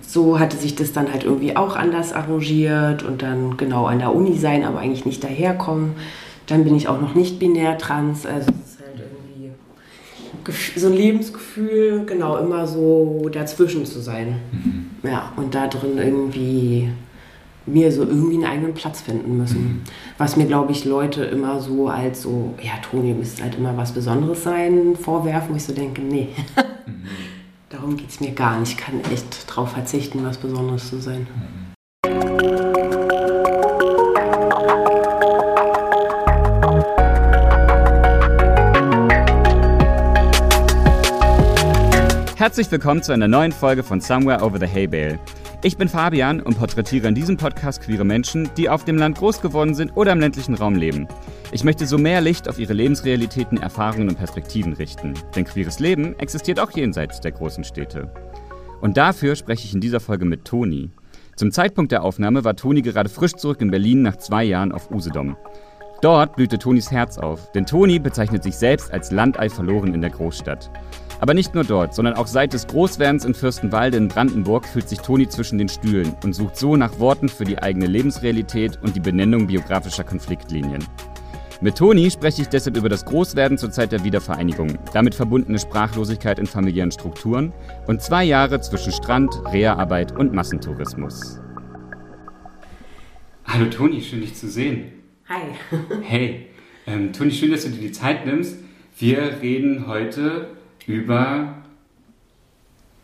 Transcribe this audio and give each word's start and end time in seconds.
so 0.00 0.38
hatte 0.38 0.56
sich 0.56 0.74
das 0.74 0.92
dann 0.92 1.12
halt 1.12 1.24
irgendwie 1.24 1.56
auch 1.56 1.76
anders 1.76 2.12
arrangiert 2.12 3.02
und 3.02 3.22
dann 3.22 3.56
genau 3.56 3.86
an 3.86 3.98
der 3.98 4.14
Uni 4.14 4.36
sein, 4.36 4.64
aber 4.64 4.80
eigentlich 4.80 5.06
nicht 5.06 5.22
daherkommen. 5.22 5.94
Dann 6.46 6.64
bin 6.64 6.74
ich 6.76 6.88
auch 6.88 7.00
noch 7.00 7.14
nicht 7.14 7.38
binär 7.38 7.76
trans, 7.78 8.24
also 8.24 8.50
es 8.50 8.72
ist 8.72 8.78
halt 8.80 9.00
irgendwie 9.00 10.80
so 10.80 10.86
ein 10.86 10.94
Lebensgefühl, 10.94 12.04
genau, 12.06 12.36
immer 12.38 12.66
so 12.66 13.28
dazwischen 13.30 13.84
zu 13.84 14.00
sein. 14.00 14.36
Mhm. 14.52 14.86
Ja, 15.02 15.32
und 15.36 15.54
da 15.54 15.66
drin 15.66 15.98
irgendwie 15.98 16.88
mir 17.66 17.92
so 17.92 18.02
irgendwie 18.02 18.36
einen 18.36 18.44
eigenen 18.44 18.74
Platz 18.74 19.00
finden 19.00 19.36
müssen. 19.36 19.62
Mhm. 19.62 19.80
Was 20.16 20.36
mir, 20.36 20.46
glaube 20.46 20.72
ich, 20.72 20.84
Leute 20.84 21.24
immer 21.24 21.60
so 21.60 21.88
als 21.88 22.22
so, 22.22 22.54
ja, 22.62 22.72
Toni, 22.82 23.12
müsste 23.12 23.42
halt 23.42 23.56
immer 23.56 23.76
was 23.76 23.92
Besonderes 23.92 24.42
sein, 24.42 24.96
vorwerfen, 24.96 25.52
wo 25.52 25.56
ich 25.56 25.64
so 25.64 25.72
denke, 25.72 26.00
nee. 26.00 26.28
Mhm. 26.86 26.92
Darum 27.70 27.96
geht 27.98 28.08
es 28.08 28.20
mir 28.20 28.30
gar 28.30 28.58
nicht. 28.58 28.72
Ich 28.72 28.78
kann 28.78 28.94
echt 29.12 29.46
darauf 29.58 29.72
verzichten, 29.72 30.24
was 30.24 30.38
Besonderes 30.38 30.88
zu 30.88 31.00
sein. 31.00 31.26
Herzlich 42.36 42.70
willkommen 42.70 43.02
zu 43.02 43.10
einer 43.10 43.26
neuen 43.26 43.50
Folge 43.50 43.82
von 43.82 44.00
Somewhere 44.00 44.44
Over 44.44 44.60
the 44.60 44.66
Hay 44.66 44.86
Bale. 44.86 45.18
Ich 45.64 45.76
bin 45.76 45.88
Fabian 45.88 46.40
und 46.40 46.56
porträtiere 46.56 47.08
in 47.08 47.16
diesem 47.16 47.36
Podcast 47.36 47.82
queere 47.82 48.04
Menschen, 48.04 48.48
die 48.56 48.68
auf 48.68 48.84
dem 48.84 48.96
Land 48.96 49.18
groß 49.18 49.40
geworden 49.40 49.74
sind 49.74 49.96
oder 49.96 50.12
im 50.12 50.20
ländlichen 50.20 50.54
Raum 50.54 50.76
leben. 50.76 51.08
Ich 51.50 51.64
möchte 51.64 51.84
so 51.84 51.98
mehr 51.98 52.20
Licht 52.20 52.48
auf 52.48 52.60
ihre 52.60 52.74
Lebensrealitäten, 52.74 53.58
Erfahrungen 53.58 54.08
und 54.08 54.18
Perspektiven 54.18 54.74
richten. 54.74 55.14
Denn 55.34 55.44
queeres 55.44 55.80
Leben 55.80 56.16
existiert 56.20 56.60
auch 56.60 56.70
jenseits 56.70 57.18
der 57.18 57.32
großen 57.32 57.64
Städte. 57.64 58.08
Und 58.80 58.96
dafür 58.96 59.36
spreche 59.36 59.64
ich 59.64 59.74
in 59.74 59.80
dieser 59.80 60.00
Folge 60.00 60.24
mit 60.24 60.44
Toni. 60.44 60.90
Zum 61.36 61.52
Zeitpunkt 61.52 61.92
der 61.92 62.02
Aufnahme 62.02 62.44
war 62.44 62.56
Toni 62.56 62.82
gerade 62.82 63.08
frisch 63.08 63.34
zurück 63.34 63.60
in 63.60 63.70
Berlin 63.70 64.02
nach 64.02 64.16
zwei 64.16 64.44
Jahren 64.44 64.72
auf 64.72 64.90
Usedom. 64.90 65.36
Dort 66.00 66.36
blühte 66.36 66.58
Tonis 66.58 66.92
Herz 66.92 67.18
auf, 67.18 67.50
denn 67.52 67.66
Toni 67.66 67.98
bezeichnet 67.98 68.44
sich 68.44 68.54
selbst 68.54 68.92
als 68.92 69.10
Landei 69.10 69.48
verloren 69.48 69.94
in 69.94 70.00
der 70.00 70.10
Großstadt. 70.10 70.70
Aber 71.20 71.34
nicht 71.34 71.54
nur 71.54 71.64
dort, 71.64 71.94
sondern 71.94 72.14
auch 72.14 72.28
seit 72.28 72.52
des 72.52 72.68
Großwerdens 72.68 73.24
in 73.24 73.34
Fürstenwalde 73.34 73.96
in 73.96 74.06
Brandenburg 74.06 74.66
fühlt 74.66 74.88
sich 74.88 75.00
Toni 75.00 75.28
zwischen 75.28 75.58
den 75.58 75.68
Stühlen 75.68 76.14
und 76.22 76.34
sucht 76.34 76.56
so 76.56 76.76
nach 76.76 77.00
Worten 77.00 77.28
für 77.28 77.44
die 77.44 77.58
eigene 77.58 77.86
Lebensrealität 77.86 78.78
und 78.82 78.94
die 78.94 79.00
Benennung 79.00 79.48
biografischer 79.48 80.04
Konfliktlinien. 80.04 80.84
Mit 81.60 81.76
Toni 81.76 82.08
spreche 82.08 82.42
ich 82.42 82.48
deshalb 82.48 82.76
über 82.76 82.88
das 82.88 83.04
Großwerden 83.04 83.58
zur 83.58 83.72
Zeit 83.72 83.90
der 83.90 84.04
Wiedervereinigung, 84.04 84.78
damit 84.92 85.16
verbundene 85.16 85.58
Sprachlosigkeit 85.58 86.38
in 86.38 86.46
familiären 86.46 86.92
Strukturen 86.92 87.52
und 87.88 88.00
zwei 88.00 88.22
Jahre 88.22 88.60
zwischen 88.60 88.92
Strand, 88.92 89.34
Reha-Arbeit 89.52 90.16
und 90.16 90.32
Massentourismus. 90.32 91.40
Hallo 93.44 93.66
Toni, 93.70 94.00
schön 94.00 94.20
dich 94.20 94.36
zu 94.36 94.48
sehen. 94.48 94.92
Hi. 95.28 95.40
hey, 96.02 96.46
ähm, 96.86 97.12
Toni, 97.12 97.32
schön, 97.32 97.50
dass 97.50 97.64
du 97.64 97.70
dir 97.70 97.80
die 97.80 97.92
Zeit 97.92 98.24
nimmst. 98.24 98.56
Wir 98.96 99.40
reden 99.42 99.88
heute 99.88 100.50
über 100.86 101.54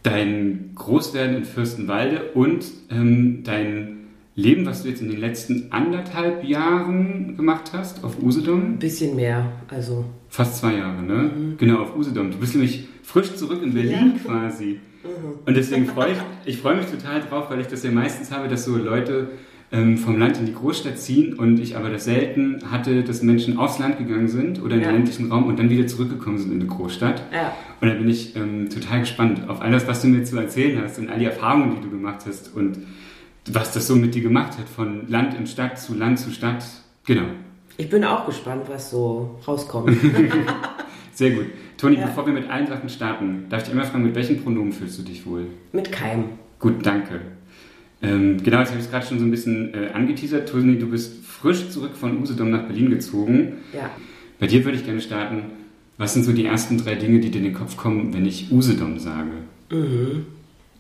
dein 0.04 0.70
Großwerden 0.76 1.38
in 1.38 1.44
Fürstenwalde 1.44 2.30
und 2.34 2.66
ähm, 2.88 3.42
dein 3.42 4.03
Leben, 4.36 4.66
was 4.66 4.82
du 4.82 4.88
jetzt 4.88 5.00
in 5.00 5.10
den 5.10 5.20
letzten 5.20 5.70
anderthalb 5.70 6.42
Jahren 6.44 7.36
gemacht 7.36 7.70
hast 7.72 8.02
auf 8.02 8.20
Usedom. 8.20 8.74
Ein 8.74 8.78
bisschen 8.78 9.14
mehr, 9.14 9.52
also. 9.68 10.04
Fast 10.28 10.58
zwei 10.58 10.74
Jahre, 10.74 11.02
ne? 11.02 11.30
Mhm. 11.36 11.56
Genau, 11.56 11.78
auf 11.78 11.96
Usedom. 11.96 12.32
Du 12.32 12.38
bist 12.38 12.54
nämlich 12.54 12.88
frisch 13.04 13.34
zurück 13.36 13.62
in 13.62 13.74
Berlin 13.74 14.14
ja. 14.16 14.24
quasi. 14.24 14.80
Mhm. 15.04 15.38
Und 15.46 15.56
deswegen 15.56 15.86
freue 15.86 16.12
ich, 16.12 16.18
ich 16.46 16.58
freue 16.58 16.76
mich 16.76 16.86
total 16.86 17.20
drauf, 17.20 17.48
weil 17.48 17.60
ich 17.60 17.68
das 17.68 17.84
ja 17.84 17.92
meistens 17.92 18.32
habe, 18.32 18.48
dass 18.48 18.64
so 18.64 18.76
Leute 18.76 19.28
ähm, 19.70 19.98
vom 19.98 20.18
Land 20.18 20.38
in 20.38 20.46
die 20.46 20.54
Großstadt 20.54 20.98
ziehen 20.98 21.34
und 21.34 21.60
ich 21.60 21.76
aber 21.76 21.90
das 21.90 22.04
selten 22.04 22.60
hatte, 22.72 23.04
dass 23.04 23.22
Menschen 23.22 23.56
aufs 23.56 23.78
Land 23.78 23.98
gegangen 23.98 24.28
sind 24.28 24.60
oder 24.60 24.74
in 24.74 24.82
ja. 24.82 24.88
den 24.88 24.96
ländlichen 24.96 25.30
Raum 25.30 25.46
und 25.46 25.60
dann 25.60 25.70
wieder 25.70 25.86
zurückgekommen 25.86 26.38
sind 26.38 26.52
in 26.52 26.60
die 26.60 26.66
Großstadt. 26.66 27.22
Ja. 27.32 27.56
Und 27.80 27.88
da 27.88 27.94
bin 27.94 28.08
ich 28.08 28.34
ähm, 28.34 28.68
total 28.68 29.00
gespannt 29.00 29.48
auf 29.48 29.60
alles, 29.62 29.86
was 29.86 30.02
du 30.02 30.08
mir 30.08 30.24
zu 30.24 30.36
erzählen 30.38 30.80
hast 30.82 30.98
und 30.98 31.08
all 31.08 31.20
die 31.20 31.24
Erfahrungen, 31.24 31.76
die 31.76 31.82
du 31.82 31.90
gemacht 31.90 32.24
hast 32.26 32.54
und 32.54 32.78
was 33.50 33.72
das 33.72 33.86
so 33.86 33.96
mit 33.96 34.14
dir 34.14 34.22
gemacht 34.22 34.58
hat, 34.58 34.68
von 34.68 35.08
Land 35.08 35.34
in 35.34 35.46
Stadt 35.46 35.78
zu 35.78 35.94
Land 35.94 36.18
zu 36.18 36.30
Stadt. 36.30 36.64
Genau. 37.06 37.26
Ich 37.76 37.90
bin 37.90 38.04
auch 38.04 38.26
gespannt, 38.26 38.64
was 38.68 38.90
so 38.90 39.38
rauskommt. 39.46 39.96
Sehr 41.12 41.30
gut. 41.30 41.46
Toni, 41.76 41.96
ja. 41.96 42.06
bevor 42.06 42.26
wir 42.26 42.32
mit 42.32 42.48
allen 42.48 42.66
Sachen 42.66 42.88
starten, 42.88 43.46
darf 43.48 43.62
ich 43.62 43.64
dich 43.66 43.74
immer 43.74 43.84
fragen, 43.84 44.04
mit 44.04 44.14
welchen 44.14 44.42
Pronomen 44.42 44.72
fühlst 44.72 44.98
du 44.98 45.02
dich 45.02 45.26
wohl? 45.26 45.46
Mit 45.72 45.90
keinem. 45.90 46.24
Gut, 46.58 46.84
danke. 46.86 47.20
Ähm, 48.02 48.42
genau, 48.42 48.60
jetzt 48.60 48.70
habe 48.70 48.78
ich 48.78 48.86
es 48.86 48.90
gerade 48.90 49.06
schon 49.06 49.18
so 49.18 49.24
ein 49.24 49.30
bisschen 49.30 49.74
äh, 49.74 49.90
angeteasert. 49.92 50.48
Tosni, 50.48 50.78
du 50.78 50.88
bist 50.88 51.24
frisch 51.24 51.68
zurück 51.70 51.96
von 51.96 52.20
Usedom 52.20 52.50
nach 52.50 52.66
Berlin 52.66 52.90
gezogen. 52.90 53.54
Ja. 53.72 53.90
Bei 54.38 54.46
dir 54.46 54.64
würde 54.64 54.78
ich 54.78 54.84
gerne 54.84 55.00
starten. 55.00 55.44
Was 55.96 56.14
sind 56.14 56.24
so 56.24 56.32
die 56.32 56.44
ersten 56.44 56.78
drei 56.78 56.96
Dinge, 56.96 57.20
die 57.20 57.30
dir 57.30 57.38
in 57.38 57.44
den 57.44 57.54
Kopf 57.54 57.76
kommen, 57.76 58.12
wenn 58.12 58.26
ich 58.26 58.50
Usedom 58.50 58.98
sage? 58.98 59.30
Mhm. 59.70 60.26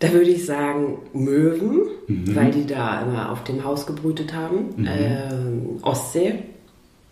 Da 0.04 0.12
würde 0.12 0.30
ich 0.30 0.44
sagen 0.44 0.98
Möwen, 1.14 1.80
mhm. 2.08 2.36
weil 2.36 2.50
die 2.50 2.66
da 2.66 3.00
immer 3.00 3.32
auf 3.32 3.42
dem 3.44 3.64
Haus 3.64 3.86
gebrütet 3.86 4.34
haben. 4.34 4.74
Mhm. 4.76 4.86
Ähm, 4.86 5.78
Ostsee, 5.80 6.40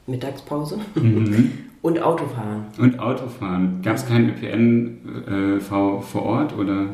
Mittagspause. 0.07 0.79
Mhm. 0.95 1.53
Und 1.83 2.01
Autofahren. 2.01 2.67
Und 2.79 3.01
Autofahren. 3.01 3.81
Gab 3.83 3.97
es 3.97 4.07
kein 4.07 4.29
ÖPNV 4.29 5.27
äh, 5.27 6.01
vor 6.03 6.23
Ort 6.23 6.57
oder? 6.57 6.91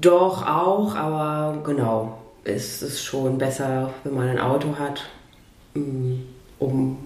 Doch 0.00 0.46
auch, 0.46 0.94
aber 0.96 1.62
genau, 1.64 2.18
es 2.44 2.82
ist 2.82 3.02
schon 3.02 3.38
besser, 3.38 3.94
wenn 4.04 4.14
man 4.14 4.28
ein 4.28 4.38
Auto 4.38 4.76
hat, 4.78 5.08
mm, 5.74 6.14
um 6.58 6.98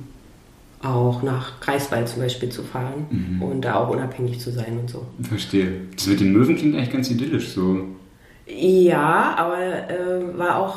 auch 0.82 1.22
nach 1.22 1.60
Greifswald 1.60 2.08
zum 2.08 2.22
Beispiel 2.22 2.48
zu 2.48 2.62
fahren 2.62 3.06
mhm. 3.10 3.42
und 3.42 3.60
da 3.62 3.74
auch 3.74 3.90
unabhängig 3.90 4.40
zu 4.40 4.50
sein 4.50 4.78
und 4.80 4.88
so. 4.88 5.06
Verstehe. 5.22 5.72
Das 5.94 6.06
mit 6.06 6.20
den 6.20 6.32
Möwen 6.32 6.56
klingt 6.56 6.74
eigentlich 6.74 6.92
ganz 6.92 7.10
idyllisch 7.10 7.48
so. 7.50 7.84
Ja, 8.46 9.34
aber 9.36 9.58
äh, 9.58 10.38
war 10.38 10.56
auch, 10.58 10.76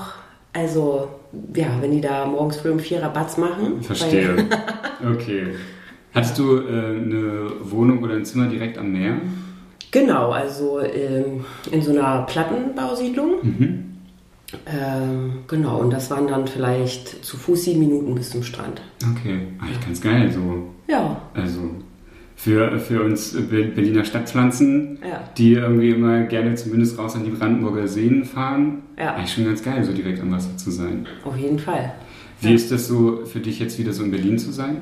also, 0.52 1.08
ja, 1.56 1.68
wenn 1.80 1.92
die 1.92 2.02
da 2.02 2.26
morgens 2.26 2.58
früh 2.58 2.72
um 2.72 2.80
vier 2.80 3.02
Rabatz 3.02 3.38
machen. 3.38 3.82
Verstehe. 3.82 4.46
okay. 5.14 5.48
Hattest 6.14 6.38
du 6.38 6.58
äh, 6.58 6.68
eine 6.68 7.52
Wohnung 7.62 8.04
oder 8.04 8.16
ein 8.16 8.26
Zimmer 8.26 8.48
direkt 8.48 8.78
am 8.78 8.92
Meer? 8.92 9.16
Genau, 9.90 10.32
also 10.32 10.80
ähm, 10.82 11.46
in 11.72 11.82
so 11.82 11.92
einer 11.92 12.24
Plattenbausiedlung. 12.24 13.32
Mhm. 13.42 13.93
Ähm, 14.66 15.40
genau, 15.48 15.80
und 15.80 15.92
das 15.92 16.10
waren 16.12 16.28
dann 16.28 16.48
vielleicht 16.48 17.24
zu 17.24 17.38
Fuß 17.38 17.64
sieben 17.66 17.80
Minuten 17.80 18.16
bis 18.16 18.32
zum 18.32 18.44
Strand. 18.44 18.82
Okay, 19.12 19.40
eigentlich 19.60 19.86
ganz 19.86 20.02
geil 20.02 20.32
so. 20.32 20.70
Ja. 20.88 21.22
Also 21.34 21.62
für, 22.36 22.80
für 22.80 23.04
uns 23.04 23.36
Berliner 23.50 24.04
Stadtpflanzen, 24.04 25.00
ja. 25.02 25.24
die 25.38 25.54
irgendwie 25.54 25.92
immer 25.92 26.24
gerne 26.24 26.56
zumindest 26.56 26.98
raus 26.98 27.16
an 27.16 27.24
die 27.24 27.32
Brandenburger 27.32 27.88
Seen 27.88 28.26
fahren. 28.26 28.84
Ja. 28.98 29.16
Eigentlich 29.16 29.34
schon 29.34 29.46
ganz 29.46 29.64
geil, 29.64 29.84
so 29.84 29.94
direkt 29.94 30.22
am 30.22 30.32
Wasser 30.32 30.58
zu 30.58 30.72
sein. 30.72 31.08
Auf 31.24 31.38
jeden 31.38 31.60
Fall. 31.60 31.94
Wie 32.42 32.50
ja. 32.50 32.56
ist 32.56 32.72
das 32.72 32.88
so 32.88 33.26
für 33.26 33.40
dich 33.40 33.60
jetzt 33.60 33.80
wieder 33.80 33.94
so 33.94 34.04
in 34.04 34.12
Berlin 34.12 34.38
zu 34.38 34.52
sein? 34.52 34.78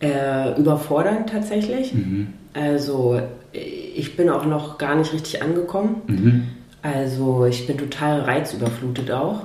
Äh, 0.00 0.58
überfordernd 0.58 1.28
tatsächlich. 1.28 1.92
Mhm. 1.92 2.28
Also 2.54 3.20
ich 3.52 4.16
bin 4.16 4.30
auch 4.30 4.46
noch 4.46 4.78
gar 4.78 4.94
nicht 4.94 5.12
richtig 5.12 5.42
angekommen. 5.42 5.96
Mhm. 6.06 6.42
Also 6.82 7.44
ich 7.46 7.66
bin 7.66 7.76
total 7.78 8.20
reizüberflutet 8.20 9.10
auch 9.10 9.42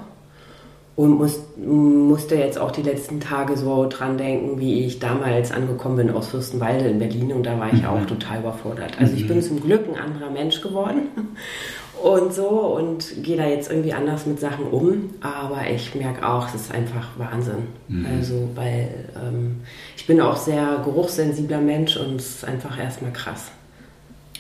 und 0.96 1.18
muss, 1.18 1.40
musste 1.58 2.36
jetzt 2.36 2.58
auch 2.58 2.72
die 2.72 2.82
letzten 2.82 3.20
Tage 3.20 3.58
so 3.58 3.88
dran 3.90 4.18
denken, 4.18 4.60
wie 4.60 4.86
ich 4.86 5.00
damals 5.00 5.52
angekommen 5.52 5.98
bin 5.98 6.12
aus 6.12 6.30
Fürstenwalde 6.30 6.88
in 6.88 7.00
Berlin 7.00 7.34
und 7.34 7.44
da 7.44 7.60
war 7.60 7.74
ich 7.74 7.82
mhm. 7.82 7.88
auch 7.88 8.06
total 8.06 8.40
überfordert. 8.40 8.94
Also 8.98 9.14
ich 9.14 9.28
bin 9.28 9.38
mhm. 9.38 9.42
zum 9.42 9.62
Glück 9.62 9.86
ein 9.88 10.00
anderer 10.00 10.30
Mensch 10.32 10.62
geworden 10.62 11.10
und 12.02 12.34
so 12.34 12.48
und 12.48 13.24
gehe 13.24 13.36
da 13.36 13.46
jetzt 13.46 13.70
irgendwie 13.70 13.92
anders 13.92 14.26
mit 14.26 14.40
Sachen 14.40 14.68
um, 14.68 15.10
aber 15.20 15.70
ich 15.70 15.94
merke 15.96 16.26
auch, 16.26 16.48
es 16.48 16.62
ist 16.62 16.74
einfach 16.74 17.08
Wahnsinn. 17.18 17.68
Mhm. 17.90 18.06
Also 18.18 18.50
weil 18.56 19.10
ähm, 19.22 19.58
ich 19.98 20.08
bin 20.08 20.22
auch 20.22 20.38
sehr 20.38 20.82
geruchssensibler 20.86 21.60
Mensch 21.60 21.98
und 21.98 22.22
es 22.22 22.36
ist 22.36 22.46
einfach 22.46 22.80
erstmal 22.80 23.12
krass. 23.12 23.52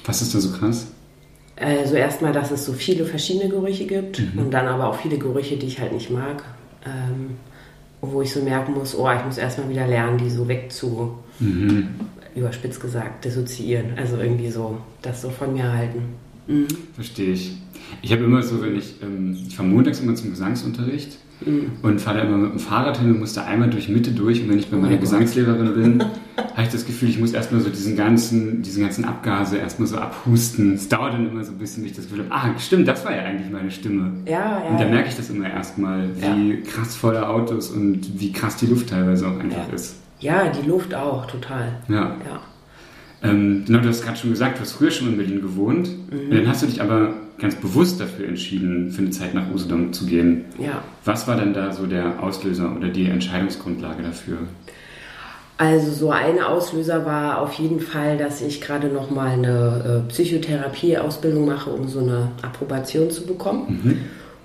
Was 0.05 0.21
ist 0.21 0.33
da 0.33 0.39
so 0.39 0.51
krass? 0.51 0.87
Also 1.57 1.95
erstmal, 1.95 2.33
dass 2.33 2.51
es 2.51 2.65
so 2.65 2.73
viele 2.73 3.05
verschiedene 3.05 3.49
Gerüche 3.49 3.85
gibt 3.85 4.19
mhm. 4.19 4.39
und 4.39 4.51
dann 4.51 4.67
aber 4.67 4.89
auch 4.89 4.99
viele 4.99 5.17
Gerüche, 5.17 5.57
die 5.57 5.67
ich 5.67 5.79
halt 5.79 5.93
nicht 5.93 6.11
mag. 6.11 6.43
Ähm, 6.85 7.37
wo 8.01 8.21
ich 8.21 8.31
so 8.31 8.41
merken 8.41 8.73
muss, 8.73 8.95
oh, 8.95 9.09
ich 9.11 9.25
muss 9.25 9.37
erstmal 9.37 9.69
wieder 9.69 9.87
lernen, 9.87 10.17
die 10.17 10.29
so 10.29 10.47
wegzu, 10.47 11.17
mhm. 11.39 11.87
überspitzt 12.35 12.81
gesagt, 12.81 13.25
dissoziieren. 13.25 13.97
Also 13.97 14.17
irgendwie 14.17 14.49
so, 14.49 14.77
das 15.01 15.21
so 15.21 15.29
von 15.29 15.53
mir 15.53 15.71
halten. 15.71 16.03
Mhm. 16.47 16.67
Verstehe 16.93 17.33
ich. 17.33 17.57
Ich 18.01 18.11
habe 18.11 18.23
immer 18.23 18.43
so, 18.43 18.61
wenn 18.61 18.75
ich, 18.75 19.01
ähm, 19.01 19.37
ich 19.47 19.55
fahre 19.55 19.69
montags 19.69 19.99
immer 19.99 20.15
zum 20.15 20.31
Gesangsunterricht 20.31 21.17
mhm. 21.43 21.71
und 21.81 21.99
fahre 21.99 22.19
da 22.19 22.23
immer 22.23 22.37
mit 22.37 22.51
dem 22.51 22.59
Fahrrad 22.59 22.97
hin 22.99 23.11
und 23.11 23.19
muss 23.19 23.33
da 23.33 23.45
einmal 23.45 23.69
durch 23.69 23.89
Mitte 23.89 24.11
durch. 24.11 24.41
Und 24.41 24.49
wenn 24.49 24.59
ich 24.59 24.69
bei 24.69 24.77
meiner 24.77 24.95
oh 24.95 24.99
Gesangslehrerin 24.99 25.73
bin, 25.73 26.01
habe 26.37 26.63
ich 26.63 26.69
das 26.69 26.85
Gefühl, 26.85 27.09
ich 27.09 27.19
muss 27.19 27.33
erstmal 27.33 27.61
so 27.61 27.69
diesen 27.69 27.95
ganzen, 27.95 28.61
diesen 28.61 28.83
ganzen 28.83 29.05
Abgase 29.05 29.57
erstmal 29.57 29.87
so 29.87 29.97
abhusten. 29.97 30.73
Es 30.75 30.87
dauert 30.87 31.13
dann 31.13 31.29
immer 31.29 31.43
so 31.43 31.51
ein 31.51 31.57
bisschen, 31.57 31.83
bis 31.83 31.91
ich 31.91 31.97
das 31.97 32.05
Gefühl 32.07 32.25
habe, 32.29 32.33
ah, 32.33 32.59
stimmt, 32.59 32.87
das 32.87 33.03
war 33.05 33.15
ja 33.15 33.23
eigentlich 33.23 33.51
meine 33.51 33.71
Stimme. 33.71 34.11
Ja, 34.25 34.61
ja. 34.63 34.69
Und 34.69 34.79
da 34.79 34.85
merke 34.85 35.09
ich 35.09 35.15
das 35.15 35.29
immer 35.29 35.49
erstmal, 35.49 36.09
wie 36.15 36.51
ja. 36.51 36.55
krass 36.65 36.95
voller 36.95 37.29
Autos 37.29 37.71
und 37.71 38.19
wie 38.19 38.31
krass 38.31 38.57
die 38.57 38.67
Luft 38.67 38.89
teilweise 38.89 39.27
auch 39.27 39.39
einfach 39.39 39.67
ja. 39.67 39.73
ist. 39.73 39.95
Ja, 40.19 40.47
die 40.49 40.67
Luft 40.67 40.93
auch, 40.95 41.25
total. 41.25 41.79
Ja. 41.87 42.15
ja. 42.25 42.41
Ähm, 43.29 43.63
genau, 43.65 43.79
du 43.79 43.89
hast 43.89 44.03
gerade 44.03 44.17
schon 44.17 44.29
gesagt, 44.29 44.57
du 44.57 44.61
hast 44.61 44.73
früher 44.73 44.91
schon 44.91 45.07
in 45.09 45.17
Berlin 45.17 45.41
gewohnt. 45.41 45.89
Mhm. 46.11 46.31
Dann 46.31 46.47
hast 46.47 46.63
du 46.63 46.67
dich 46.67 46.81
aber 46.81 47.13
ganz 47.37 47.55
bewusst 47.55 47.99
dafür 47.99 48.27
entschieden, 48.27 48.91
für 48.91 49.01
eine 49.01 49.11
Zeit 49.11 49.33
nach 49.33 49.51
Usedom 49.53 49.91
zu 49.93 50.05
gehen. 50.05 50.45
Ja. 50.57 50.83
Was 51.03 51.27
war 51.27 51.35
denn 51.35 51.53
da 51.53 51.71
so 51.71 51.85
der 51.85 52.21
Auslöser 52.23 52.75
oder 52.75 52.89
die 52.89 53.05
Entscheidungsgrundlage 53.05 54.03
dafür? 54.03 54.37
Also 55.57 55.91
so 55.91 56.11
ein 56.11 56.41
Auslöser 56.41 57.05
war 57.05 57.41
auf 57.41 57.53
jeden 57.53 57.79
Fall, 57.79 58.17
dass 58.17 58.41
ich 58.41 58.59
gerade 58.59 58.87
noch 58.87 59.09
mal 59.09 59.31
eine 59.31 60.03
äh, 60.05 60.09
Psychotherapie-Ausbildung 60.09 61.45
mache, 61.45 61.69
um 61.69 61.87
so 61.87 61.99
eine 61.99 62.31
Approbation 62.41 63.09
zu 63.09 63.25
bekommen. 63.25 63.81
Mhm. 63.83 63.97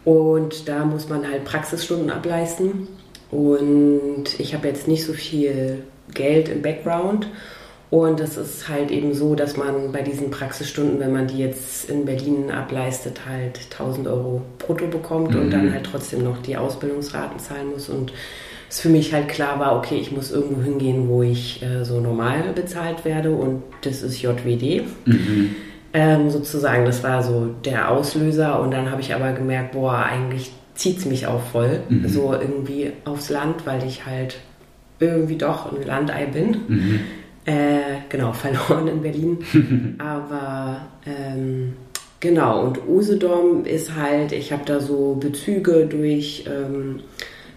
Und 0.04 0.68
da 0.68 0.84
muss 0.84 1.08
man 1.08 1.28
halt 1.28 1.44
Praxisstunden 1.44 2.10
ableisten. 2.10 2.88
Und 3.30 4.38
ich 4.38 4.54
habe 4.54 4.68
jetzt 4.68 4.88
nicht 4.88 5.04
so 5.04 5.12
viel 5.12 5.82
Geld 6.14 6.48
im 6.48 6.62
Background 6.62 7.28
und 7.90 8.20
es 8.20 8.36
ist 8.36 8.68
halt 8.68 8.92
eben 8.92 9.14
so, 9.14 9.34
dass 9.34 9.56
man 9.56 9.90
bei 9.90 10.02
diesen 10.02 10.30
Praxisstunden, 10.30 11.00
wenn 11.00 11.12
man 11.12 11.26
die 11.26 11.38
jetzt 11.38 11.90
in 11.90 12.04
Berlin 12.04 12.52
ableistet, 12.52 13.22
halt 13.28 13.58
1000 13.72 14.06
Euro 14.06 14.42
brutto 14.58 14.86
bekommt 14.86 15.34
mhm. 15.34 15.40
und 15.40 15.50
dann 15.50 15.72
halt 15.72 15.86
trotzdem 15.90 16.22
noch 16.22 16.40
die 16.40 16.56
Ausbildungsraten 16.56 17.40
zahlen 17.40 17.70
muss. 17.72 17.88
Und 17.88 18.12
es 18.68 18.80
für 18.80 18.90
mich 18.90 19.12
halt 19.12 19.28
klar 19.28 19.58
war, 19.58 19.76
okay, 19.76 19.96
ich 19.96 20.12
muss 20.12 20.30
irgendwo 20.30 20.62
hingehen, 20.62 21.08
wo 21.08 21.24
ich 21.24 21.62
äh, 21.64 21.84
so 21.84 22.00
normal 22.00 22.52
bezahlt 22.54 23.04
werde 23.04 23.32
und 23.32 23.64
das 23.82 24.02
ist 24.02 24.22
JWD. 24.22 24.84
Mhm. 25.06 25.56
Ähm, 25.92 26.30
sozusagen, 26.30 26.84
das 26.84 27.02
war 27.02 27.24
so 27.24 27.52
der 27.64 27.90
Auslöser 27.90 28.60
und 28.60 28.70
dann 28.70 28.92
habe 28.92 29.00
ich 29.00 29.12
aber 29.12 29.32
gemerkt, 29.32 29.72
boah, 29.72 29.96
eigentlich 29.96 30.52
zieht 30.76 30.98
es 30.98 31.06
mich 31.06 31.26
auch 31.26 31.42
voll, 31.42 31.80
mhm. 31.88 32.08
so 32.08 32.32
irgendwie 32.32 32.92
aufs 33.04 33.30
Land, 33.30 33.66
weil 33.66 33.84
ich 33.84 34.06
halt 34.06 34.38
irgendwie 35.00 35.36
doch 35.36 35.72
ein 35.72 35.84
Landei 35.84 36.26
bin. 36.26 36.58
Äh, 37.44 38.02
genau, 38.08 38.32
verloren 38.32 38.88
in 38.88 39.02
Berlin. 39.02 39.38
Aber 39.98 40.82
ähm, 41.06 41.74
genau, 42.20 42.64
und 42.64 42.80
Usedom 42.88 43.64
ist 43.64 43.94
halt, 43.96 44.32
ich 44.32 44.52
habe 44.52 44.62
da 44.64 44.80
so 44.80 45.16
Bezüge 45.20 45.86
durch 45.86 46.44
ähm, 46.46 47.00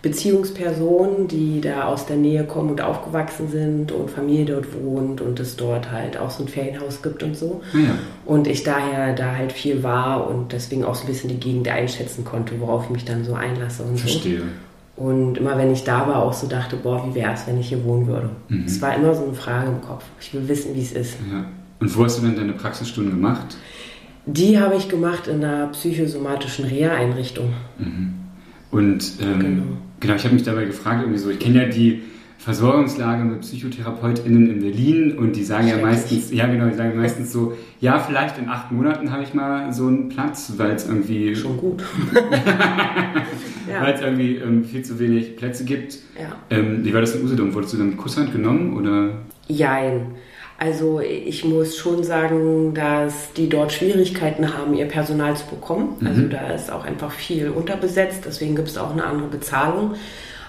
Beziehungspersonen, 0.04 1.30
die 1.30 1.62
da 1.62 1.86
aus 1.86 2.06
der 2.06 2.18
Nähe 2.18 2.44
kommen 2.44 2.72
und 2.72 2.82
aufgewachsen 2.82 3.48
sind 3.50 3.94
und 3.94 4.12
Familie 4.12 4.46
dort 4.46 4.68
wohnt 4.84 5.22
und 5.22 5.40
es 5.40 5.56
dort 5.56 5.92
halt 5.92 6.18
auch 6.18 6.30
so 6.30 6.44
ein 6.44 6.50
Ferienhaus 6.50 7.02
gibt 7.02 7.24
und 7.24 7.38
so. 7.38 7.62
Ah 7.74 7.78
ja. 7.78 7.98
Und 8.26 8.48
ich 8.48 8.64
daher 8.64 9.16
da 9.16 9.36
halt 9.38 9.54
viel 9.54 9.82
war 9.82 10.30
und 10.30 10.52
deswegen 10.52 10.84
auch 10.84 10.96
so 10.96 11.06
ein 11.06 11.08
bisschen 11.08 11.30
die 11.30 11.40
Gegend 11.40 11.70
einschätzen 11.70 12.26
konnte, 12.26 12.60
worauf 12.60 12.84
ich 12.86 12.90
mich 12.90 13.06
dann 13.06 13.24
so 13.24 13.34
einlasse 13.34 13.84
und 13.84 13.98
Verstehe. 13.98 14.40
so. 14.40 14.46
Und 14.96 15.38
immer 15.38 15.58
wenn 15.58 15.72
ich 15.72 15.84
da 15.84 16.08
war, 16.08 16.18
auch 16.18 16.34
so 16.34 16.48
dachte, 16.48 16.76
boah, 16.76 17.08
wie 17.08 17.16
wäre 17.16 17.34
es, 17.34 17.48
wenn 17.48 17.60
ich 17.60 17.70
hier 17.70 17.84
wohnen 17.84 18.06
würde. 18.08 18.30
Mhm. 18.50 18.66
Es 18.66 18.82
war 18.82 18.96
immer 18.96 19.16
so 19.16 19.24
eine 19.24 19.34
Frage 19.34 19.70
im 19.70 19.82
Kopf. 19.82 20.04
Ich 20.20 20.34
will 20.34 20.48
wissen, 20.48 20.76
wie 20.76 20.82
es 20.82 20.92
ist. 20.92 21.18
Ja. 21.32 21.46
Und 21.80 21.98
wo 21.98 22.04
hast 22.04 22.20
du 22.20 22.22
denn 22.22 22.36
deine 22.36 22.54
Praxisstunde 22.54 23.12
gemacht? 23.12 23.58
Die 24.26 24.60
habe 24.60 24.76
ich 24.76 24.88
gemacht 24.88 25.28
in 25.28 25.44
einer 25.44 25.68
psychosomatischen 25.68 26.66
Reha-Einrichtung. 26.66 27.54
Mhm. 27.80 28.14
Und 28.72 29.14
ähm, 29.22 29.40
genau. 29.40 29.64
genau, 30.00 30.16
ich 30.16 30.24
habe 30.24 30.36
mich 30.36 30.44
dabei 30.44 30.66
gefragt, 30.66 31.02
irgendwie 31.02 31.20
so, 31.20 31.30
ich 31.30 31.40
kenne 31.40 31.64
ja 31.64 31.70
die 31.70 32.02
Versorgungslage 32.44 33.24
mit 33.24 33.40
PsychotherapeutInnen 33.40 34.50
in 34.50 34.60
Berlin 34.60 35.18
und 35.18 35.34
die 35.38 35.46
sagen 35.46 35.70
ja 35.70 35.78
meistens, 35.78 36.30
ja 36.30 36.46
genau, 36.46 36.68
die 36.68 36.76
sagen 36.76 36.98
meistens 36.98 37.32
so, 37.32 37.54
ja, 37.80 38.00
vielleicht 38.00 38.38
in 38.38 38.50
acht 38.50 38.70
Monaten 38.70 39.14
habe 39.14 39.24
ich 39.24 39.34
mal 39.34 39.72
so 39.72 39.88
einen 39.88 40.10
Platz, 40.10 40.52
weil 40.58 40.72
es 40.72 40.86
irgendwie. 40.86 41.34
Schon 41.38 41.56
gut. 41.56 41.82
ja. 43.72 43.82
Weil 43.82 43.94
es 43.94 44.02
irgendwie 44.02 44.36
ähm, 44.36 44.66
viel 44.66 44.84
zu 44.84 45.00
wenig 45.00 45.38
Plätze 45.38 45.64
gibt. 45.64 46.00
Ja. 46.20 46.36
Ähm, 46.50 46.84
wie 46.84 46.94
war 46.94 47.00
das 47.00 47.16
in 47.16 47.24
Usedom? 47.24 47.54
Wurdest 47.54 47.76
du 47.76 47.78
dann 47.78 47.96
Kusshand 47.96 48.34
genommen 48.34 48.76
oder? 48.76 49.12
Jein. 49.48 50.16
Also 50.58 51.00
ich 51.00 51.46
muss 51.46 51.78
schon 51.78 52.04
sagen, 52.04 52.74
dass 52.74 53.32
die 53.38 53.48
dort 53.48 53.72
Schwierigkeiten 53.72 54.54
haben, 54.54 54.74
ihr 54.74 54.86
Personal 54.86 55.38
zu 55.38 55.46
bekommen. 55.46 55.96
Also 56.04 56.24
mhm. 56.24 56.30
da 56.30 56.48
ist 56.48 56.70
auch 56.70 56.84
einfach 56.84 57.12
viel 57.12 57.50
unterbesetzt, 57.50 58.24
deswegen 58.26 58.58
gibt 58.58 58.68
es 58.68 58.78
auch 58.78 58.92
eine 58.92 59.06
andere 59.06 59.30
Bezahlung. 59.30 59.96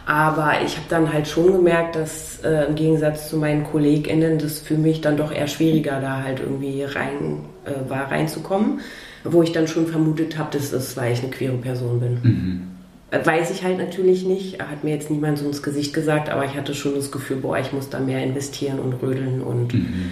Aber 0.06 0.60
ich 0.64 0.76
habe 0.76 0.86
dann 0.88 1.12
halt 1.12 1.26
schon 1.26 1.52
gemerkt, 1.52 1.96
dass 1.96 2.40
äh, 2.44 2.66
im 2.66 2.74
Gegensatz 2.74 3.30
zu 3.30 3.38
meinen 3.38 3.64
KollegInnen 3.64 4.38
das 4.38 4.58
für 4.58 4.76
mich 4.76 5.00
dann 5.00 5.16
doch 5.16 5.32
eher 5.32 5.48
schwieriger 5.48 6.00
da 6.00 6.22
halt 6.22 6.40
irgendwie 6.40 6.82
rein 6.82 7.40
äh, 7.64 7.88
war, 7.88 8.10
reinzukommen. 8.10 8.80
Wo 9.24 9.42
ich 9.42 9.52
dann 9.52 9.66
schon 9.66 9.86
vermutet 9.86 10.36
habe, 10.36 10.56
dass 10.56 10.70
das, 10.70 10.96
weil 10.98 11.14
ich 11.14 11.22
eine 11.22 11.30
queere 11.30 11.56
Person 11.56 12.00
bin. 12.00 12.18
Mhm. 12.22 12.62
Äh, 13.10 13.24
weiß 13.24 13.50
ich 13.50 13.64
halt 13.64 13.78
natürlich 13.78 14.24
nicht. 14.24 14.60
Hat 14.60 14.84
mir 14.84 14.94
jetzt 14.94 15.10
niemand 15.10 15.38
so 15.38 15.46
ins 15.46 15.62
Gesicht 15.62 15.94
gesagt, 15.94 16.28
aber 16.28 16.44
ich 16.44 16.54
hatte 16.54 16.74
schon 16.74 16.94
das 16.94 17.10
Gefühl, 17.10 17.38
boah, 17.38 17.58
ich 17.58 17.72
muss 17.72 17.88
da 17.88 18.00
mehr 18.00 18.22
investieren 18.22 18.78
und 18.78 18.92
rödeln 18.94 19.40
und 19.40 19.72
mhm. 19.72 20.10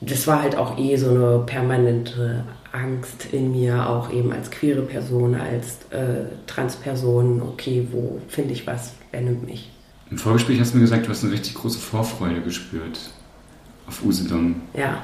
das 0.00 0.28
war 0.28 0.42
halt 0.42 0.56
auch 0.56 0.78
eh 0.78 0.96
so 0.96 1.10
eine 1.10 1.42
permanente 1.46 2.44
Angst 2.70 3.26
in 3.32 3.52
mir, 3.52 3.88
auch 3.88 4.12
eben 4.12 4.32
als 4.32 4.50
queere 4.50 4.82
Person, 4.82 5.34
als 5.34 5.78
äh, 5.90 6.26
Transperson. 6.46 7.42
Okay, 7.42 7.88
wo 7.90 8.20
finde 8.28 8.52
ich 8.52 8.66
was? 8.66 8.94
Wer 9.12 9.20
nimmt 9.20 9.46
mich? 9.46 9.70
Im 10.10 10.18
Vorgespräch 10.18 10.58
hast 10.60 10.72
du 10.72 10.78
mir 10.78 10.82
gesagt, 10.82 11.06
du 11.06 11.10
hast 11.10 11.22
eine 11.22 11.32
richtig 11.32 11.54
große 11.54 11.78
Vorfreude 11.78 12.40
gespürt 12.40 12.98
auf 13.86 14.04
Usedom. 14.04 14.56
Ja, 14.76 15.02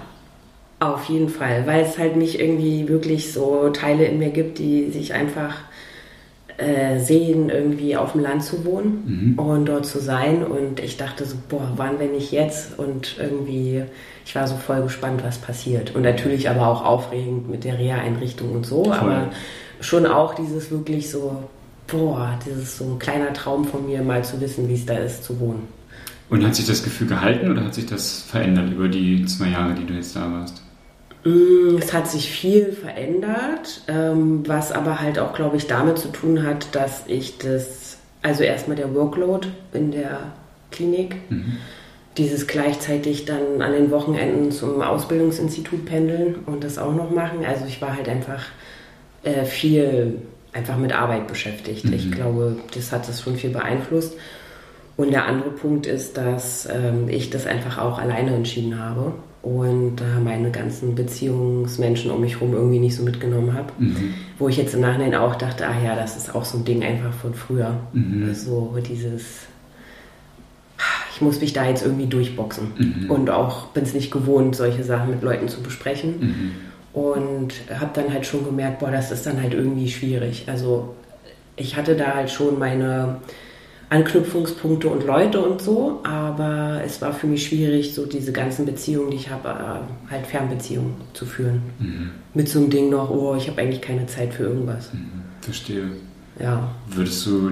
auf 0.81 1.05
jeden 1.07 1.29
Fall, 1.29 1.67
weil 1.67 1.85
es 1.85 1.99
halt 1.99 2.17
nicht 2.17 2.41
irgendwie 2.41 2.89
wirklich 2.89 3.33
so 3.33 3.71
Teile 3.71 4.05
in 4.05 4.19
mir 4.19 4.31
gibt, 4.31 4.59
die 4.59 4.91
sich 4.91 5.13
einfach 5.13 5.55
äh, 6.59 6.99
sehen, 6.99 7.51
irgendwie 7.51 7.97
auf 7.97 8.13
dem 8.13 8.21
Land 8.21 8.43
zu 8.43 8.65
wohnen 8.65 9.37
mhm. 9.37 9.39
und 9.39 9.67
dort 9.67 9.87
zu 9.87 10.01
sein. 10.01 10.45
Und 10.45 10.81
ich 10.81 10.97
dachte 10.97 11.25
so, 11.25 11.37
boah, 11.49 11.73
wann, 11.77 11.99
wenn 11.99 12.13
nicht 12.13 12.33
jetzt? 12.33 12.79
Und 12.79 13.17
irgendwie, 13.19 13.85
ich 14.27 14.35
war 14.35 14.47
so 14.47 14.57
voll 14.57 14.83
gespannt, 14.83 15.23
was 15.25 15.39
passiert. 15.39 15.95
Und 15.95 16.03
natürlich 16.03 16.51
aber 16.51 16.67
auch 16.67 16.85
aufregend 16.85 17.49
mit 17.49 17.65
der 17.65 17.79
Reha-Einrichtung 17.79 18.53
und 18.53 18.67
so. 18.67 18.85
Voll. 18.85 18.93
Aber 18.93 19.31
schon 19.81 20.07
auch 20.07 20.35
dieses 20.35 20.71
wirklich 20.71 21.11
so, 21.11 21.45
boah, 21.89 22.39
dieses 22.47 22.79
so 22.79 22.85
ein 22.85 22.99
kleiner 22.99 23.33
Traum 23.33 23.65
von 23.65 23.85
mir, 23.87 24.03
mal 24.03 24.25
zu 24.25 24.41
wissen, 24.41 24.69
wie 24.69 24.75
es 24.75 24.87
da 24.87 24.97
ist, 24.99 25.25
zu 25.25 25.41
wohnen. 25.41 25.67
Und 26.31 26.45
hat 26.45 26.55
sich 26.55 26.67
das 26.67 26.83
Gefühl 26.83 27.09
gehalten 27.09 27.51
oder 27.51 27.65
hat 27.65 27.75
sich 27.75 27.87
das 27.87 28.21
verändert 28.21 28.71
über 28.71 28.89
die 28.89 29.25
zwei 29.25 29.49
Jahre, 29.49 29.75
die 29.75 29.87
du 29.87 29.95
jetzt 29.95 30.15
da 30.15 30.31
warst? 30.31 30.63
Mm, 31.25 31.77
es 31.79 31.93
hat 31.93 32.09
sich 32.09 32.31
viel 32.31 32.73
verändert, 32.73 33.83
ähm, 33.89 34.43
was 34.47 34.71
aber 34.71 35.01
halt 35.01 35.19
auch, 35.19 35.35
glaube 35.35 35.57
ich, 35.57 35.67
damit 35.67 35.99
zu 35.99 36.09
tun 36.09 36.43
hat, 36.43 36.75
dass 36.75 37.05
ich 37.07 37.39
das, 37.39 37.97
also 38.23 38.45
erstmal 38.45 38.77
der 38.77 38.95
Workload 38.95 39.49
in 39.73 39.91
der 39.91 40.33
Klinik, 40.71 41.17
mhm. 41.31 41.57
dieses 42.19 42.47
gleichzeitig 42.47 43.25
dann 43.25 43.63
an 43.63 43.73
den 43.73 43.91
Wochenenden 43.91 44.53
zum 44.53 44.83
Ausbildungsinstitut 44.83 45.87
pendeln 45.87 46.37
und 46.45 46.63
das 46.63 46.77
auch 46.77 46.95
noch 46.95 47.11
machen. 47.11 47.45
Also 47.47 47.65
ich 47.67 47.81
war 47.81 47.97
halt 47.97 48.09
einfach 48.09 48.45
äh, 49.23 49.47
viel 49.47 50.19
einfach 50.53 50.77
mit 50.77 50.93
Arbeit 50.93 51.29
beschäftigt. 51.29 51.85
Mhm. 51.85 51.93
Ich 51.93 52.11
glaube, 52.11 52.57
das 52.75 52.93
hat 52.93 53.09
das 53.09 53.23
schon 53.23 53.37
viel 53.37 53.51
beeinflusst. 53.51 54.15
Und 54.97 55.13
der 55.13 55.27
andere 55.27 55.51
Punkt 55.51 55.87
ist, 55.87 56.17
dass 56.17 56.69
ähm, 56.71 57.09
ich 57.09 57.31
das 57.31 57.47
einfach 57.47 57.79
auch 57.79 57.99
alleine 57.99 58.35
entschieden 58.35 58.81
habe 58.81 59.13
und 59.43 60.01
äh, 60.01 60.21
meine 60.23 60.51
ganzen 60.51 60.97
Beziehungsmenschen 60.97 62.11
um 62.11 62.21
mich 62.21 62.35
herum 62.35 62.53
irgendwie 62.53 62.81
nicht 62.81 62.97
so 62.97 63.05
mitgenommen 63.05 63.55
habe. 63.55 63.73
Mhm. 63.79 64.15
Wo 64.39 64.49
ich 64.49 64.57
jetzt 64.57 64.75
im 64.75 64.81
Nachhinein 64.81 65.15
auch 65.15 65.37
dachte, 65.37 65.69
ah 65.69 65.81
ja, 65.85 65.95
das 65.95 66.17
ist 66.17 66.35
auch 66.35 66.45
so 66.45 66.59
ein 66.59 66.65
Ding 66.65 66.83
einfach 66.83 67.13
von 67.13 67.35
früher. 67.35 67.79
Mhm. 67.93 68.35
So 68.35 68.77
dieses, 68.85 69.47
ich 71.15 71.21
muss 71.21 71.41
mich 71.41 71.53
da 71.53 71.69
jetzt 71.69 71.85
irgendwie 71.85 72.07
durchboxen. 72.07 72.73
Mhm. 72.77 73.11
Und 73.11 73.31
auch 73.31 73.67
bin 73.69 73.85
es 73.85 73.95
nicht 73.95 74.11
gewohnt, 74.11 74.57
solche 74.57 74.83
Sachen 74.83 75.11
mit 75.11 75.23
Leuten 75.23 75.47
zu 75.47 75.63
besprechen. 75.63 76.55
Und 76.93 77.55
habe 77.79 77.91
dann 77.95 78.13
halt 78.13 78.27
schon 78.27 78.45
gemerkt, 78.45 78.81
boah, 78.81 78.91
das 78.91 79.13
ist 79.13 79.27
dann 79.27 79.41
halt 79.41 79.55
irgendwie 79.55 79.89
schwierig. 79.89 80.45
Also 80.49 80.95
ich 81.57 81.77
hatte 81.77 81.97
da 81.97 82.15
halt 82.15 82.31
schon 82.31 82.59
meine 82.59 83.21
Anknüpfungspunkte 83.91 84.89
und 84.89 85.05
Leute 85.07 85.41
und 85.41 85.63
so, 85.63 86.01
aber 86.05 86.83
es 86.85 87.01
war 87.01 87.13
für 87.13 87.27
mich 87.27 87.47
schwierig, 87.47 87.95
so 87.95 88.05
diese 88.05 88.33
ganzen 88.33 88.67
Beziehungen, 88.67 89.11
die 89.11 89.17
ich 89.17 89.31
habe, 89.31 89.49
äh, 89.49 90.11
halt 90.11 90.27
Fernbeziehungen 90.27 90.95
zu 91.15 91.25
führen. 91.25 91.63
Mhm. 91.79 92.11
Mit 92.35 92.49
so 92.49 92.59
einem 92.59 92.71
Ding 92.71 92.91
noch, 92.91 93.11
oh, 93.11 93.35
ich 93.37 93.49
habe 93.49 93.63
eigentlich 93.63 93.81
keine 93.81 94.07
Zeit 94.07 94.35
für 94.35 94.45
irgendwas. 94.45 94.93
Mhm. 94.93 95.23
Verstehe. 95.41 95.91
Ja. 96.39 96.71
Würdest 96.87 97.25
du 97.27 97.51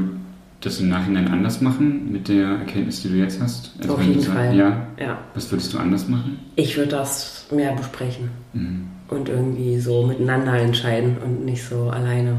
das 0.60 0.80
im 0.80 0.88
Nachhinein 0.90 1.28
anders 1.28 1.60
machen 1.60 2.12
mit 2.12 2.28
der 2.28 2.48
Erkenntnis, 2.48 3.02
die 3.02 3.08
du 3.08 3.14
jetzt 3.14 3.40
hast? 3.40 3.72
Also 3.80 3.94
Auf 3.94 4.02
jeden 4.02 4.20
Fall. 4.20 4.54
Ja? 4.54 4.86
ja. 4.98 5.18
Was 5.34 5.50
würdest 5.50 5.72
du 5.72 5.78
anders 5.78 6.06
machen? 6.06 6.38
Ich 6.56 6.76
würde 6.76 6.90
das 6.90 7.46
mehr 7.50 7.74
besprechen. 7.74 8.30
Mhm. 8.52 8.88
Und 9.08 9.28
irgendwie 9.28 9.78
so 9.78 10.02
miteinander 10.02 10.54
entscheiden 10.54 11.16
und 11.24 11.44
nicht 11.44 11.64
so 11.64 11.90
alleine. 11.90 12.38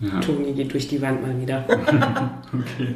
Ja. 0.00 0.20
Toni 0.20 0.52
geht 0.52 0.72
durch 0.72 0.88
die 0.88 1.02
Wand 1.02 1.22
mal 1.22 1.40
wieder. 1.40 1.64
okay. 1.68 2.94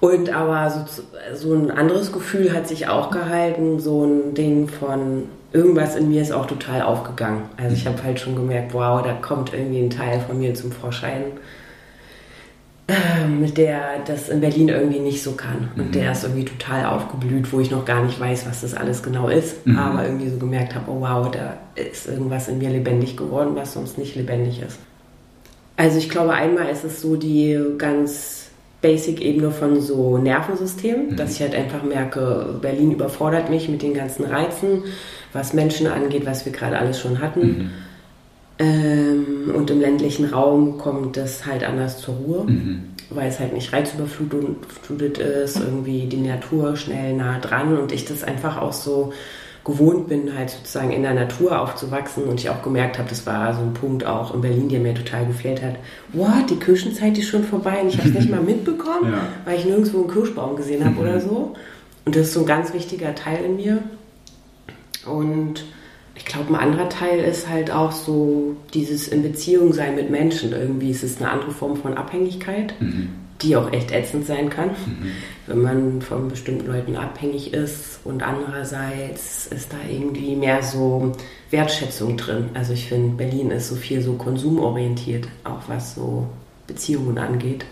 Und 0.00 0.30
aber 0.30 0.68
so, 0.70 1.02
so 1.34 1.54
ein 1.54 1.70
anderes 1.70 2.12
Gefühl 2.12 2.52
hat 2.52 2.66
sich 2.66 2.88
auch 2.88 3.10
gehalten, 3.10 3.78
so 3.78 4.04
ein 4.04 4.34
Ding 4.34 4.68
von 4.68 5.24
irgendwas 5.52 5.96
in 5.96 6.08
mir 6.08 6.22
ist 6.22 6.32
auch 6.32 6.46
total 6.46 6.82
aufgegangen. 6.82 7.42
Also 7.56 7.76
ich 7.76 7.86
habe 7.86 8.02
halt 8.02 8.18
schon 8.18 8.34
gemerkt, 8.34 8.74
wow, 8.74 9.02
da 9.02 9.12
kommt 9.12 9.52
irgendwie 9.52 9.80
ein 9.80 9.90
Teil 9.90 10.20
von 10.20 10.38
mir 10.38 10.54
zum 10.54 10.72
Vorschein, 10.72 11.24
mit 13.40 13.56
der 13.58 14.00
das 14.06 14.28
in 14.28 14.40
Berlin 14.40 14.68
irgendwie 14.68 14.98
nicht 14.98 15.22
so 15.22 15.32
kann. 15.32 15.70
Und 15.76 15.88
mhm. 15.88 15.92
der 15.92 16.12
ist 16.12 16.24
irgendwie 16.24 16.44
total 16.44 16.86
aufgeblüht, 16.86 17.52
wo 17.52 17.60
ich 17.60 17.70
noch 17.70 17.84
gar 17.84 18.04
nicht 18.04 18.18
weiß, 18.18 18.46
was 18.46 18.62
das 18.62 18.74
alles 18.74 19.02
genau 19.02 19.28
ist, 19.28 19.66
mhm. 19.66 19.78
aber 19.78 20.04
irgendwie 20.04 20.28
so 20.28 20.38
gemerkt 20.38 20.74
habe, 20.74 20.90
oh 20.90 21.00
wow, 21.00 21.30
da 21.30 21.56
ist 21.74 22.08
irgendwas 22.08 22.48
in 22.48 22.58
mir 22.58 22.70
lebendig 22.70 23.16
geworden, 23.16 23.52
was 23.54 23.74
sonst 23.74 23.98
nicht 23.98 24.16
lebendig 24.16 24.62
ist. 24.62 24.78
Also 25.76 25.98
ich 25.98 26.10
glaube, 26.10 26.32
einmal 26.34 26.68
ist 26.68 26.84
es 26.84 27.00
so 27.00 27.16
die 27.16 27.58
ganz 27.78 28.50
Basic-Ebene 28.82 29.52
von 29.52 29.80
so 29.80 30.18
Nervensystemen, 30.18 31.10
mhm. 31.10 31.16
dass 31.16 31.34
ich 31.34 31.40
halt 31.40 31.54
einfach 31.54 31.84
merke, 31.84 32.58
Berlin 32.60 32.92
überfordert 32.92 33.48
mich 33.48 33.68
mit 33.68 33.82
den 33.82 33.94
ganzen 33.94 34.24
Reizen, 34.24 34.84
was 35.32 35.54
Menschen 35.54 35.86
angeht, 35.86 36.26
was 36.26 36.44
wir 36.44 36.52
gerade 36.52 36.78
alles 36.78 37.00
schon 37.00 37.20
hatten. 37.20 37.70
Ähm, 38.62 39.52
und 39.54 39.70
im 39.70 39.80
ländlichen 39.80 40.26
Raum 40.26 40.78
kommt 40.78 41.16
das 41.16 41.44
halt 41.46 41.64
anders 41.64 41.98
zur 41.98 42.14
Ruhe, 42.14 42.44
mhm. 42.44 42.84
weil 43.10 43.28
es 43.28 43.40
halt 43.40 43.52
nicht 43.52 43.72
reizüberflutet 43.72 45.18
ist, 45.18 45.58
irgendwie 45.58 46.06
die 46.06 46.20
Natur 46.20 46.76
schnell 46.76 47.14
nah 47.14 47.40
dran 47.40 47.76
und 47.76 47.90
ich 47.90 48.04
das 48.04 48.22
einfach 48.22 48.60
auch 48.60 48.72
so 48.72 49.12
gewohnt 49.64 50.08
bin, 50.08 50.36
halt 50.36 50.50
sozusagen 50.50 50.90
in 50.90 51.02
der 51.02 51.14
Natur 51.14 51.60
aufzuwachsen 51.60 52.24
und 52.24 52.40
ich 52.40 52.50
auch 52.50 52.62
gemerkt 52.62 52.98
habe, 52.98 53.08
das 53.08 53.26
war 53.26 53.54
so 53.54 53.60
ein 53.62 53.74
Punkt 53.74 54.04
auch 54.04 54.34
in 54.34 54.40
Berlin, 54.40 54.68
der 54.68 54.80
mir 54.80 54.94
total 54.94 55.26
gefehlt 55.26 55.62
hat. 55.62 55.74
What, 56.12 56.50
die 56.50 56.56
Kirschenzeit 56.56 57.16
ist 57.18 57.28
schon 57.28 57.44
vorbei 57.44 57.80
und 57.80 57.88
ich 57.88 57.98
habe 57.98 58.08
es 58.08 58.14
nicht 58.14 58.30
mal 58.30 58.40
mitbekommen, 58.46 59.12
ja. 59.12 59.26
weil 59.44 59.58
ich 59.58 59.64
nirgendwo 59.64 60.00
einen 60.00 60.10
Kirschbaum 60.10 60.56
gesehen 60.56 60.84
habe 60.84 60.96
mhm. 60.96 61.00
oder 61.00 61.20
so. 61.20 61.54
Und 62.04 62.16
das 62.16 62.28
ist 62.28 62.34
so 62.34 62.40
ein 62.40 62.46
ganz 62.46 62.72
wichtiger 62.72 63.14
Teil 63.14 63.44
in 63.44 63.56
mir. 63.56 63.82
Und 65.06 65.64
ich 66.14 66.24
glaube, 66.24 66.50
ein 66.50 66.56
anderer 66.56 66.88
Teil 66.88 67.20
ist 67.20 67.48
halt 67.48 67.70
auch 67.70 67.92
so 67.92 68.56
dieses 68.74 69.08
in 69.08 69.22
Beziehung 69.22 69.72
sein 69.72 69.94
mit 69.94 70.10
Menschen. 70.10 70.52
Irgendwie 70.52 70.90
ist 70.90 71.02
es 71.02 71.18
eine 71.18 71.30
andere 71.30 71.50
Form 71.50 71.76
von 71.76 71.94
Abhängigkeit. 71.94 72.74
Mhm 72.80 73.22
die 73.42 73.56
auch 73.56 73.72
echt 73.72 73.90
ätzend 73.90 74.26
sein 74.26 74.50
kann, 74.50 74.70
mhm. 74.70 75.12
wenn 75.46 75.62
man 75.62 76.02
von 76.02 76.28
bestimmten 76.28 76.66
Leuten 76.66 76.96
abhängig 76.96 77.52
ist. 77.52 78.00
Und 78.04 78.22
andererseits 78.22 79.46
ist 79.48 79.72
da 79.72 79.78
irgendwie 79.88 80.36
mehr 80.36 80.62
so 80.62 81.12
Wertschätzung 81.50 82.16
drin. 82.16 82.50
Also 82.54 82.72
ich 82.72 82.86
finde, 82.88 83.16
Berlin 83.16 83.50
ist 83.50 83.68
so 83.68 83.74
viel 83.74 84.02
so 84.02 84.14
konsumorientiert, 84.14 85.28
auch 85.44 85.60
was 85.68 85.94
so 85.94 86.26
Beziehungen 86.66 87.18
angeht. 87.18 87.64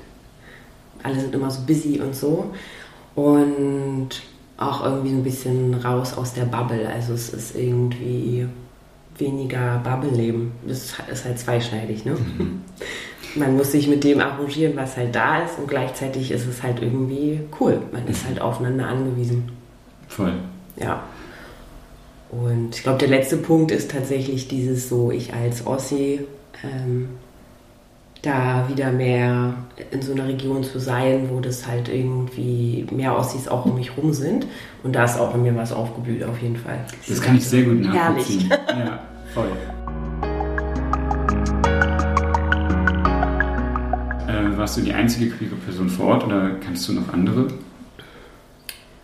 Alle 1.02 1.20
sind 1.20 1.35
immer 1.35 1.50
so 1.50 1.62
busy 1.62 2.00
und 2.00 2.14
so. 2.14 2.50
Und 3.14 4.09
auch 4.60 4.84
irgendwie 4.84 5.10
ein 5.10 5.24
bisschen 5.24 5.74
raus 5.74 6.16
aus 6.16 6.34
der 6.34 6.44
Bubble. 6.44 6.88
Also 6.88 7.14
es 7.14 7.30
ist 7.30 7.56
irgendwie 7.56 8.46
weniger 9.16 9.80
Bubble-Leben. 9.82 10.52
Das 10.66 10.94
ist 11.10 11.24
halt 11.24 11.38
zweischneidig, 11.38 12.04
ne? 12.04 12.12
Mhm. 12.12 12.62
man 13.34 13.56
muss 13.56 13.72
sich 13.72 13.88
mit 13.88 14.04
dem 14.04 14.20
arrangieren, 14.20 14.76
was 14.76 14.96
halt 14.96 15.14
da 15.14 15.42
ist 15.42 15.58
und 15.58 15.66
gleichzeitig 15.68 16.30
ist 16.30 16.46
es 16.46 16.62
halt 16.62 16.82
irgendwie 16.82 17.40
cool. 17.58 17.80
Man 17.92 18.06
ist 18.06 18.26
halt 18.26 18.40
aufeinander 18.40 18.86
angewiesen. 18.86 19.50
Voll. 20.08 20.34
Ja. 20.76 21.02
Und 22.30 22.76
ich 22.76 22.82
glaube, 22.82 22.98
der 22.98 23.08
letzte 23.08 23.36
Punkt 23.36 23.70
ist 23.70 23.90
tatsächlich 23.90 24.48
dieses 24.48 24.88
so, 24.88 25.10
ich 25.10 25.32
als 25.32 25.66
Ossi 25.66 26.26
ähm, 26.62 27.08
da 28.22 28.66
wieder 28.68 28.92
mehr 28.92 29.54
in 29.90 30.02
so 30.02 30.12
einer 30.12 30.28
Region 30.28 30.62
zu 30.62 30.78
sein, 30.78 31.28
wo 31.30 31.40
das 31.40 31.66
halt 31.66 31.88
irgendwie 31.88 32.86
mehr 32.90 33.16
Ossis 33.16 33.48
auch 33.48 33.64
um 33.64 33.76
mich 33.76 33.96
rum 33.96 34.12
sind. 34.12 34.46
Und 34.82 34.94
da 34.94 35.04
ist 35.04 35.18
auch 35.18 35.34
in 35.34 35.42
mir 35.42 35.56
was 35.56 35.72
aufgeblüht, 35.72 36.22
auf 36.24 36.40
jeden 36.40 36.56
Fall. 36.56 36.84
Das 37.08 37.20
kann 37.20 37.36
ich 37.36 37.46
sehr 37.46 37.62
gut 37.62 37.80
nachvollziehen. 37.80 38.50
Herrlich. 38.50 38.86
Ja, 38.86 39.00
voll. 39.34 39.48
warst 44.60 44.76
du 44.76 44.82
die 44.82 44.92
einzige 44.92 45.30
queere 45.30 45.56
Person 45.56 45.88
vor 45.88 46.06
Ort 46.08 46.24
oder 46.24 46.50
kannst 46.60 46.86
du 46.86 46.92
noch 46.92 47.12
andere? 47.12 47.48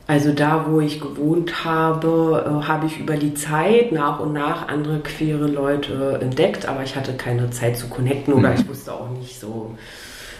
Also 0.08 0.32
da, 0.32 0.66
wo 0.68 0.80
ich 0.80 1.00
gewohnt 1.00 1.64
habe, 1.64 2.44
äh, 2.46 2.66
habe 2.66 2.86
ich 2.86 3.00
über 3.00 3.16
die 3.16 3.34
Zeit 3.34 3.90
nach 3.90 4.20
und 4.20 4.32
nach 4.32 4.68
andere 4.68 5.00
queere 5.00 5.48
Leute 5.48 6.20
entdeckt, 6.22 6.66
aber 6.66 6.84
ich 6.84 6.94
hatte 6.94 7.14
keine 7.14 7.50
Zeit 7.50 7.76
zu 7.76 7.88
connecten 7.88 8.32
oder 8.32 8.50
mhm. 8.50 8.54
ich 8.54 8.68
wusste 8.68 8.92
auch 8.92 9.10
nicht 9.10 9.40
so, 9.40 9.74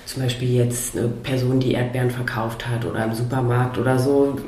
zum 0.04 0.22
Beispiel 0.22 0.54
jetzt 0.54 0.96
eine 0.96 1.08
Person, 1.08 1.58
die 1.58 1.72
Erdbeeren 1.72 2.10
verkauft 2.10 2.68
hat 2.68 2.84
oder 2.84 3.04
im 3.04 3.14
Supermarkt 3.14 3.76
oder 3.76 3.98
so. 3.98 4.38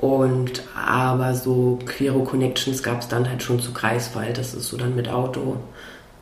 Und 0.00 0.62
aber 0.74 1.34
so 1.34 1.78
queere 1.84 2.24
Connections 2.24 2.82
gab 2.82 3.00
es 3.00 3.08
dann 3.08 3.28
halt 3.28 3.42
schon 3.42 3.60
zu 3.60 3.72
Greifswald. 3.72 4.38
Das 4.38 4.54
ist 4.54 4.68
so 4.68 4.78
dann 4.78 4.96
mit 4.96 5.08
Auto 5.08 5.56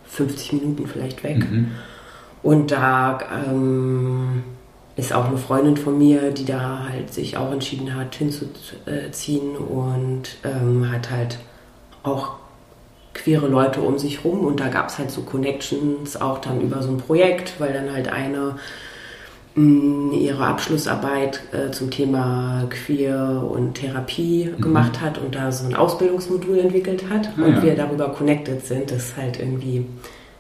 50 0.09 0.53
Minuten 0.55 0.87
vielleicht 0.89 1.23
weg. 1.23 1.49
Mhm. 1.49 1.73
Und 2.43 2.73
da 2.73 3.19
ähm, 3.49 4.43
ist 4.97 5.13
auch 5.13 5.27
eine 5.27 5.39
Freundin 5.39 5.77
von 5.77 5.97
mir, 5.97 6.31
die 6.31 6.45
da 6.45 6.87
halt 6.91 7.13
sich 7.13 7.37
auch 7.37 7.51
entschieden 7.51 7.95
hat, 7.95 8.15
hinzuziehen 8.15 9.57
und 9.57 10.37
ähm, 10.45 10.91
hat 10.91 11.11
halt 11.11 11.39
auch 12.03 12.37
queere 13.15 13.47
Leute 13.47 13.81
um 13.81 13.99
sich 13.99 14.25
rum 14.25 14.41
und 14.41 14.61
da 14.61 14.69
gab 14.69 14.89
es 14.89 14.99
halt 14.99 15.11
so 15.11 15.23
Connections 15.23 16.21
auch 16.21 16.39
dann 16.39 16.61
über 16.61 16.83
so 16.83 16.91
ein 16.91 16.99
Projekt, 16.99 17.55
weil 17.59 17.73
dann 17.73 17.93
halt 17.93 18.09
eine 18.09 18.57
mh, 19.55 19.63
mm, 19.65 20.13
ihre 20.13 20.47
Abschlussarbeit 20.47 21.41
äh, 21.53 21.71
zum 21.71 21.91
Thema 21.91 22.67
Queer 22.71 23.47
und 23.51 23.75
Therapie 23.75 24.51
mhm. 24.57 24.61
gemacht 24.61 25.01
hat 25.01 25.19
und 25.19 25.35
da 25.35 25.53
so 25.53 25.67
ein 25.67 25.75
Ausbildungsmodul 25.75 26.59
entwickelt 26.59 27.05
hat 27.11 27.31
ah, 27.37 27.45
und 27.45 27.57
ja. 27.57 27.63
wir 27.63 27.75
darüber 27.77 28.09
connected 28.11 28.65
sind. 28.67 28.91
Das 28.91 29.05
ist 29.09 29.17
halt 29.17 29.39
irgendwie 29.39 29.87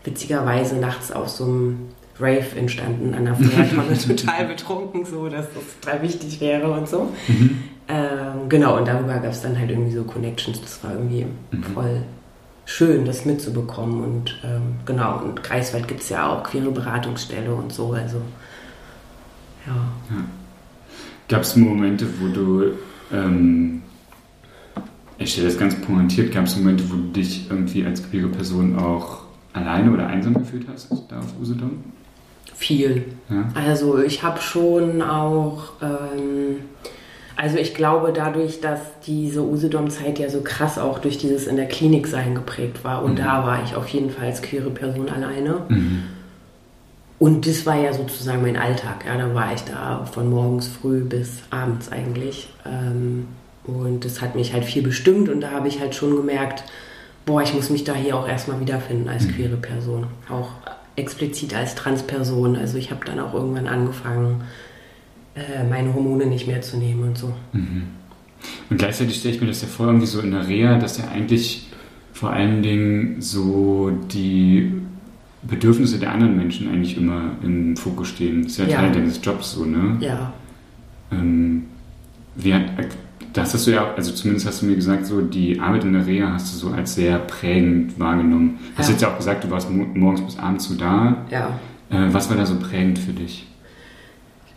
witzigerweise 0.04 0.76
nachts 0.76 1.12
auf 1.12 1.28
so 1.28 1.44
einem 1.44 1.88
Rave 2.22 2.56
entstanden 2.56 3.14
an 3.14 3.24
der 3.24 3.34
Feuertonne, 3.34 3.98
total 3.98 4.46
betrunken, 4.46 5.04
so 5.04 5.28
dass 5.28 5.46
das 5.52 5.62
total 5.80 6.02
wichtig 6.02 6.40
wäre 6.40 6.70
und 6.70 6.88
so. 6.88 7.12
Mhm. 7.28 7.64
Ähm, 7.88 8.48
genau, 8.48 8.78
und 8.78 8.86
darüber 8.86 9.14
gab 9.14 9.32
es 9.32 9.42
dann 9.42 9.58
halt 9.58 9.70
irgendwie 9.70 9.92
so 9.92 10.04
Connections. 10.04 10.60
Das 10.60 10.82
war 10.84 10.92
irgendwie 10.92 11.26
mhm. 11.50 11.62
voll 11.74 12.02
schön, 12.64 13.04
das 13.04 13.24
mitzubekommen. 13.24 14.02
Und 14.02 14.40
ähm, 14.44 14.76
genau, 14.86 15.18
und 15.18 15.42
Greifswald 15.42 15.88
gibt 15.88 16.00
es 16.00 16.08
ja 16.08 16.28
auch 16.28 16.42
queere 16.44 16.70
Beratungsstelle 16.70 17.54
und 17.54 17.72
so. 17.72 17.92
Also, 17.92 18.18
ja. 19.66 19.74
ja. 19.74 20.24
Gab 21.28 21.42
es 21.42 21.56
Momente, 21.56 22.06
wo 22.20 22.28
du, 22.28 22.72
ähm, 23.12 23.82
ich 25.18 25.32
stelle 25.32 25.48
das 25.48 25.58
ganz 25.58 25.74
pointiert, 25.74 26.32
gab 26.32 26.46
es 26.46 26.56
Momente, 26.56 26.84
wo 26.90 26.94
du 26.94 27.12
dich 27.12 27.50
irgendwie 27.50 27.84
als 27.84 28.08
queere 28.08 28.28
Person 28.28 28.78
auch 28.78 29.22
alleine 29.52 29.90
oder 29.92 30.06
einsam 30.06 30.34
gefühlt 30.34 30.66
hast, 30.72 30.90
da 31.08 31.18
auf 31.18 31.34
Usedom? 31.40 31.72
Viel. 32.54 33.04
Ja. 33.28 33.48
Also 33.54 33.98
ich 33.98 34.22
habe 34.22 34.40
schon 34.40 35.02
auch, 35.02 35.72
ähm, 35.82 36.58
also 37.36 37.56
ich 37.58 37.74
glaube 37.74 38.12
dadurch, 38.14 38.60
dass 38.60 38.80
diese 39.06 39.42
Usedom-Zeit 39.42 40.18
ja 40.18 40.28
so 40.28 40.42
krass 40.42 40.78
auch 40.78 40.98
durch 41.00 41.18
dieses 41.18 41.46
in 41.46 41.56
der 41.56 41.66
Klinik 41.66 42.06
sein 42.06 42.34
geprägt 42.34 42.84
war 42.84 43.02
und 43.02 43.12
mhm. 43.12 43.16
da 43.16 43.44
war 43.44 43.62
ich 43.64 43.74
auf 43.74 43.88
jeden 43.88 44.10
Fall 44.10 44.26
als 44.26 44.42
queere 44.42 44.70
Person 44.70 45.08
alleine. 45.08 45.62
Mhm. 45.68 46.02
Und 47.18 47.46
das 47.46 47.64
war 47.66 47.76
ja 47.76 47.92
sozusagen 47.92 48.42
mein 48.42 48.56
Alltag. 48.56 49.04
Ja, 49.06 49.16
da 49.16 49.32
war 49.32 49.54
ich 49.54 49.62
da 49.62 50.04
von 50.12 50.28
morgens 50.28 50.66
früh 50.66 51.04
bis 51.04 51.42
abends 51.50 51.90
eigentlich. 51.90 52.48
Ähm, 52.66 53.28
und 53.64 54.04
das 54.04 54.20
hat 54.20 54.34
mich 54.34 54.52
halt 54.52 54.64
viel 54.64 54.82
bestimmt 54.82 55.28
und 55.28 55.40
da 55.40 55.52
habe 55.52 55.68
ich 55.68 55.78
halt 55.78 55.94
schon 55.94 56.16
gemerkt, 56.16 56.64
boah, 57.24 57.42
ich 57.42 57.54
muss 57.54 57.70
mich 57.70 57.84
da 57.84 57.94
hier 57.94 58.16
auch 58.16 58.26
erstmal 58.26 58.58
wiederfinden 58.58 59.08
als 59.08 59.24
mhm. 59.26 59.34
queere 59.34 59.56
Person. 59.56 60.08
Auch 60.28 60.48
explizit 60.96 61.54
als 61.54 61.74
Transperson. 61.74 62.56
Also 62.56 62.78
ich 62.78 62.90
habe 62.90 63.04
dann 63.04 63.18
auch 63.18 63.34
irgendwann 63.34 63.66
angefangen, 63.66 64.42
äh, 65.34 65.64
meine 65.68 65.94
Hormone 65.94 66.26
nicht 66.26 66.46
mehr 66.46 66.60
zu 66.60 66.76
nehmen 66.76 67.02
und 67.02 67.18
so. 67.18 67.32
Mhm. 67.52 67.84
Und 68.70 68.78
gleichzeitig 68.78 69.16
stelle 69.16 69.34
ich 69.34 69.40
mir 69.40 69.46
das 69.46 69.62
ja 69.62 69.68
vor, 69.68 69.86
irgendwie 69.86 70.06
so 70.06 70.20
in 70.20 70.32
der 70.32 70.46
Reha, 70.46 70.78
dass 70.78 70.98
ja 70.98 71.08
eigentlich 71.08 71.68
vor 72.12 72.30
allen 72.30 72.62
Dingen 72.62 73.20
so 73.20 73.90
die 74.12 74.72
Bedürfnisse 75.42 75.98
der 75.98 76.12
anderen 76.12 76.36
Menschen 76.36 76.68
eigentlich 76.68 76.96
immer 76.96 77.32
im 77.42 77.76
Fokus 77.76 78.08
stehen. 78.08 78.42
Das 78.42 78.52
ist 78.52 78.58
ja, 78.58 78.66
ja. 78.66 78.76
Teil 78.76 78.92
deines 78.92 79.20
Jobs 79.22 79.52
so, 79.52 79.64
ne? 79.64 79.96
Ja. 80.00 80.32
Ähm, 81.10 81.64
wie 82.36 82.54
hat, 82.54 82.64
das 83.32 83.54
hast 83.54 83.66
du 83.66 83.70
ja, 83.70 83.94
also 83.94 84.12
zumindest 84.12 84.46
hast 84.46 84.62
du 84.62 84.66
mir 84.66 84.76
gesagt, 84.76 85.06
so 85.06 85.20
die 85.20 85.58
Arbeit 85.58 85.84
in 85.84 85.92
der 85.92 86.06
Reha 86.06 86.32
hast 86.32 86.54
du 86.54 86.58
so 86.58 86.74
als 86.74 86.94
sehr 86.94 87.18
prägend 87.18 87.98
wahrgenommen. 87.98 88.58
Ja. 88.62 88.78
Hast 88.78 88.90
jetzt 88.90 89.02
ja 89.02 89.12
auch 89.12 89.16
gesagt, 89.16 89.44
du 89.44 89.50
warst 89.50 89.68
morgens 89.70 90.22
bis 90.22 90.38
abends 90.38 90.64
so 90.64 90.74
da. 90.74 91.24
Ja. 91.30 91.58
Äh, 91.90 92.12
was 92.12 92.28
war 92.28 92.36
da 92.36 92.46
so 92.46 92.56
prägend 92.56 92.98
für 92.98 93.12
dich? 93.12 93.46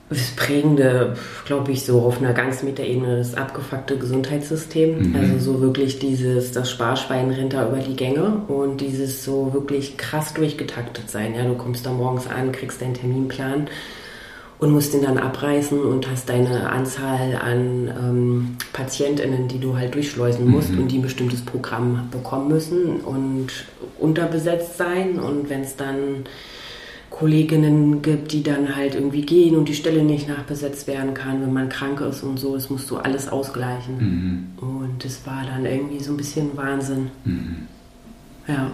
Das 0.10 0.32
Prägende, 0.36 1.16
glaube 1.46 1.72
ich, 1.72 1.84
so 1.84 2.02
auf 2.02 2.20
einer 2.20 2.34
ganz 2.34 2.62
Metaebene 2.62 3.18
das 3.18 3.34
abgefuckte 3.34 3.98
Gesundheitssystem. 3.98 5.10
Mhm. 5.10 5.16
Also 5.16 5.40
so 5.40 5.62
wirklich 5.62 5.98
dieses, 5.98 6.52
das 6.52 6.70
Sparschwein 6.70 7.32
rennt 7.32 7.54
da 7.54 7.68
über 7.68 7.80
die 7.80 7.96
Gänge 7.96 8.44
und 8.48 8.82
dieses 8.82 9.24
so 9.24 9.54
wirklich 9.54 9.98
krass 9.98 10.36
durchgetaktet 10.36 11.10
sein. 11.10 11.34
Ja, 11.34 11.44
du 11.46 11.56
kommst 11.56 11.88
da 11.88 11.92
morgens 11.92 12.28
an, 12.28 12.52
kriegst 12.52 12.82
deinen 12.82 12.94
Terminplan 12.94 13.68
und 14.58 14.72
musst 14.72 14.94
den 14.94 15.02
dann 15.02 15.18
abreißen 15.18 15.80
und 15.84 16.10
hast 16.10 16.30
deine 16.30 16.70
Anzahl 16.70 17.36
an 17.36 17.88
ähm, 17.88 18.58
PatientInnen, 18.74 19.48
die 19.48 19.60
du 19.60 19.78
halt 19.78 19.96
durchschleusen 19.96 20.48
musst 20.48 20.72
mhm. 20.72 20.80
und 20.80 20.92
die 20.92 21.00
ein 21.00 21.02
bestimmtes 21.02 21.42
Programm 21.42 22.08
bekommen 22.12 22.48
müssen 22.48 23.02
und 23.02 23.48
unterbesetzt 24.00 24.78
sein. 24.78 25.20
Und 25.20 25.50
wenn 25.50 25.62
es 25.62 25.76
dann 25.76 26.26
Kolleginnen 27.10 28.02
gibt, 28.02 28.32
die 28.32 28.44
dann 28.44 28.76
halt 28.76 28.96
irgendwie 28.96 29.22
gehen 29.22 29.56
und 29.56 29.70
die 29.70 29.74
Stelle 29.74 30.04
nicht 30.04 30.28
nachbesetzt 30.28 30.88
werden 30.88 31.14
kann, 31.14 31.42
wenn 31.42 31.54
man 31.54 31.70
krank 31.70 32.02
ist 32.02 32.24
und 32.24 32.38
so. 32.38 32.56
Das 32.56 32.70
musst 32.70 32.90
du 32.90 32.98
alles 32.98 33.28
ausgleichen. 33.28 33.98
Mhm. 33.98 34.68
Und 34.68 35.04
das 35.04 35.26
war 35.26 35.44
dann 35.46 35.66
irgendwie 35.66 36.04
so 36.04 36.14
ein 36.14 36.18
bisschen 36.18 36.56
Wahnsinn. 36.56 37.12
Mhm. 37.26 37.68
Ja. 38.48 38.72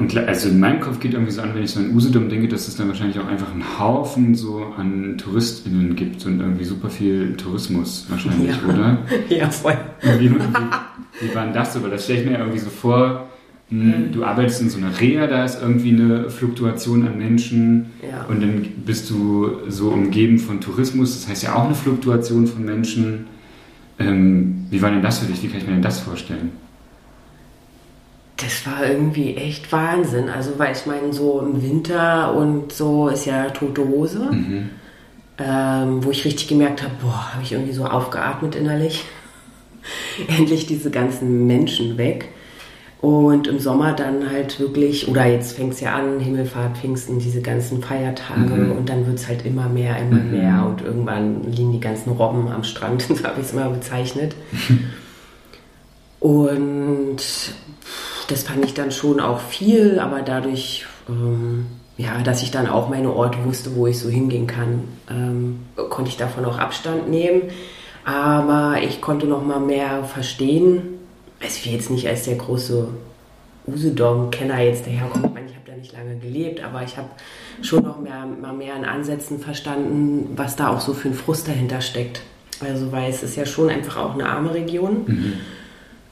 Und 0.00 0.16
also 0.16 0.48
in 0.48 0.58
meinem 0.58 0.80
Kopf 0.80 0.98
geht 0.98 1.12
irgendwie 1.12 1.30
so 1.30 1.42
an, 1.42 1.54
wenn 1.54 1.62
ich 1.62 1.72
so 1.72 1.80
an 1.80 1.94
Usedom 1.94 2.30
denke, 2.30 2.48
dass 2.48 2.66
es 2.66 2.76
dann 2.76 2.88
wahrscheinlich 2.88 3.18
auch 3.18 3.26
einfach 3.26 3.52
einen 3.52 3.78
Haufen 3.78 4.34
so 4.34 4.72
an 4.78 5.18
TouristInnen 5.18 5.94
gibt 5.94 6.24
und 6.24 6.40
irgendwie 6.40 6.64
super 6.64 6.88
viel 6.88 7.36
Tourismus 7.36 8.06
wahrscheinlich, 8.08 8.56
ja. 8.66 8.74
oder? 8.74 8.98
Ja, 9.28 9.50
voll. 9.50 9.76
Wie, 10.18 10.30
wie, 10.30 10.34
wie 10.34 11.34
war 11.34 11.44
denn 11.44 11.52
das 11.52 11.74
so? 11.74 11.82
Weil 11.82 11.90
das 11.90 12.04
stelle 12.04 12.20
ich 12.20 12.26
mir 12.26 12.38
irgendwie 12.38 12.58
so 12.58 12.70
vor, 12.70 13.28
hm, 13.68 14.10
du 14.12 14.24
arbeitest 14.24 14.62
in 14.62 14.70
so 14.70 14.78
einer 14.78 14.98
Reha, 14.98 15.26
da 15.26 15.44
ist 15.44 15.60
irgendwie 15.60 15.90
eine 15.90 16.30
Fluktuation 16.30 17.06
an 17.06 17.18
Menschen 17.18 17.90
ja. 18.02 18.24
und 18.24 18.40
dann 18.40 18.66
bist 18.86 19.10
du 19.10 19.58
so 19.68 19.90
umgeben 19.90 20.38
von 20.38 20.62
Tourismus, 20.62 21.20
das 21.20 21.28
heißt 21.28 21.42
ja 21.42 21.54
auch 21.54 21.66
eine 21.66 21.74
Fluktuation 21.74 22.46
von 22.46 22.64
Menschen. 22.64 23.26
Ähm, 23.98 24.64
wie 24.70 24.80
war 24.80 24.90
denn 24.90 25.02
das 25.02 25.18
für 25.18 25.26
dich? 25.26 25.42
Wie 25.42 25.48
kann 25.48 25.58
ich 25.58 25.66
mir 25.66 25.74
denn 25.74 25.82
das 25.82 26.00
vorstellen? 26.00 26.52
Das 28.40 28.66
war 28.66 28.86
irgendwie 28.86 29.36
echt 29.36 29.70
Wahnsinn. 29.72 30.28
Also, 30.28 30.58
weil 30.58 30.74
ich 30.74 30.86
meine, 30.86 31.12
so 31.12 31.40
im 31.40 31.62
Winter 31.62 32.34
und 32.34 32.72
so 32.72 33.08
ist 33.08 33.26
ja 33.26 33.50
tote 33.50 33.86
Hose, 33.86 34.20
mhm. 34.30 34.70
ähm, 35.38 36.04
wo 36.04 36.10
ich 36.10 36.24
richtig 36.24 36.48
gemerkt 36.48 36.82
habe, 36.82 36.92
boah, 37.02 37.32
habe 37.32 37.42
ich 37.42 37.52
irgendwie 37.52 37.72
so 37.72 37.84
aufgeatmet 37.84 38.54
innerlich. 38.54 39.04
Endlich 40.28 40.66
diese 40.66 40.90
ganzen 40.90 41.46
Menschen 41.46 41.98
weg. 41.98 42.28
Und 43.00 43.46
im 43.46 43.58
Sommer 43.58 43.94
dann 43.94 44.30
halt 44.30 44.60
wirklich, 44.60 45.08
oder 45.08 45.24
jetzt 45.24 45.56
fängt 45.56 45.72
es 45.72 45.80
ja 45.80 45.94
an, 45.94 46.20
Himmelfahrt, 46.20 46.76
Pfingsten, 46.76 47.18
diese 47.18 47.40
ganzen 47.40 47.82
Feiertage 47.82 48.54
mhm. 48.54 48.72
und 48.72 48.90
dann 48.90 49.06
wird 49.06 49.18
es 49.18 49.26
halt 49.26 49.46
immer 49.46 49.70
mehr, 49.70 49.96
immer 49.96 50.20
mhm. 50.20 50.30
mehr 50.30 50.66
und 50.66 50.82
irgendwann 50.82 51.50
liegen 51.50 51.72
die 51.72 51.80
ganzen 51.80 52.10
Robben 52.12 52.48
am 52.48 52.62
Strand, 52.62 53.00
so 53.08 53.24
habe 53.24 53.40
ich 53.40 53.46
es 53.46 53.52
immer 53.54 53.70
bezeichnet. 53.70 54.34
und 56.20 57.22
das 58.30 58.42
fand 58.42 58.64
ich 58.64 58.74
dann 58.74 58.92
schon 58.92 59.20
auch 59.20 59.40
viel, 59.40 59.98
aber 59.98 60.22
dadurch, 60.22 60.86
ähm, 61.08 61.66
ja, 61.96 62.22
dass 62.22 62.42
ich 62.42 62.50
dann 62.50 62.68
auch 62.68 62.88
meine 62.88 63.12
Orte 63.12 63.38
wusste, 63.44 63.74
wo 63.76 63.86
ich 63.86 63.98
so 63.98 64.08
hingehen 64.08 64.46
kann, 64.46 64.84
ähm, 65.10 65.60
konnte 65.88 66.10
ich 66.10 66.16
davon 66.16 66.44
auch 66.44 66.58
Abstand 66.58 67.10
nehmen. 67.10 67.42
Aber 68.04 68.76
ich 68.82 69.00
konnte 69.00 69.26
noch 69.26 69.44
mal 69.44 69.60
mehr 69.60 70.04
verstehen, 70.04 70.82
also 71.42 71.58
ich 71.64 71.72
jetzt 71.72 71.90
nicht 71.90 72.08
als 72.08 72.24
der 72.24 72.36
große 72.36 72.88
Usedom-Kenner 73.66 74.60
jetzt 74.60 74.86
daherkommen. 74.86 75.30
Ich 75.44 75.50
ich 75.50 75.56
habe 75.56 75.66
da 75.66 75.76
nicht 75.76 75.92
lange 75.92 76.16
gelebt, 76.16 76.62
aber 76.62 76.82
ich 76.82 76.96
habe 76.96 77.08
schon 77.62 77.84
noch 77.84 78.00
mehr, 78.00 78.26
mal 78.40 78.52
mehr 78.52 78.74
in 78.76 78.84
Ansätzen 78.84 79.38
verstanden, 79.38 80.30
was 80.36 80.56
da 80.56 80.68
auch 80.68 80.80
so 80.80 80.94
für 80.94 81.08
ein 81.08 81.14
Frust 81.14 81.48
dahinter 81.48 81.80
steckt. 81.80 82.22
Also, 82.60 82.92
weil 82.92 83.10
es 83.10 83.22
ist 83.22 83.36
ja 83.36 83.46
schon 83.46 83.70
einfach 83.70 83.96
auch 83.96 84.14
eine 84.14 84.26
arme 84.26 84.52
Region. 84.54 85.04
Mhm. 85.06 85.32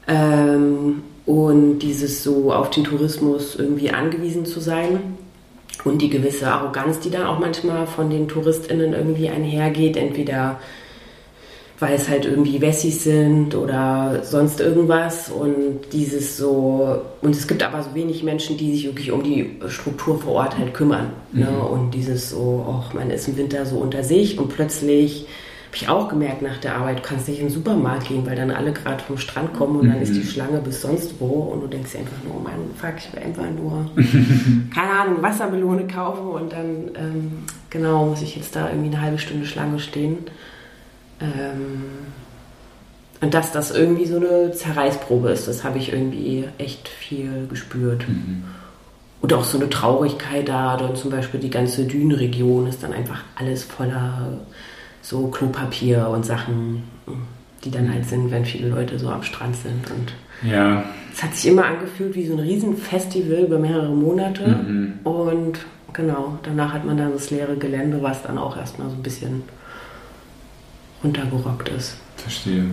Ähm, 0.07 1.03
und 1.28 1.80
dieses 1.80 2.25
so 2.25 2.54
auf 2.54 2.70
den 2.70 2.85
Tourismus 2.85 3.54
irgendwie 3.54 3.90
angewiesen 3.90 4.47
zu 4.47 4.61
sein 4.61 4.99
und 5.85 6.00
die 6.00 6.08
gewisse 6.08 6.49
Arroganz, 6.49 7.00
die 7.00 7.11
dann 7.11 7.26
auch 7.26 7.38
manchmal 7.38 7.87
von 7.87 8.08
den 8.08 8.28
TouristInnen 8.28 8.94
irgendwie 8.94 9.28
einhergeht, 9.28 9.99
entweder 9.99 10.58
weil 11.80 11.94
es 11.94 12.08
halt 12.08 12.25
irgendwie 12.25 12.62
Wessis 12.62 13.04
sind 13.04 13.54
oder 13.54 14.23
sonst 14.25 14.61
irgendwas 14.61 15.28
und 15.28 15.80
dieses 15.92 16.38
so 16.38 17.02
und 17.20 17.37
es 17.37 17.47
gibt 17.47 17.62
aber 17.62 17.82
so 17.82 17.94
wenig 17.94 18.23
Menschen, 18.23 18.56
die 18.56 18.73
sich 18.73 18.87
wirklich 18.87 19.12
um 19.12 19.23
die 19.23 19.58
Struktur 19.68 20.18
vor 20.18 20.32
Ort 20.32 20.56
halt 20.56 20.73
kümmern 20.73 21.11
ne? 21.32 21.44
mhm. 21.44 21.52
ne? 21.52 21.61
und 21.61 21.90
dieses 21.92 22.30
so, 22.30 22.66
ach, 22.66 22.94
man 22.94 23.11
ist 23.11 23.28
im 23.28 23.37
Winter 23.37 23.66
so 23.66 23.76
unter 23.76 24.02
sich 24.02 24.38
und 24.38 24.49
plötzlich 24.49 25.26
habe 25.69 25.76
ich 25.76 25.89
auch 25.91 26.09
gemerkt 26.09 26.41
nach 26.41 26.57
der 26.57 26.76
Arbeit, 26.76 27.00
du 27.00 27.02
kannst 27.02 27.28
nicht 27.28 27.41
in 27.41 27.49
den 27.49 27.54
Supermarkt 27.54 28.09
gehen, 28.09 28.25
weil 28.25 28.37
dann 28.37 28.50
alle 28.50 28.73
gerade 28.73 29.04
vom 29.04 29.19
Strand 29.19 29.52
kommen 29.52 29.76
und 29.76 29.87
mhm. 29.87 29.93
dann 29.93 30.00
ist 30.00 30.15
die 30.15 30.21
mhm. 30.21 30.25
Schlange 30.25 30.59
bis 30.61 30.81
sonst 30.81 31.21
wo 31.21 31.26
und 31.26 31.61
du 31.61 31.67
denkst 31.67 31.95
einfach 31.95 32.25
nur, 32.25 32.37
oh 32.37 32.43
mein 32.43 32.54
Fuck, 32.75 32.95
ich 32.97 33.13
will 33.13 33.23
einfach 33.23 33.50
nur, 33.50 33.91
keine 34.75 34.91
Ahnung, 34.93 35.23
Wassermelone 35.23 35.87
kaufen 35.87 36.26
und 36.28 36.52
dann, 36.52 36.91
ähm, 36.95 37.33
genau, 37.69 38.07
muss 38.07 38.23
ich 38.23 38.35
jetzt 38.35 38.57
da 38.57 38.71
irgendwie 38.71 38.89
eine 38.89 39.02
halbe 39.02 39.19
Stunde 39.19 39.45
Schlange 39.45 39.78
stehen. 39.78 40.19
Ähm, 41.21 41.85
und 43.21 43.35
dass 43.35 43.52
das 43.52 43.71
irgendwie 43.71 44.07
so 44.07 44.17
eine 44.17 44.52
Zerreißprobe 44.52 45.28
ist, 45.28 45.49
das 45.49 45.65
habe 45.65 45.76
ich 45.78 45.93
irgendwie 45.93 46.45
echt 46.57 46.89
viel 46.89 47.47
gespürt. 47.50 48.09
Mhm. 48.09 48.45
Und 49.21 49.35
auch 49.35 49.45
so 49.45 49.59
eine 49.59 49.69
Traurigkeit 49.69 50.49
da, 50.49 50.78
dann 50.78 50.97
zum 50.97 51.11
Beispiel 51.11 51.41
die 51.41 51.50
ganze 51.50 51.85
Dünenregion 51.85 52.69
ist 52.69 52.83
dann 52.83 52.95
einfach 52.95 53.25
alles 53.37 53.65
voller 53.65 54.39
so 55.08 55.28
Klopapier 55.28 56.06
und 56.08 56.26
Sachen, 56.26 56.82
die 57.64 57.71
dann 57.71 57.90
halt 57.90 58.06
sind, 58.06 58.30
wenn 58.30 58.44
viele 58.44 58.68
Leute 58.68 58.99
so 58.99 59.08
am 59.08 59.23
Strand 59.23 59.56
sind. 59.56 59.90
Und 59.90 60.12
ja. 60.50 60.84
es 61.14 61.23
hat 61.23 61.34
sich 61.34 61.47
immer 61.50 61.64
angefühlt 61.64 62.14
wie 62.14 62.26
so 62.26 62.34
ein 62.34 62.40
Riesenfestival 62.40 63.44
über 63.44 63.58
mehrere 63.58 63.94
Monate. 63.94 64.47
Mhm. 64.47 64.92
Und 65.04 65.60
genau, 65.94 66.38
danach 66.42 66.75
hat 66.75 66.84
man 66.84 66.99
dann 66.99 67.12
das 67.12 67.30
leere 67.30 67.56
Gelände, 67.56 68.02
was 68.02 68.23
dann 68.23 68.36
auch 68.36 68.54
erstmal 68.58 68.90
so 68.90 68.97
ein 68.97 69.02
bisschen 69.02 69.44
runtergerockt 71.02 71.71
ist. 71.71 71.97
Verstehe. 72.16 72.64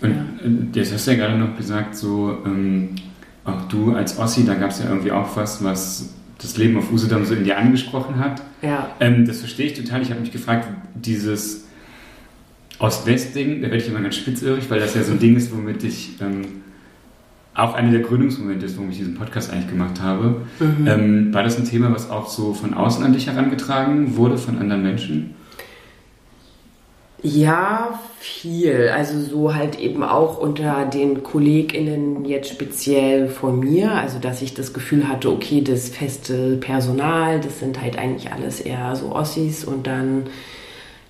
Und 0.00 0.10
ja. 0.10 0.16
Äh, 0.44 0.78
jetzt 0.80 0.92
hast 0.92 1.06
du 1.06 1.12
ja 1.12 1.16
gerade 1.16 1.38
noch 1.38 1.56
gesagt, 1.56 1.94
so 1.94 2.38
ähm, 2.44 2.96
auch 3.44 3.68
du 3.68 3.94
als 3.94 4.18
Ossi, 4.18 4.44
da 4.44 4.54
gab 4.54 4.70
es 4.70 4.80
ja 4.80 4.88
irgendwie 4.88 5.12
auch 5.12 5.36
was, 5.36 5.62
was 5.62 6.12
das 6.38 6.56
Leben 6.56 6.76
auf 6.78 6.92
Usedom 6.92 7.24
so 7.24 7.34
in 7.34 7.44
dir 7.44 7.58
angesprochen 7.58 8.18
hat. 8.18 8.42
Ja. 8.62 8.90
Ähm, 9.00 9.26
das 9.26 9.40
verstehe 9.40 9.66
ich 9.66 9.74
total. 9.74 10.02
Ich 10.02 10.10
habe 10.10 10.20
mich 10.20 10.32
gefragt, 10.32 10.68
dieses 10.94 11.66
Ost-West-Ding, 12.78 13.56
da 13.60 13.62
werde 13.62 13.78
ich 13.78 13.88
immer 13.88 14.00
ganz 14.00 14.16
spitzörig, 14.16 14.70
weil 14.70 14.80
das 14.80 14.94
ja 14.94 15.02
so 15.02 15.12
ein 15.12 15.18
Ding 15.18 15.36
ist, 15.36 15.52
womit 15.52 15.82
ich 15.82 16.12
ähm, 16.20 16.42
auch 17.54 17.74
einer 17.74 17.90
der 17.90 18.00
Gründungsmomente 18.00 18.66
ist, 18.66 18.76
warum 18.76 18.90
ich 18.90 18.98
diesen 18.98 19.16
Podcast 19.16 19.52
eigentlich 19.52 19.68
gemacht 19.68 20.00
habe. 20.00 20.42
Mhm. 20.60 20.86
Ähm, 20.86 21.34
war 21.34 21.42
das 21.42 21.58
ein 21.58 21.64
Thema, 21.64 21.92
was 21.92 22.08
auch 22.08 22.28
so 22.28 22.54
von 22.54 22.72
außen 22.72 23.04
an 23.04 23.12
dich 23.12 23.26
herangetragen 23.26 24.16
wurde, 24.16 24.38
von 24.38 24.58
anderen 24.58 24.84
Menschen? 24.84 25.34
Ja, 27.22 27.98
viel. 28.20 28.90
Also 28.94 29.20
so 29.20 29.54
halt 29.54 29.78
eben 29.78 30.04
auch 30.04 30.38
unter 30.38 30.84
den 30.86 31.24
KollegInnen 31.24 32.24
jetzt 32.24 32.50
speziell 32.50 33.28
von 33.28 33.58
mir. 33.58 33.90
Also 33.92 34.18
dass 34.20 34.40
ich 34.40 34.54
das 34.54 34.72
Gefühl 34.72 35.08
hatte, 35.08 35.30
okay, 35.30 35.60
das 35.62 35.88
feste 35.88 36.56
Personal, 36.56 37.40
das 37.40 37.58
sind 37.58 37.82
halt 37.82 37.98
eigentlich 37.98 38.32
alles 38.32 38.60
eher 38.60 38.94
so 38.94 39.12
Ossis 39.14 39.64
und 39.64 39.86
dann 39.86 40.26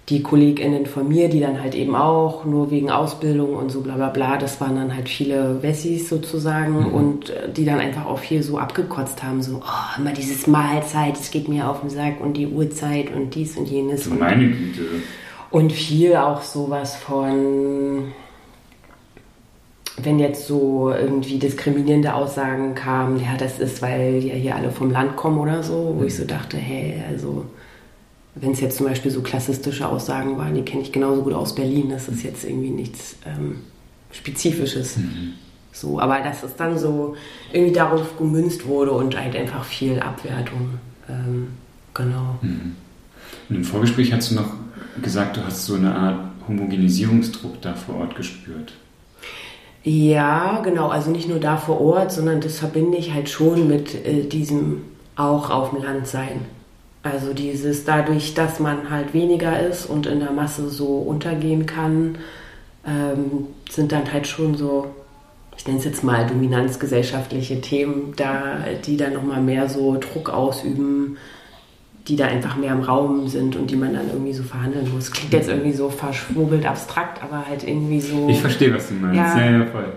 die 0.09 0.23
KollegInnen 0.23 0.87
von 0.87 1.07
mir, 1.07 1.29
die 1.29 1.41
dann 1.41 1.63
halt 1.63 1.75
eben 1.75 1.95
auch 1.95 2.47
nur 2.47 2.71
wegen 2.71 2.91
Ausbildung 2.91 3.55
und 3.55 3.71
so 3.71 3.83
bla 3.83 3.97
bla 3.97 4.09
bla, 4.09 4.39
das 4.39 4.59
waren 4.59 4.77
dann 4.77 4.97
halt 4.97 5.07
viele 5.09 5.63
Wessis 5.63 6.09
sozusagen 6.09 6.89
mhm. 6.89 6.95
und 6.95 7.31
äh, 7.31 7.53
die 7.53 7.67
dann 7.67 7.79
einfach 7.79 8.07
auch 8.07 8.19
viel 8.19 8.43
so 8.43 8.57
abgekotzt 8.57 9.23
haben, 9.23 9.43
so, 9.43 9.61
oh, 9.63 10.01
immer 10.01 10.13
dieses 10.13 10.47
Mahlzeit, 10.47 11.19
es 11.19 11.31
geht 11.31 11.49
mir 11.49 11.69
auf 11.69 11.83
den 11.83 11.91
Sack 11.91 12.23
und 12.23 12.39
die 12.39 12.47
Uhrzeit 12.47 13.15
und 13.15 13.35
dies 13.35 13.59
und 13.59 13.69
jenes. 13.69 14.09
Meine 14.09 14.49
Güte. 14.49 14.81
Und 14.81 15.03
viel 15.73 16.17
auch 16.17 16.43
sowas 16.43 16.97
von, 16.97 18.13
wenn 19.97 20.19
jetzt 20.19 20.47
so 20.47 20.91
irgendwie 20.91 21.39
diskriminierende 21.39 22.15
Aussagen 22.15 22.75
kamen, 22.75 23.21
ja, 23.21 23.37
das 23.37 23.59
ist, 23.59 23.83
weil 23.83 24.23
ja 24.25 24.35
hier 24.35 24.57
alle 24.57 24.71
vom 24.71 24.91
Land 24.91 25.17
kommen 25.17 25.39
oder 25.39 25.63
so, 25.63 25.95
wo 25.99 26.05
ich 26.05 26.17
so 26.17 26.25
dachte, 26.25 26.57
hey, 26.57 27.03
also 27.09 27.47
wenn 28.35 28.53
es 28.53 28.61
jetzt 28.61 28.77
zum 28.77 28.87
Beispiel 28.87 29.11
so 29.11 29.23
klassistische 29.23 29.89
Aussagen 29.89 30.39
waren, 30.39 30.55
die 30.55 30.63
kenne 30.63 30.83
ich 30.83 30.93
genauso 30.93 31.23
gut 31.23 31.33
aus 31.33 31.55
Berlin, 31.55 31.91
das 31.91 32.09
ist 32.09 32.23
jetzt 32.23 32.45
irgendwie 32.45 32.71
nichts 32.71 33.17
ähm, 33.27 33.61
Spezifisches. 34.13 34.99
Mhm. 34.99 35.35
So, 35.73 36.01
aber 36.01 36.21
dass 36.21 36.43
es 36.43 36.57
dann 36.57 36.79
so 36.79 37.15
irgendwie 37.53 37.73
darauf 37.73 38.17
gemünzt 38.17 38.67
wurde 38.67 38.93
und 38.93 39.19
halt 39.19 39.37
einfach 39.37 39.65
viel 39.65 40.01
Abwertung. 40.01 40.79
Ähm, 41.09 41.49
genau. 41.95 42.39
Mhm. 42.43 42.75
Und 43.49 43.57
im 43.57 43.65
Vorgespräch 43.65 44.13
hast 44.13 44.31
du 44.31 44.37
noch 44.37 44.53
gesagt, 45.03 45.37
du 45.37 45.45
hast 45.45 45.67
so 45.67 45.75
eine 45.75 45.95
Art 45.95 46.19
Homogenisierungsdruck 46.49 47.61
da 47.61 47.75
vor 47.75 47.97
Ort 47.97 48.17
gespürt. 48.17 48.73
Ja, 49.85 50.61
genau. 50.63 50.89
Also 50.89 51.11
nicht 51.11 51.29
nur 51.29 51.39
da 51.39 51.57
vor 51.57 51.81
Ort, 51.81 52.13
sondern 52.13 52.41
das 52.41 52.59
verbinde 52.59 52.99
ich 52.99 53.15
halt 53.15 53.29
schon 53.29 53.69
mit 53.69 53.95
äh, 54.07 54.25
diesem 54.25 54.83
auch 55.17 55.51
auf 55.51 55.71
dem 55.71 55.83
Land 55.83 56.07
sein. 56.07 56.43
Also 57.03 57.33
dieses 57.33 57.85
dadurch, 57.85 58.35
dass 58.35 58.61
man 58.61 58.91
halt 58.91 59.15
weniger 59.15 59.61
ist 59.61 59.87
und 59.87 60.07
in 60.07 60.21
der 60.21 60.33
Masse 60.33 60.69
so 60.69 60.99
untergehen 60.99 61.67
kann, 61.67 62.19
ähm, 62.87 63.47
sind 63.71 63.93
dann 63.93 64.13
halt 64.13 64.27
schon 64.27 64.57
so, 64.57 64.89
ich 65.57 65.67
nenne 65.67 65.79
es 65.79 65.85
jetzt 65.85 66.05
mal 66.05 66.27
dominanzgesellschaftliche 66.27 67.61
Themen, 67.61 68.15
da, 68.17 68.59
die 68.85 68.97
dann 68.97 69.15
nochmal 69.15 69.41
mehr 69.41 69.69
so 69.69 69.97
Druck 69.99 70.31
ausüben, 70.31 71.17
die 72.09 72.17
da 72.17 72.27
einfach 72.27 72.57
mehr 72.57 72.73
im 72.73 72.81
Raum 72.81 73.29
sind 73.29 73.55
und 73.57 73.71
die 73.71 73.77
man 73.77 73.93
dann 73.93 74.09
irgendwie 74.09 74.33
so 74.33 74.43
verhandeln 74.43 74.91
muss. 74.93 75.11
Klingt 75.11 75.33
jetzt 75.33 75.49
irgendwie 75.49 75.73
so 75.73 75.91
verschwurbelt 75.91 76.65
abstrakt, 76.67 77.23
aber 77.23 77.47
halt 77.47 77.65
irgendwie 77.65 78.01
so. 78.01 78.29
Ich 78.29 78.41
verstehe, 78.41 78.75
was 78.75 78.89
du 78.89 78.95
meinst. 78.95 79.17
Ja, 79.17 79.39
ja, 79.39 79.59
ja 79.59 79.67
voll. 79.67 79.93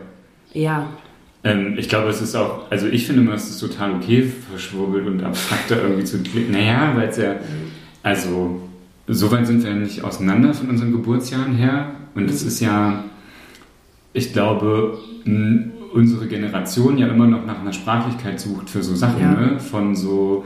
Ja. 0.54 0.90
Ähm, 1.44 1.76
ich 1.78 1.88
glaube, 1.88 2.10
es 2.10 2.22
ist 2.22 2.36
auch, 2.36 2.70
also 2.70 2.88
ich 2.88 3.08
finde 3.08 3.22
immer, 3.22 3.34
es 3.34 3.50
ist 3.50 3.60
total 3.60 3.94
okay, 3.94 4.30
verschwurbelt 4.50 5.08
und 5.08 5.24
abstrakter 5.24 5.82
irgendwie 5.82 6.04
zu 6.04 6.22
klicken. 6.22 6.52
Naja, 6.52 6.92
weil 6.96 7.10
es 7.10 7.18
ja, 7.18 7.36
also, 8.04 8.62
so 9.08 9.32
weit 9.32 9.48
sind 9.48 9.64
wir 9.64 9.74
nicht 9.74 10.04
auseinander 10.04 10.54
von 10.54 10.70
unseren 10.70 10.92
Geburtsjahren 10.92 11.56
her. 11.56 11.92
Und 12.14 12.30
es 12.30 12.44
ist 12.44 12.60
ja, 12.60 13.06
ich 14.14 14.34
glaube, 14.34 14.98
unsere 15.94 16.28
Generation 16.28 16.98
ja 16.98 17.08
immer 17.08 17.28
noch 17.28 17.46
nach 17.46 17.62
einer 17.62 17.74
Sprachlichkeit 17.74 18.40
sucht 18.40 18.70
für 18.70 18.84
so 18.84 18.96
Sachen, 18.96 19.22
ja. 19.22 19.32
ne? 19.32 19.60
Von 19.60 19.96
so, 19.96 20.46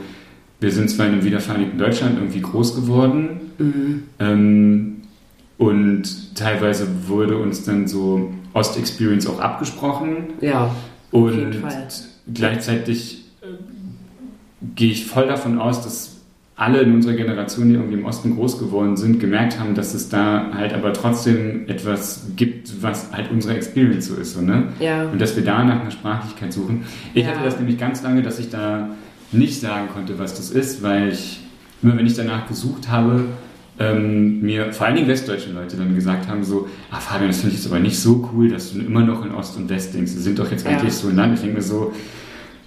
wir 0.60 0.72
sind 0.72 0.90
zwar 0.90 1.08
in 1.08 1.14
einem 1.14 1.24
wiedervereinigten 1.24 1.78
Deutschland 1.78 2.18
irgendwie 2.18 2.42
groß 2.42 2.76
geworden 2.76 3.52
mhm. 3.58 4.04
ähm, 4.20 4.96
und 5.58 6.36
teilweise 6.36 6.88
wurde 7.08 7.38
uns 7.38 7.64
dann 7.64 7.88
so 7.88 8.34
Ost-Experience 8.54 9.28
auch 9.28 9.40
abgesprochen. 9.40 10.34
Ja. 10.42 10.74
Und 11.12 11.62
gleichzeitig 12.34 13.26
äh, 13.42 13.48
gehe 14.76 14.92
ich 14.92 15.06
voll 15.06 15.28
davon 15.28 15.60
aus, 15.60 15.82
dass 15.82 16.16
alle 16.58 16.80
in 16.80 16.94
unserer 16.94 17.14
Generation, 17.14 17.68
die 17.68 17.76
irgendwie 17.76 17.96
im 17.96 18.06
Osten 18.06 18.36
groß 18.36 18.60
geworden 18.60 18.96
sind, 18.96 19.20
gemerkt 19.20 19.60
haben, 19.60 19.76
dass 19.76 19.94
es 19.94 20.08
da 20.08 20.52
halt 20.54 20.74
aber 20.74 20.94
trotzdem 20.94 21.68
etwas 21.68 22.28
gibt, 22.38 22.82
was 22.82 23.12
halt 23.12 23.30
unsere 23.30 23.56
Experience 23.56 24.08
so 24.08 24.16
ist. 24.16 24.34
So, 24.34 24.42
ne? 24.42 24.70
ja. 24.80 25.04
Und 25.10 25.20
dass 25.20 25.36
wir 25.36 25.44
da 25.44 25.64
nach 25.66 25.82
einer 25.82 25.92
Sprachlichkeit 25.92 26.54
suchen. 26.54 26.86
Ich 27.14 27.26
ja. 27.26 27.32
hatte 27.32 27.44
das 27.44 27.60
nämlich 27.60 27.78
ganz 27.78 28.04
lange, 28.04 28.22
dass 28.22 28.40
ich 28.40 28.50
da 28.50 28.90
nicht 29.32 29.60
sagen 29.62 29.90
konnte, 29.94 30.20
was 30.20 30.36
das 30.36 30.52
ist, 30.52 30.84
weil 30.84 31.10
ich 31.10 31.40
immer, 31.82 31.98
wenn 31.98 32.06
ich 32.06 32.16
danach 32.16 32.48
gesucht 32.48 32.90
habe, 32.90 33.26
ähm, 33.78 34.42
mir 34.42 34.72
vor 34.72 34.88
allen 34.88 34.96
Dingen 34.96 35.08
westdeutsche 35.08 35.52
Leute 35.52 35.76
dann 35.76 35.94
gesagt 35.96 36.28
haben, 36.28 36.44
so, 36.44 36.68
ah 36.92 37.00
Fabian, 37.00 37.30
das 37.30 37.40
finde 37.42 37.56
ich 37.56 37.62
jetzt 37.62 37.72
aber 37.72 37.82
nicht 37.82 38.00
so 38.00 38.30
cool, 38.34 38.50
dass 38.50 38.74
du 38.74 38.80
immer 38.80 39.02
noch 39.02 39.26
in 39.26 39.32
Ost 39.34 39.58
und 39.58 39.70
West 39.70 39.94
denkst. 39.94 40.14
Wir 40.14 40.22
sind 40.22 40.40
doch 40.40 40.50
jetzt 40.50 40.66
eigentlich 40.66 40.94
so 40.94 41.10
ein 41.10 41.16
Land. 41.16 41.36
Ich 41.36 41.42
denke 41.42 41.58
mir 41.58 41.62
so, 41.62 41.92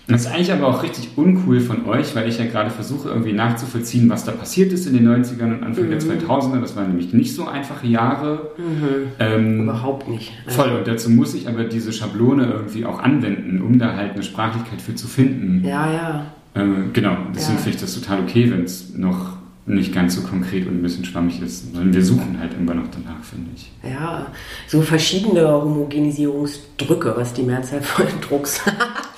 das 0.08 0.22
ist 0.22 0.26
eigentlich 0.28 0.52
aber 0.52 0.68
auch 0.68 0.82
richtig 0.82 1.10
uncool 1.16 1.60
von 1.60 1.84
euch, 1.84 2.16
weil 2.16 2.28
ich 2.28 2.38
ja 2.38 2.46
gerade 2.46 2.70
versuche 2.70 3.10
irgendwie 3.10 3.34
nachzuvollziehen, 3.34 4.08
was 4.08 4.24
da 4.24 4.32
passiert 4.32 4.72
ist 4.72 4.86
in 4.86 4.94
den 4.94 5.06
90ern 5.06 5.58
und 5.58 5.62
Anfang 5.62 5.84
mhm. 5.84 5.90
der 5.90 6.00
2000er. 6.00 6.60
Das 6.60 6.76
waren 6.76 6.88
nämlich 6.88 7.12
nicht 7.12 7.34
so 7.34 7.46
einfache 7.46 7.86
Jahre. 7.86 8.52
Mhm. 8.56 9.12
Ähm, 9.18 9.62
Überhaupt 9.64 10.08
nicht. 10.08 10.32
Also 10.46 10.62
voll. 10.62 10.76
Und 10.78 10.88
dazu 10.88 11.10
muss 11.10 11.34
ich 11.34 11.46
aber 11.46 11.64
diese 11.64 11.92
Schablone 11.92 12.50
irgendwie 12.50 12.86
auch 12.86 13.00
anwenden, 13.00 13.60
um 13.60 13.78
da 13.78 13.96
halt 13.96 14.14
eine 14.14 14.22
Sprachlichkeit 14.22 14.80
für 14.80 14.94
zu 14.94 15.06
finden. 15.08 15.62
Ja, 15.66 15.92
ja. 15.92 16.26
Ähm, 16.58 16.90
genau. 16.92 17.16
Deswegen 17.34 17.56
ja. 17.56 17.62
finde 17.62 17.76
ich 17.76 17.80
das 17.80 17.94
total 17.94 18.20
okay, 18.20 18.50
wenn 18.50 18.64
es 18.64 18.94
noch 18.94 19.38
nicht 19.66 19.94
ganz 19.94 20.16
so 20.16 20.22
konkret 20.22 20.66
und 20.66 20.78
ein 20.78 20.82
bisschen 20.82 21.04
schwammig 21.04 21.42
ist, 21.42 21.72
sondern 21.72 21.92
wir 21.92 22.02
suchen 22.02 22.38
halt 22.40 22.54
immer 22.54 22.74
noch 22.74 22.88
danach, 22.88 23.22
finde 23.22 23.50
ich. 23.54 23.70
Ja, 23.82 24.32
so 24.66 24.80
verschiedene 24.80 25.46
Homogenisierungsdrücke, 25.46 27.14
was 27.16 27.34
die 27.34 27.42
Mehrzahl 27.42 27.82
von 27.82 28.06
Drucks. 28.20 28.62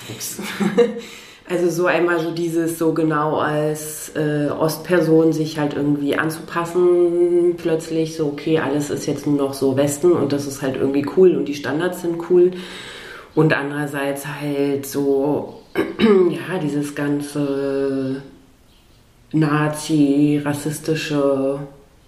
Drucks. 0.07 0.41
Also 1.49 1.69
so 1.69 1.85
einmal 1.85 2.21
so 2.21 2.31
dieses 2.31 2.79
so 2.79 2.93
genau 2.93 3.39
als 3.39 4.13
äh, 4.15 4.49
Ostperson 4.49 5.33
sich 5.33 5.59
halt 5.59 5.73
irgendwie 5.73 6.15
anzupassen, 6.15 7.55
plötzlich 7.57 8.15
so, 8.15 8.27
okay, 8.27 8.59
alles 8.59 8.89
ist 8.89 9.05
jetzt 9.05 9.27
nur 9.27 9.35
noch 9.35 9.53
so 9.53 9.75
Westen 9.75 10.13
und 10.13 10.31
das 10.31 10.47
ist 10.47 10.61
halt 10.61 10.77
irgendwie 10.77 11.05
cool 11.17 11.35
und 11.35 11.49
die 11.49 11.55
Standards 11.55 12.03
sind 12.03 12.29
cool. 12.29 12.51
Und 13.35 13.53
andererseits 13.53 14.25
halt 14.27 14.85
so, 14.85 15.60
ja, 15.77 16.59
dieses 16.61 16.95
ganze 16.95 18.21
Nazi, 19.31 20.41
rassistische, 20.43 21.59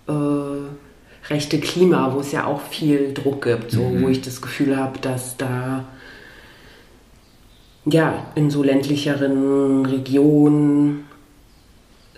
äh, 0.08 1.30
rechte 1.30 1.60
Klima, 1.60 2.14
wo 2.14 2.20
es 2.20 2.32
ja 2.32 2.46
auch 2.46 2.62
viel 2.62 3.14
Druck 3.14 3.44
gibt, 3.44 3.72
so, 3.72 3.82
mhm. 3.82 4.04
wo 4.04 4.08
ich 4.10 4.22
das 4.22 4.42
Gefühl 4.42 4.76
habe, 4.76 5.00
dass 5.00 5.38
da 5.38 5.86
ja 7.86 8.28
in 8.36 8.50
so 8.50 8.64
ländlicheren 8.64 9.86
Regionen 9.86 11.06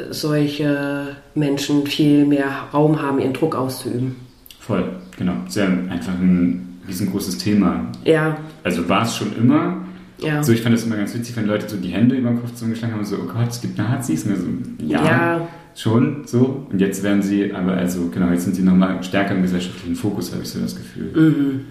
solche 0.09 1.15
Menschen 1.35 1.85
viel 1.87 2.25
mehr 2.25 2.49
Raum 2.73 3.01
haben, 3.01 3.19
ihren 3.19 3.33
Druck 3.33 3.55
auszuüben. 3.55 4.15
Voll, 4.59 4.83
genau. 5.17 5.33
Sehr 5.47 5.67
einfach 5.67 6.13
ein 6.13 6.81
riesengroßes 6.87 7.37
Thema. 7.37 7.91
Ja. 8.03 8.37
Also 8.63 8.87
war 8.89 9.03
es 9.03 9.15
schon 9.15 9.35
immer, 9.35 9.85
ja. 10.19 10.43
So, 10.43 10.51
ich 10.51 10.61
fand 10.61 10.75
das 10.75 10.83
immer 10.83 10.95
ganz 10.95 11.13
witzig, 11.13 11.35
wenn 11.35 11.45
Leute 11.45 11.67
so 11.67 11.77
die 11.77 11.89
Hände 11.89 12.15
über 12.15 12.29
den 12.29 12.39
Kopf 12.39 12.51
zusammengeschlagen 12.51 12.93
haben 12.93 13.01
und 13.01 13.07
so, 13.07 13.17
oh 13.17 13.25
Gott, 13.25 13.49
es 13.49 13.61
gibt 13.61 13.77
Nazis. 13.77 14.25
Und 14.25 14.35
so, 14.79 14.85
ja, 14.85 15.05
ja, 15.05 15.47
schon 15.75 16.23
so. 16.25 16.67
Und 16.71 16.79
jetzt 16.79 17.03
werden 17.03 17.21
sie, 17.21 17.53
aber 17.53 17.73
also 17.73 18.09
genau, 18.09 18.29
jetzt 18.29 18.45
sind 18.45 18.55
sie 18.55 18.63
nochmal 18.63 19.03
stärker 19.03 19.35
im 19.35 19.41
gesellschaftlichen 19.41 19.95
Fokus, 19.95 20.31
habe 20.31 20.43
ich 20.43 20.49
so 20.49 20.59
das 20.59 20.75
Gefühl. 20.75 21.11
Mhm. 21.13 21.61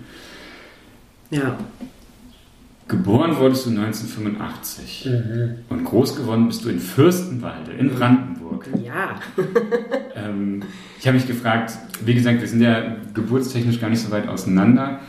Ja. 1.31 1.59
Geboren 2.87 3.39
wurdest 3.39 3.65
du 3.65 3.71
1985 3.71 5.07
mhm. 5.07 5.55
und 5.71 5.85
groß 5.85 6.17
geworden 6.17 6.47
bist 6.49 6.65
du 6.65 6.69
in 6.69 6.79
Fürstenwalde 6.79 7.73
in 7.73 7.89
Brandenburg. 7.89 8.69
Ja. 8.85 9.21
ähm, 10.17 10.63
ich 10.99 11.07
habe 11.07 11.17
mich 11.17 11.27
gefragt, 11.27 11.73
wie 12.05 12.13
gesagt, 12.13 12.43
wir 12.43 12.49
sind 12.49 12.61
ja 12.61 12.97
geburtstechnisch 13.15 13.81
gar 13.81 13.89
nicht 13.89 14.03
so 14.03 14.11
weit 14.11 14.29
auseinander. 14.29 15.01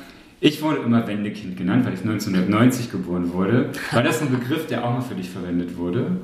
Ich 0.46 0.62
wurde 0.62 0.78
immer 0.82 1.08
Wendekind 1.08 1.58
genannt, 1.58 1.88
weil 1.88 1.96
ich 1.96 2.02
1990 2.02 2.92
geboren 2.92 3.34
wurde. 3.34 3.72
War 3.92 4.04
das 4.04 4.22
ein 4.22 4.30
Begriff, 4.30 4.68
der 4.68 4.86
auch 4.86 4.94
mal 4.94 5.02
für 5.02 5.16
dich 5.16 5.28
verwendet 5.28 5.76
wurde? 5.76 6.18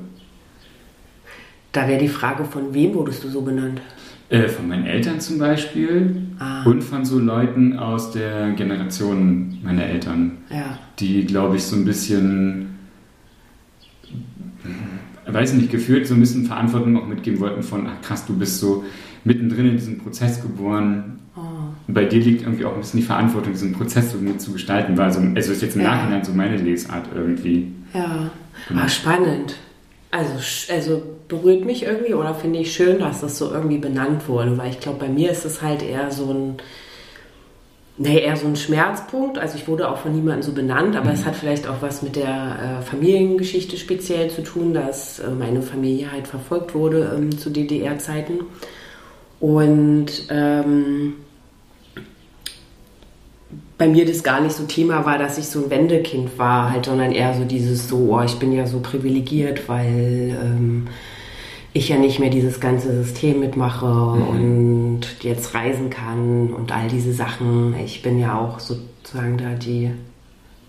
Da 1.72 1.88
wäre 1.88 1.98
die 1.98 2.08
Frage, 2.08 2.44
von 2.44 2.72
wem 2.72 2.94
wurdest 2.94 3.24
du 3.24 3.28
so 3.28 3.40
benannt? 3.40 3.80
Äh, 4.28 4.46
von 4.46 4.68
meinen 4.68 4.86
Eltern 4.86 5.18
zum 5.18 5.40
Beispiel 5.40 6.28
ah. 6.38 6.62
und 6.62 6.84
von 6.84 7.04
so 7.04 7.18
Leuten 7.18 7.76
aus 7.76 8.12
der 8.12 8.52
Generation 8.52 9.58
meiner 9.60 9.86
Eltern, 9.86 10.38
ja. 10.50 10.78
die, 11.00 11.24
glaube 11.26 11.56
ich, 11.56 11.64
so 11.64 11.74
ein 11.74 11.84
bisschen, 11.84 12.78
weiß 15.26 15.54
nicht, 15.54 15.72
gefühlt 15.72 16.06
so 16.06 16.14
ein 16.14 16.20
bisschen 16.20 16.46
Verantwortung 16.46 16.96
auch 16.96 17.08
mitgeben 17.08 17.40
wollten 17.40 17.64
von, 17.64 17.88
ach 17.88 18.00
krass, 18.02 18.24
du 18.24 18.38
bist 18.38 18.60
so 18.60 18.84
mittendrin 19.24 19.66
in 19.66 19.76
diesem 19.78 19.98
Prozess 19.98 20.40
geboren, 20.40 21.18
bei 21.88 22.04
dir 22.04 22.20
liegt 22.20 22.42
irgendwie 22.42 22.64
auch 22.64 22.74
ein 22.74 22.80
bisschen 22.80 23.00
die 23.00 23.06
Verantwortung, 23.06 23.52
diesen 23.52 23.72
Prozess 23.72 24.12
so 24.12 24.18
mit 24.18 24.40
zu 24.40 24.52
gestalten. 24.52 24.96
War 24.96 25.06
also, 25.06 25.20
also 25.20 25.52
ist 25.52 25.62
jetzt 25.62 25.76
im 25.76 25.82
ja. 25.82 25.94
Nachhinein 25.94 26.24
so 26.24 26.32
meine 26.32 26.56
Lesart 26.56 27.06
irgendwie. 27.14 27.72
Ja, 27.92 28.30
genau. 28.68 28.82
ah, 28.82 28.88
spannend. 28.88 29.56
Also, 30.10 30.32
also 30.70 31.02
berührt 31.28 31.64
mich 31.64 31.84
irgendwie 31.84 32.14
oder 32.14 32.34
finde 32.34 32.60
ich 32.60 32.72
schön, 32.72 32.98
dass 32.98 33.22
das 33.22 33.38
so 33.38 33.50
irgendwie 33.50 33.78
benannt 33.78 34.28
wurde, 34.28 34.58
weil 34.58 34.70
ich 34.70 34.80
glaube, 34.80 34.98
bei 34.98 35.08
mir 35.08 35.30
ist 35.30 35.44
es 35.46 35.62
halt 35.62 35.82
eher 35.82 36.10
so 36.10 36.30
ein, 36.30 36.56
nee, 37.96 38.20
eher 38.20 38.36
so 38.36 38.46
ein 38.46 38.56
Schmerzpunkt. 38.56 39.38
Also 39.38 39.56
ich 39.56 39.66
wurde 39.66 39.88
auch 39.88 39.96
von 39.96 40.14
niemandem 40.14 40.42
so 40.42 40.52
benannt, 40.52 40.96
aber 40.96 41.08
mhm. 41.08 41.14
es 41.14 41.24
hat 41.24 41.34
vielleicht 41.34 41.66
auch 41.66 41.80
was 41.80 42.02
mit 42.02 42.16
der 42.16 42.80
äh, 42.80 42.82
Familiengeschichte 42.82 43.78
speziell 43.78 44.28
zu 44.28 44.42
tun, 44.42 44.74
dass 44.74 45.18
äh, 45.18 45.30
meine 45.30 45.62
Familie 45.62 46.12
halt 46.12 46.28
verfolgt 46.28 46.74
wurde 46.74 47.16
ähm, 47.16 47.36
zu 47.36 47.48
DDR-Zeiten. 47.48 48.40
Und 49.40 50.26
ähm, 50.28 51.14
bei 53.82 53.88
mir 53.88 54.06
das 54.06 54.22
gar 54.22 54.40
nicht 54.40 54.54
so 54.54 54.62
Thema 54.62 55.04
war, 55.04 55.18
dass 55.18 55.38
ich 55.38 55.48
so 55.48 55.64
ein 55.64 55.68
Wendekind 55.68 56.38
war, 56.38 56.70
halt, 56.70 56.84
sondern 56.84 57.10
eher 57.10 57.34
so 57.34 57.42
dieses 57.42 57.88
so, 57.88 58.10
oh, 58.12 58.22
ich 58.22 58.38
bin 58.38 58.52
ja 58.52 58.64
so 58.64 58.78
privilegiert, 58.78 59.68
weil 59.68 60.38
ähm, 60.40 60.86
ich 61.72 61.88
ja 61.88 61.98
nicht 61.98 62.20
mehr 62.20 62.30
dieses 62.30 62.60
ganze 62.60 63.02
System 63.02 63.40
mitmache 63.40 63.86
mhm. 63.86 64.28
und 64.28 65.00
jetzt 65.22 65.52
reisen 65.52 65.90
kann 65.90 66.52
und 66.52 66.70
all 66.70 66.86
diese 66.86 67.12
Sachen. 67.12 67.74
Ich 67.84 68.02
bin 68.02 68.20
ja 68.20 68.38
auch 68.38 68.60
sozusagen 68.60 69.36
da 69.36 69.54
die 69.54 69.90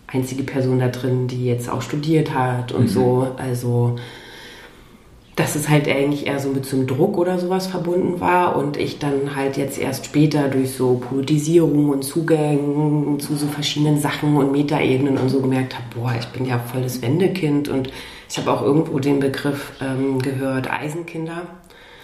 einzige 0.08 0.42
Person 0.42 0.80
da 0.80 0.88
drin, 0.88 1.28
die 1.28 1.46
jetzt 1.46 1.70
auch 1.70 1.84
studiert 1.84 2.34
hat 2.34 2.72
und 2.72 2.86
mhm. 2.86 2.88
so. 2.88 3.28
Also 3.38 3.98
dass 5.36 5.56
es 5.56 5.68
halt 5.68 5.88
eigentlich 5.88 6.28
eher 6.28 6.40
so 6.40 6.50
mit 6.50 6.66
so 6.66 6.76
einem 6.76 6.86
Druck 6.86 7.18
oder 7.18 7.40
sowas 7.40 7.66
verbunden 7.66 8.20
war 8.20 8.56
und 8.56 8.78
ich 8.78 9.00
dann 9.00 9.36
halt 9.36 9.58
jetzt 9.58 9.80
erst 9.80 10.06
später 10.06 10.48
durch 10.48 10.74
so 10.74 10.96
Politisierung 10.96 11.90
und 11.90 12.04
Zugänge 12.04 13.18
zu 13.18 13.36
so 13.36 13.48
verschiedenen 13.48 14.00
Sachen 14.00 14.36
und 14.38 14.52
Metaebenen 14.52 15.18
und 15.18 15.30
so 15.30 15.42
gemerkt 15.42 15.74
habe, 15.74 15.86
boah, 15.96 16.14
ich 16.20 16.28
bin 16.28 16.46
ja 16.46 16.60
voll 16.60 16.84
das 16.84 17.02
Wendekind 17.02 17.68
und 17.68 17.92
ich 18.30 18.38
habe 18.38 18.52
auch 18.52 18.62
irgendwo 18.62 19.00
den 19.00 19.20
Begriff 19.20 19.74
ähm, 19.82 20.20
gehört, 20.22 20.72
Eisenkinder. 20.72 21.44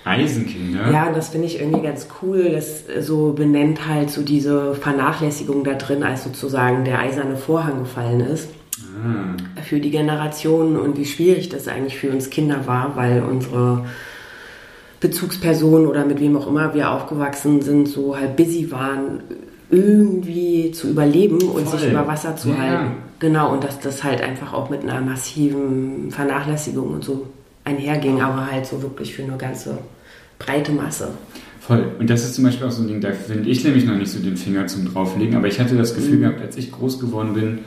Eisenkinder? 0.06 0.92
Ja, 0.92 1.12
das 1.12 1.30
finde 1.30 1.48
ich 1.48 1.60
irgendwie 1.60 1.84
ganz 1.84 2.08
cool. 2.22 2.50
Das 2.52 2.86
so 3.00 3.34
benennt 3.34 3.88
halt 3.88 4.10
so 4.10 4.24
diese 4.24 4.74
Vernachlässigung 4.74 5.64
da 5.64 5.74
drin, 5.74 6.02
als 6.02 6.24
sozusagen 6.24 6.84
der 6.84 7.00
eiserne 7.00 7.38
Vorhang 7.38 7.80
gefallen 7.80 8.22
ist 8.22 8.50
für 9.64 9.80
die 9.80 9.92
Generationen 9.92 10.78
und 10.78 10.98
wie 10.98 11.06
schwierig 11.06 11.50
das 11.50 11.68
eigentlich 11.68 11.98
für 11.98 12.10
uns 12.10 12.30
Kinder 12.30 12.68
war, 12.68 12.96
weil 12.96 13.22
unsere 13.22 13.86
Bezugspersonen 15.00 15.88
oder 15.88 16.06
mit 16.06 16.20
wem 16.20 16.36
auch 16.36 16.48
immer 16.48 16.74
wir 16.74 16.92
aufgewachsen 16.92 17.62
sind, 17.62 17.88
so 17.88 18.18
halt 18.18 18.36
busy 18.36 18.72
waren, 18.72 19.24
irgendwie 19.70 20.72
zu 20.72 20.90
überleben 20.90 21.42
und 21.42 21.68
Voll. 21.68 21.80
sich 21.80 21.90
über 21.90 22.08
Wasser 22.08 22.36
zu 22.36 22.50
ja. 22.50 22.58
halten. 22.58 22.92
Genau, 23.20 23.54
und 23.54 23.64
dass 23.64 23.80
das 23.80 24.04
halt 24.04 24.22
einfach 24.22 24.54
auch 24.54 24.70
mit 24.70 24.82
einer 24.82 25.02
massiven 25.02 26.10
Vernachlässigung 26.10 26.94
und 26.94 27.04
so 27.04 27.28
einherging, 27.66 28.22
aber 28.22 28.50
halt 28.50 28.66
so 28.66 28.82
wirklich 28.82 29.14
für 29.14 29.24
eine 29.24 29.38
ganze 29.38 29.78
breite 30.40 30.72
Masse. 30.72 31.10
Voll. 31.60 31.86
Und 32.00 32.10
das 32.10 32.24
ist 32.24 32.36
zum 32.36 32.46
Beispiel 32.46 32.66
auch 32.66 32.72
so 32.72 32.82
ein 32.82 32.88
Ding, 32.88 33.02
da 33.02 33.12
finde 33.12 33.48
ich 33.50 33.64
nämlich 33.64 33.86
noch 33.86 33.96
nicht 33.96 34.12
so 34.12 34.20
den 34.20 34.38
Finger 34.38 34.66
zum 34.68 34.92
drauflegen, 34.92 35.36
aber 35.36 35.48
ich 35.48 35.60
hatte 35.60 35.76
das 35.76 35.94
Gefühl 35.94 36.18
mhm. 36.18 36.22
gehabt, 36.22 36.42
als 36.42 36.58
ich 36.58 36.72
groß 36.72 37.00
geworden 37.00 37.34
bin, 37.34 37.60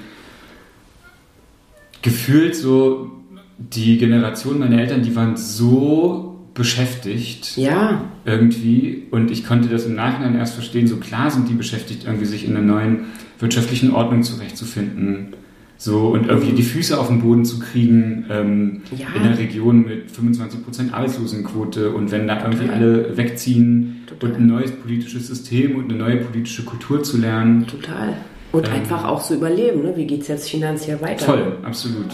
gefühlt 2.03 2.55
so, 2.55 3.11
die 3.59 3.99
Generation 3.99 4.59
meiner 4.59 4.81
Eltern, 4.81 5.03
die 5.03 5.15
waren 5.15 5.37
so 5.37 6.33
beschäftigt. 6.55 7.57
Ja. 7.57 8.05
Irgendwie. 8.25 9.05
Und 9.11 9.31
ich 9.31 9.47
konnte 9.47 9.69
das 9.69 9.87
im 9.87 9.95
Nachhinein 9.95 10.37
erst 10.37 10.55
verstehen. 10.55 10.87
So 10.87 10.97
klar 10.97 11.31
sind 11.31 11.49
die 11.49 11.55
beschäftigt, 11.55 12.05
irgendwie 12.05 12.27
sich 12.27 12.47
in 12.47 12.57
einer 12.57 12.65
neuen 12.65 13.07
wirtschaftlichen 13.38 13.93
Ordnung 13.93 14.23
zurechtzufinden. 14.23 15.35
So, 15.79 16.11
und 16.11 16.29
irgendwie 16.29 16.53
die 16.53 16.62
Füße 16.62 16.97
auf 16.97 17.09
den 17.09 17.23
Boden 17.23 17.45
zu 17.45 17.59
kriegen 17.59 18.25
ähm, 18.31 18.83
ja. 18.97 19.09
in 19.17 19.23
einer 19.23 19.37
Region 19.37 19.85
mit 19.85 20.12
25% 20.12 20.93
Arbeitslosenquote 20.93 21.91
und 21.91 22.12
wenn 22.12 22.29
da 22.29 22.41
irgendwie 22.41 22.69
alle 22.69 23.17
wegziehen 23.17 24.03
Total. 24.07 24.31
und 24.31 24.37
ein 24.37 24.47
neues 24.47 24.71
politisches 24.71 25.27
System 25.27 25.75
und 25.75 25.91
eine 25.91 25.99
neue 25.99 26.19
politische 26.19 26.65
Kultur 26.65 27.03
zu 27.03 27.19
lernen. 27.19 27.67
Total. 27.67 28.17
Und 28.53 28.69
ähm, 28.69 28.75
einfach 28.75 29.05
auch 29.05 29.23
zu 29.23 29.35
überleben, 29.35 29.83
ne? 29.83 29.97
wie 29.97 30.07
geht 30.07 30.23
es 30.23 30.29
jetzt 30.29 30.51
finanziell 30.51 31.01
weiter? 31.01 31.25
Voll, 31.25 31.57
absolut. 31.65 32.12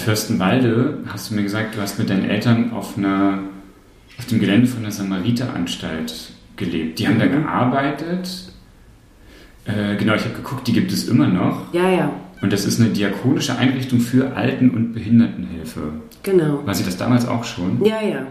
Fürstenwalde 0.00 0.98
hast 1.06 1.30
du 1.30 1.34
mir 1.34 1.42
gesagt, 1.42 1.76
du 1.76 1.80
hast 1.80 1.98
mit 1.98 2.10
deinen 2.10 2.28
Eltern 2.28 2.72
auf, 2.72 2.96
einer, 2.96 3.40
auf 4.18 4.26
dem 4.26 4.40
Gelände 4.40 4.66
von 4.66 4.82
der 4.82 4.92
Samariteranstalt 4.92 6.32
gelebt. 6.56 6.98
Die 6.98 7.06
haben 7.06 7.16
mhm. 7.16 7.20
da 7.20 7.26
gearbeitet. 7.26 8.52
Äh, 9.66 9.96
genau, 9.96 10.14
ich 10.14 10.24
habe 10.24 10.34
geguckt, 10.34 10.66
die 10.66 10.72
gibt 10.72 10.90
es 10.90 11.06
immer 11.06 11.28
noch. 11.28 11.72
Ja, 11.72 11.90
ja. 11.90 12.10
Und 12.40 12.52
das 12.52 12.64
ist 12.64 12.80
eine 12.80 12.88
diakonische 12.90 13.56
Einrichtung 13.56 14.00
für 14.00 14.34
Alten- 14.34 14.70
und 14.70 14.94
Behindertenhilfe. 14.94 15.92
Genau. 16.22 16.66
War 16.66 16.74
sie 16.74 16.84
das 16.84 16.96
damals 16.96 17.28
auch 17.28 17.44
schon? 17.44 17.84
Ja, 17.84 18.00
ja. 18.02 18.26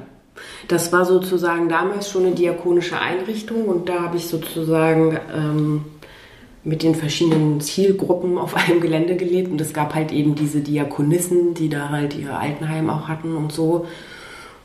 Das 0.68 0.92
war 0.92 1.06
sozusagen 1.06 1.70
damals 1.70 2.10
schon 2.10 2.26
eine 2.26 2.36
diakonische 2.36 3.00
Einrichtung 3.00 3.66
und 3.66 3.90
da 3.90 4.04
habe 4.04 4.18
ich 4.18 4.28
sozusagen 4.28 5.18
ähm, 5.36 5.86
mit 6.64 6.84
den 6.84 6.96
verschiedenen 6.96 7.62
Zielgruppen 7.62 8.38
auf 8.38 8.56
einem 8.68 8.82
Gelände 8.82 9.16
gelebt 9.16 9.52
und 9.52 9.60
es 9.62 9.74
gab 9.74 9.96
halt 9.96 10.12
eben 10.12 10.36
diese 10.36 10.62
Diakonissen, 10.62 11.54
die 11.54 11.70
da 11.70 11.90
halt 11.90 12.18
ihr 12.18 12.38
Altenheim 12.38 12.90
auch 12.90 13.08
hatten 13.08 13.36
und 13.36 13.52
so. 13.52 13.86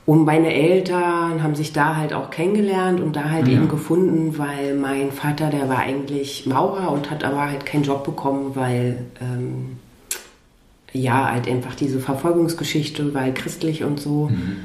Und 0.06 0.26
meine 0.26 0.52
Eltern 0.52 1.42
haben 1.42 1.54
sich 1.54 1.72
da 1.72 1.96
halt 1.96 2.12
auch 2.12 2.28
kennengelernt 2.28 3.00
und 3.00 3.16
da 3.16 3.30
halt 3.30 3.48
ja. 3.48 3.54
eben 3.54 3.68
gefunden, 3.68 4.36
weil 4.36 4.74
mein 4.74 5.10
Vater, 5.12 5.48
der 5.48 5.70
war 5.70 5.78
eigentlich 5.78 6.44
Maurer 6.44 6.92
und 6.92 7.10
hat 7.10 7.24
aber 7.24 7.48
halt 7.48 7.64
keinen 7.64 7.84
Job 7.84 8.04
bekommen, 8.04 8.50
weil 8.54 9.06
ähm, 9.22 9.78
ja, 10.92 11.30
halt 11.32 11.48
einfach 11.48 11.74
diese 11.74 12.00
Verfolgungsgeschichte, 12.00 13.14
weil 13.14 13.32
christlich 13.32 13.82
und 13.82 13.98
so. 13.98 14.28
Mhm. 14.28 14.58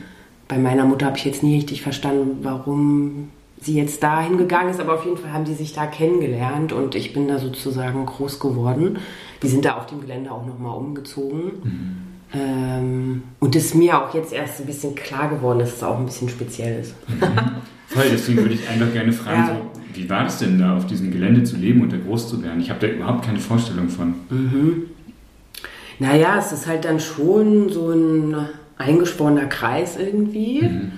Bei 0.49 0.57
meiner 0.57 0.83
Mutter 0.83 1.05
habe 1.05 1.17
ich 1.17 1.25
jetzt 1.25 1.43
nie 1.43 1.55
richtig 1.55 1.83
verstanden, 1.83 2.39
warum 2.41 3.29
sie 3.62 3.75
jetzt 3.75 4.01
dahin 4.01 4.38
gegangen 4.38 4.71
ist, 4.71 4.79
aber 4.79 4.95
auf 4.95 5.05
jeden 5.05 5.17
Fall 5.17 5.31
haben 5.31 5.45
die 5.45 5.53
sich 5.53 5.73
da 5.73 5.85
kennengelernt 5.85 6.73
und 6.73 6.95
ich 6.95 7.13
bin 7.13 7.27
da 7.27 7.38
sozusagen 7.38 8.05
groß 8.05 8.39
geworden. 8.39 8.97
Wir 9.41 9.49
sind 9.49 9.63
da 9.63 9.77
auf 9.77 9.85
dem 9.85 10.01
Gelände 10.01 10.31
auch 10.31 10.45
nochmal 10.45 10.75
umgezogen. 10.75 11.51
Mhm. 11.63 11.97
Ähm, 12.33 13.23
und 13.39 13.55
es 13.55 13.65
ist 13.65 13.75
mir 13.75 14.01
auch 14.01 14.13
jetzt 14.15 14.33
erst 14.33 14.59
ein 14.59 14.65
bisschen 14.65 14.95
klar 14.95 15.29
geworden, 15.29 15.59
dass 15.59 15.75
es 15.75 15.83
auch 15.83 15.99
ein 15.99 16.05
bisschen 16.05 16.29
speziell 16.29 16.81
ist. 16.81 16.95
Mhm. 17.07 17.21
Voll, 17.88 18.05
deswegen 18.12 18.39
würde 18.39 18.55
ich 18.55 18.67
einfach 18.67 18.91
gerne 18.91 19.12
fragen, 19.12 19.39
ja. 19.39 19.47
so, 19.47 19.79
wie 19.93 20.09
war 20.09 20.25
es 20.25 20.39
denn 20.39 20.57
da 20.57 20.77
auf 20.77 20.88
diesem 20.88 21.12
Gelände 21.12 21.43
zu 21.43 21.57
leben 21.57 21.81
und 21.81 21.93
da 21.93 21.97
groß 21.97 22.27
zu 22.27 22.41
werden? 22.41 22.59
Ich 22.59 22.71
habe 22.71 22.79
da 22.79 22.88
überhaupt 22.88 23.25
keine 23.25 23.39
Vorstellung 23.39 23.89
von. 23.89 24.15
Mhm. 24.29 24.83
Naja, 25.99 26.38
es 26.39 26.51
ist 26.51 26.65
halt 26.65 26.85
dann 26.85 26.99
schon 26.99 27.69
so 27.69 27.91
ein 27.91 28.35
eingesporener 28.80 29.46
Kreis 29.46 29.98
irgendwie. 29.98 30.63
Mhm. 30.63 30.92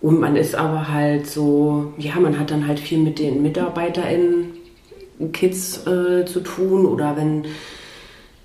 Und 0.00 0.20
man 0.20 0.36
ist 0.36 0.54
aber 0.54 0.92
halt 0.92 1.26
so, 1.26 1.94
ja, 1.96 2.16
man 2.20 2.38
hat 2.38 2.50
dann 2.50 2.68
halt 2.68 2.78
viel 2.78 2.98
mit 2.98 3.18
den 3.18 3.42
MitarbeiterInnen, 3.42 4.52
Kids 5.32 5.86
äh, 5.86 6.24
zu 6.26 6.40
tun 6.40 6.86
oder 6.86 7.16
wenn 7.16 7.44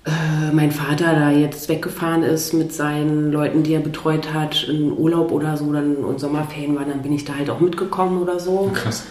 äh, 0.04 0.52
mein 0.52 0.72
Vater 0.72 1.14
da 1.14 1.30
jetzt 1.30 1.68
weggefahren 1.68 2.24
ist 2.24 2.52
mit 2.52 2.72
seinen 2.72 3.30
Leuten, 3.30 3.62
die 3.62 3.74
er 3.74 3.80
betreut 3.80 4.34
hat, 4.34 4.66
in 4.68 4.92
Urlaub 4.92 5.30
oder 5.30 5.56
so, 5.56 5.72
dann 5.72 5.96
und 5.96 6.18
Sommerferien 6.18 6.74
war, 6.74 6.84
dann 6.84 7.02
bin 7.02 7.12
ich 7.12 7.24
da 7.24 7.36
halt 7.36 7.50
auch 7.50 7.60
mitgekommen 7.60 8.20
oder 8.20 8.40
so. 8.40 8.70
Krass. 8.74 9.04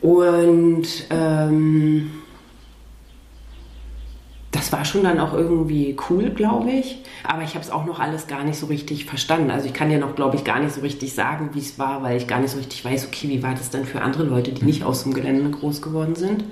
Und 0.00 0.86
ähm, 1.10 2.10
das 4.58 4.72
war 4.72 4.84
schon 4.84 5.04
dann 5.04 5.20
auch 5.20 5.32
irgendwie 5.32 5.96
cool, 6.10 6.30
glaube 6.30 6.72
ich. 6.72 6.98
Aber 7.22 7.42
ich 7.42 7.54
habe 7.54 7.64
es 7.64 7.70
auch 7.70 7.86
noch 7.86 8.00
alles 8.00 8.26
gar 8.26 8.42
nicht 8.42 8.58
so 8.58 8.66
richtig 8.66 9.04
verstanden. 9.04 9.50
Also 9.50 9.66
ich 9.66 9.72
kann 9.72 9.90
ja 9.90 9.98
noch, 9.98 10.16
glaube 10.16 10.36
ich, 10.36 10.42
gar 10.42 10.58
nicht 10.58 10.74
so 10.74 10.80
richtig 10.80 11.14
sagen, 11.14 11.50
wie 11.54 11.60
es 11.60 11.78
war, 11.78 12.02
weil 12.02 12.16
ich 12.16 12.26
gar 12.26 12.40
nicht 12.40 12.50
so 12.50 12.58
richtig 12.58 12.84
weiß, 12.84 13.06
okay, 13.06 13.28
wie 13.28 13.42
war 13.42 13.54
das 13.54 13.70
denn 13.70 13.84
für 13.84 14.02
andere 14.02 14.24
Leute, 14.24 14.50
die 14.52 14.64
nicht 14.64 14.82
aus 14.82 15.04
dem 15.04 15.14
Gelände 15.14 15.50
groß 15.50 15.80
geworden 15.80 16.16
sind. 16.16 16.44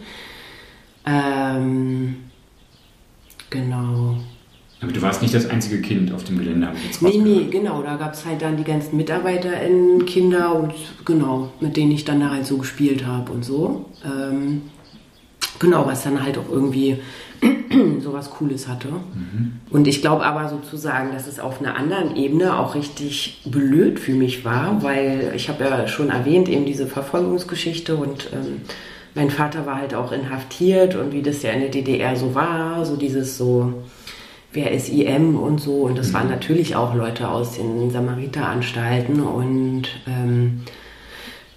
Ähm, 1.04 2.16
genau. 3.50 4.18
Aber 4.80 4.92
du 4.92 5.02
warst 5.02 5.22
nicht 5.22 5.34
das 5.34 5.46
einzige 5.46 5.80
Kind 5.80 6.12
auf 6.12 6.22
dem 6.22 6.38
Gelände, 6.38 6.68
habe 6.68 6.76
ich 6.76 6.84
jetzt 6.84 7.02
Nee, 7.02 7.18
nee, 7.18 7.48
genau. 7.50 7.82
Da 7.82 7.96
gab 7.96 8.12
es 8.12 8.24
halt 8.24 8.40
dann 8.40 8.56
die 8.56 8.64
ganzen 8.64 8.96
MitarbeiterInnen, 8.96 10.06
Kinder 10.06 10.54
und 10.54 10.74
genau, 11.04 11.50
mit 11.58 11.76
denen 11.76 11.90
ich 11.90 12.04
dann 12.04 12.20
da 12.20 12.30
halt 12.30 12.46
so 12.46 12.58
gespielt 12.58 13.04
habe 13.04 13.32
und 13.32 13.44
so. 13.44 13.86
Ähm, 14.04 14.62
genau, 15.58 15.86
was 15.86 16.04
dann 16.04 16.22
halt 16.22 16.38
auch 16.38 16.50
irgendwie 16.50 16.98
sowas 18.00 18.30
Cooles 18.30 18.68
hatte. 18.68 18.88
Mhm. 18.88 19.60
Und 19.70 19.86
ich 19.86 20.00
glaube 20.00 20.24
aber 20.24 20.48
sozusagen, 20.48 21.12
dass 21.12 21.26
es 21.26 21.40
auf 21.40 21.60
einer 21.60 21.76
anderen 21.76 22.16
Ebene 22.16 22.58
auch 22.58 22.74
richtig 22.74 23.42
blöd 23.44 23.98
für 23.98 24.12
mich 24.12 24.44
war, 24.44 24.82
weil 24.82 25.32
ich 25.34 25.48
habe 25.48 25.64
ja 25.64 25.88
schon 25.88 26.10
erwähnt, 26.10 26.48
eben 26.48 26.64
diese 26.64 26.86
Verfolgungsgeschichte 26.86 27.96
und 27.96 28.30
ähm, 28.32 28.62
mein 29.14 29.30
Vater 29.30 29.64
war 29.64 29.76
halt 29.76 29.94
auch 29.94 30.12
inhaftiert 30.12 30.94
und 30.94 31.12
wie 31.12 31.22
das 31.22 31.42
ja 31.42 31.50
in 31.52 31.60
der 31.60 31.70
DDR 31.70 32.16
so 32.16 32.34
war, 32.34 32.84
so 32.84 32.96
dieses 32.96 33.38
so, 33.38 33.72
wer 34.52 34.70
ist 34.72 34.90
IM 34.90 35.38
und 35.38 35.58
so. 35.58 35.82
Und 35.82 35.98
das 35.98 36.08
mhm. 36.08 36.14
waren 36.14 36.28
natürlich 36.28 36.76
auch 36.76 36.94
Leute 36.94 37.28
aus 37.28 37.56
den 37.56 37.90
Samariteranstalten 37.90 39.20
und 39.20 39.84
ähm, 40.06 40.60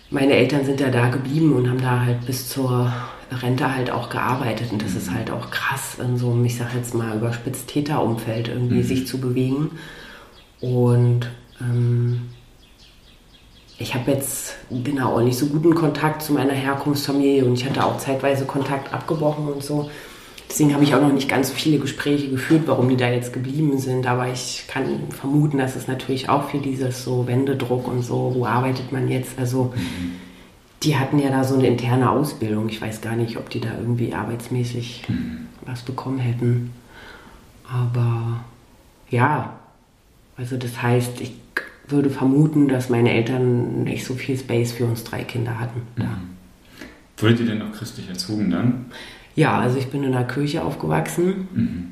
meine 0.10 0.34
Eltern 0.34 0.66
sind 0.66 0.80
ja 0.80 0.90
da 0.90 1.10
geblieben 1.10 1.54
und 1.54 1.70
haben 1.70 1.82
da 1.82 2.06
halt 2.06 2.26
bis 2.26 2.50
zur 2.50 2.92
Rente 3.32 3.76
halt 3.76 3.92
auch 3.92 4.10
gearbeitet 4.10 4.72
und 4.72 4.82
das 4.82 4.96
ist 4.96 5.12
halt 5.12 5.30
auch 5.32 5.52
krass, 5.52 5.98
in 6.00 6.18
so 6.18 6.32
einem, 6.32 6.44
ich 6.46 6.58
sag 6.58 6.74
jetzt 6.74 6.94
mal, 6.94 7.15
überspitzt 7.15 7.68
Täterumfeld 7.68 8.48
irgendwie 8.48 8.78
mhm. 8.78 8.84
sich 8.84 9.08
zu 9.08 9.20
bewegen. 9.20 9.72
Und 10.62 11.30
ähm, 11.62 12.22
ich 13.78 13.94
habe 13.94 14.12
jetzt 14.12 14.56
genau 14.70 15.15
auch 15.15 15.22
nicht 15.22 15.38
so 15.38 15.46
guten 15.46 15.76
Kontakt 15.76 16.22
zu 16.22 16.34
meiner 16.34 16.54
Herkunftsfamilie 16.54 17.46
und 17.46 17.54
ich 17.54 17.65
hatte 17.65 17.86
auch 17.86 17.98
zeitweise 17.98 18.46
Kontakt 18.46 18.94
abgebrochen 18.94 19.48
und 19.48 19.63
so. 19.63 19.89
Deswegen 20.50 20.74
habe 20.74 20.84
ich 20.84 20.96
auch 20.96 21.02
noch 21.02 21.13
nicht 21.13 21.30
ganz 21.30 21.50
so 21.50 21.54
viele 21.54 21.78
Gespräche 21.78 22.30
geführt, 22.30 22.63
warum 22.65 22.89
die 22.89 22.98
da 22.98 23.08
jetzt 23.08 23.32
geblieben 23.34 23.78
sind. 23.78 24.08
Aber 24.08 24.28
ich 24.28 24.65
kann 24.68 25.12
vermuten, 25.12 25.60
dass 25.60 25.76
es 25.76 25.88
natürlich 25.88 26.28
auch 26.28 26.50
für 26.50 26.58
dieses 26.58 27.04
so 27.04 27.28
Wendedruck 27.28 27.88
und 27.88 28.02
so, 28.02 28.34
wo 28.36 28.46
arbeitet 28.48 28.92
man 28.92 29.08
jetzt? 29.08 29.38
Also 29.38 29.72
mhm 29.76 30.29
die 30.84 30.98
hatten 30.98 31.20
ja 31.20 31.30
da 31.30 31.44
so 31.44 31.56
eine 31.56 31.68
interne 31.68 32.10
Ausbildung. 32.10 32.70
Ich 32.70 32.82
weiß 32.82 33.02
gar 33.02 33.15
nicht, 33.15 33.38
ob 33.38 33.50
die 33.50 33.60
da 33.60 33.70
irgendwie 33.78 34.13
arbeitsmäßig 34.13 35.04
mhm. 35.08 35.48
was 35.65 35.82
bekommen 35.82 36.20
hätten. 36.20 36.72
Aber 37.72 38.44
ja, 39.10 39.60
also 40.38 40.58
das 40.58 40.82
heißt, 40.82 41.20
ich 41.22 41.34
würde 41.88 42.10
vermuten, 42.10 42.68
dass 42.68 42.89
meine 42.89 43.12
Eltern 43.12 43.84
nicht 43.84 44.06
so 44.06 44.13
viel 44.13 44.38
Space 44.38 44.72
für 44.72 44.86
uns 44.86 45.04
drei 45.04 45.24
Kinder 45.24 45.60
hatten. 45.60 45.82
Mhm. 45.98 46.30
Wurdet 47.18 47.42
ihr 47.42 47.46
denn 47.48 47.62
auch 47.62 47.74
christlich 47.74 48.08
erzogen 48.08 48.50
dann? 48.50 48.86
Ja, 49.36 49.60
also 49.60 49.78
ich 49.78 49.88
bin 49.88 50.04
in 50.04 50.13
einer 50.13 50.26
Kirche 50.26 50.63
aufgewachsen. 50.63 51.48
Mhm. 51.54 51.92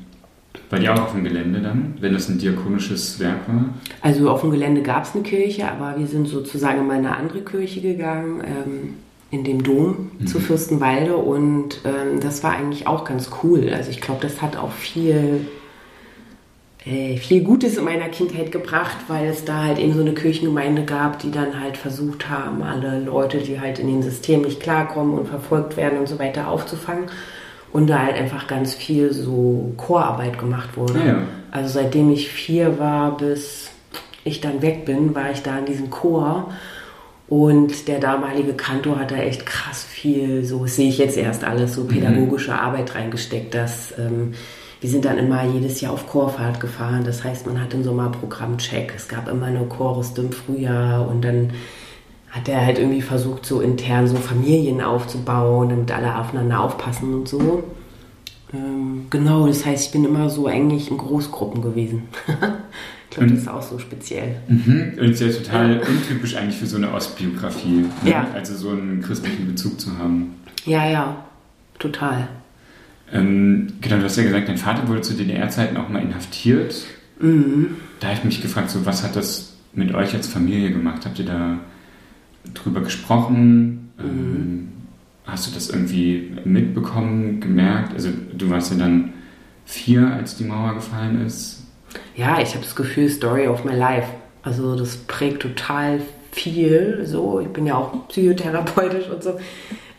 War 0.70 0.78
die 0.78 0.88
auch 0.88 1.00
auf 1.00 1.12
dem 1.12 1.24
Gelände 1.24 1.60
dann, 1.60 1.94
wenn 2.00 2.12
das 2.12 2.28
ein 2.28 2.38
diakonisches 2.38 3.18
Werk 3.20 3.48
war? 3.48 3.66
Also 4.02 4.30
auf 4.30 4.42
dem 4.42 4.50
Gelände 4.50 4.82
gab 4.82 5.04
es 5.04 5.14
eine 5.14 5.22
Kirche, 5.22 5.70
aber 5.70 5.98
wir 5.98 6.06
sind 6.06 6.28
sozusagen 6.28 6.84
in 6.84 6.90
eine 6.90 7.16
andere 7.16 7.40
Kirche 7.40 7.80
gegangen, 7.80 8.42
ähm, 8.44 8.94
in 9.30 9.44
dem 9.44 9.62
Dom 9.62 10.10
mhm. 10.18 10.26
zu 10.26 10.40
Fürstenwalde 10.40 11.16
und 11.16 11.80
ähm, 11.84 12.20
das 12.20 12.42
war 12.42 12.52
eigentlich 12.52 12.86
auch 12.86 13.04
ganz 13.04 13.30
cool. 13.42 13.70
Also 13.74 13.90
ich 13.90 14.00
glaube, 14.00 14.20
das 14.22 14.40
hat 14.40 14.56
auch 14.56 14.72
viel, 14.72 15.46
äh, 16.84 17.16
viel 17.16 17.42
Gutes 17.42 17.76
in 17.76 17.84
meiner 17.84 18.08
Kindheit 18.08 18.52
gebracht, 18.52 18.96
weil 19.08 19.28
es 19.28 19.44
da 19.44 19.64
halt 19.64 19.78
eben 19.78 19.94
so 19.94 20.00
eine 20.00 20.14
Kirchengemeinde 20.14 20.84
gab, 20.84 21.18
die 21.18 21.30
dann 21.30 21.60
halt 21.60 21.76
versucht 21.76 22.28
haben, 22.28 22.62
alle 22.62 23.00
Leute, 23.00 23.38
die 23.38 23.60
halt 23.60 23.78
in 23.78 23.88
dem 23.88 24.02
System 24.02 24.42
nicht 24.42 24.60
klarkommen 24.60 25.18
und 25.18 25.28
verfolgt 25.28 25.76
werden 25.76 25.98
und 25.98 26.08
so 26.08 26.18
weiter 26.18 26.48
aufzufangen 26.48 27.08
und 27.72 27.88
da 27.88 28.04
halt 28.04 28.16
einfach 28.16 28.46
ganz 28.46 28.74
viel 28.74 29.12
so 29.12 29.72
Chorarbeit 29.76 30.38
gemacht 30.38 30.76
wurde. 30.76 30.98
Ja. 30.98 31.22
Also 31.50 31.68
seitdem 31.68 32.10
ich 32.10 32.28
vier 32.28 32.78
war 32.78 33.16
bis 33.16 33.70
ich 34.24 34.40
dann 34.40 34.62
weg 34.62 34.84
bin, 34.84 35.14
war 35.14 35.30
ich 35.30 35.42
da 35.42 35.58
in 35.58 35.66
diesem 35.66 35.90
Chor 35.90 36.50
und 37.28 37.88
der 37.88 38.00
damalige 38.00 38.54
Kantor 38.54 39.00
hat 39.00 39.10
da 39.10 39.16
echt 39.16 39.44
krass 39.44 39.84
viel, 39.84 40.44
so 40.44 40.66
sehe 40.66 40.88
ich 40.88 40.98
jetzt 40.98 41.16
erst 41.16 41.44
alles, 41.44 41.74
so 41.74 41.84
mhm. 41.84 41.88
pädagogische 41.88 42.52
mhm. 42.52 42.58
Arbeit 42.58 42.94
reingesteckt, 42.94 43.54
dass 43.54 43.92
ähm, 43.98 44.32
wir 44.80 44.88
sind 44.88 45.04
dann 45.04 45.18
immer 45.18 45.44
jedes 45.44 45.80
Jahr 45.80 45.92
auf 45.92 46.06
Chorfahrt 46.06 46.60
gefahren. 46.60 47.02
Das 47.04 47.24
heißt, 47.24 47.46
man 47.46 47.60
hat 47.60 47.74
im 47.74 47.82
Sommer 47.82 48.10
Programmcheck. 48.10 48.92
Es 48.94 49.08
gab 49.08 49.28
immer 49.28 49.46
eine 49.46 49.64
Chorrüste 49.64 50.22
im 50.22 50.32
Frühjahr 50.32 51.08
und 51.08 51.22
dann 51.22 51.50
hat 52.30 52.48
er 52.48 52.64
halt 52.64 52.78
irgendwie 52.78 53.02
versucht, 53.02 53.46
so 53.46 53.60
intern 53.60 54.06
so 54.06 54.16
Familien 54.16 54.80
aufzubauen, 54.80 55.70
damit 55.70 55.90
alle 55.90 56.16
aufeinander 56.16 56.60
aufpassen 56.60 57.14
und 57.14 57.28
so. 57.28 57.64
Ähm, 58.52 59.06
genau, 59.10 59.46
das 59.46 59.64
heißt, 59.64 59.86
ich 59.86 59.92
bin 59.92 60.04
immer 60.04 60.28
so 60.30 60.46
eigentlich 60.46 60.90
in 60.90 60.98
Großgruppen 60.98 61.62
gewesen. 61.62 62.04
ich 63.10 63.16
glaube, 63.16 63.30
das 63.30 63.40
ist 63.40 63.48
auch 63.48 63.62
so 63.62 63.78
speziell. 63.78 64.36
Mhm. 64.48 64.94
Und 64.98 65.10
ist 65.10 65.20
ja 65.20 65.28
total 65.28 65.80
untypisch 65.80 66.36
eigentlich 66.36 66.56
für 66.56 66.66
so 66.66 66.76
eine 66.76 66.92
Ostbiografie. 66.92 67.84
Ne? 68.02 68.10
Ja. 68.10 68.26
Also 68.34 68.54
so 68.54 68.70
einen 68.70 69.02
christlichen 69.02 69.46
Bezug 69.46 69.80
zu 69.80 69.98
haben. 69.98 70.34
Ja, 70.64 70.88
ja, 70.88 71.24
total. 71.78 72.28
Ähm, 73.12 73.68
genau, 73.80 73.96
du 73.96 74.04
hast 74.04 74.16
ja 74.16 74.22
gesagt, 74.22 74.48
dein 74.48 74.58
Vater 74.58 74.86
wurde 74.88 75.00
zu 75.00 75.14
DDR-Zeiten 75.14 75.76
auch 75.76 75.88
mal 75.88 76.02
inhaftiert. 76.02 76.84
Mhm. 77.20 77.76
Da 78.00 78.08
habe 78.08 78.18
ich 78.18 78.24
mich 78.24 78.42
gefragt, 78.42 78.70
so, 78.70 78.84
was 78.84 79.02
hat 79.02 79.16
das 79.16 79.54
mit 79.72 79.94
euch 79.94 80.14
als 80.14 80.26
Familie 80.26 80.70
gemacht? 80.70 81.04
Habt 81.04 81.18
ihr 81.18 81.26
da 81.26 81.58
drüber 82.54 82.80
gesprochen? 82.80 83.90
Mhm. 83.98 84.04
Ähm, 84.04 84.68
hast 85.26 85.46
du 85.46 85.54
das 85.54 85.70
irgendwie 85.70 86.32
mitbekommen, 86.44 87.40
gemerkt? 87.40 87.92
Also 87.94 88.10
du 88.36 88.50
warst 88.50 88.72
ja 88.72 88.78
dann 88.78 89.12
vier, 89.66 90.12
als 90.12 90.36
die 90.36 90.44
Mauer 90.44 90.74
gefallen 90.74 91.24
ist. 91.26 91.64
Ja, 92.16 92.40
ich 92.40 92.54
habe 92.54 92.64
das 92.64 92.74
Gefühl, 92.74 93.08
Story 93.08 93.46
of 93.46 93.64
my 93.64 93.74
life. 93.74 94.08
Also 94.42 94.76
das 94.76 94.96
prägt 94.96 95.42
total 95.42 96.00
viel. 96.32 97.02
So, 97.04 97.40
ich 97.40 97.48
bin 97.48 97.66
ja 97.66 97.76
auch 97.76 98.08
psychotherapeutisch 98.08 99.08
und 99.08 99.22
so. 99.22 99.38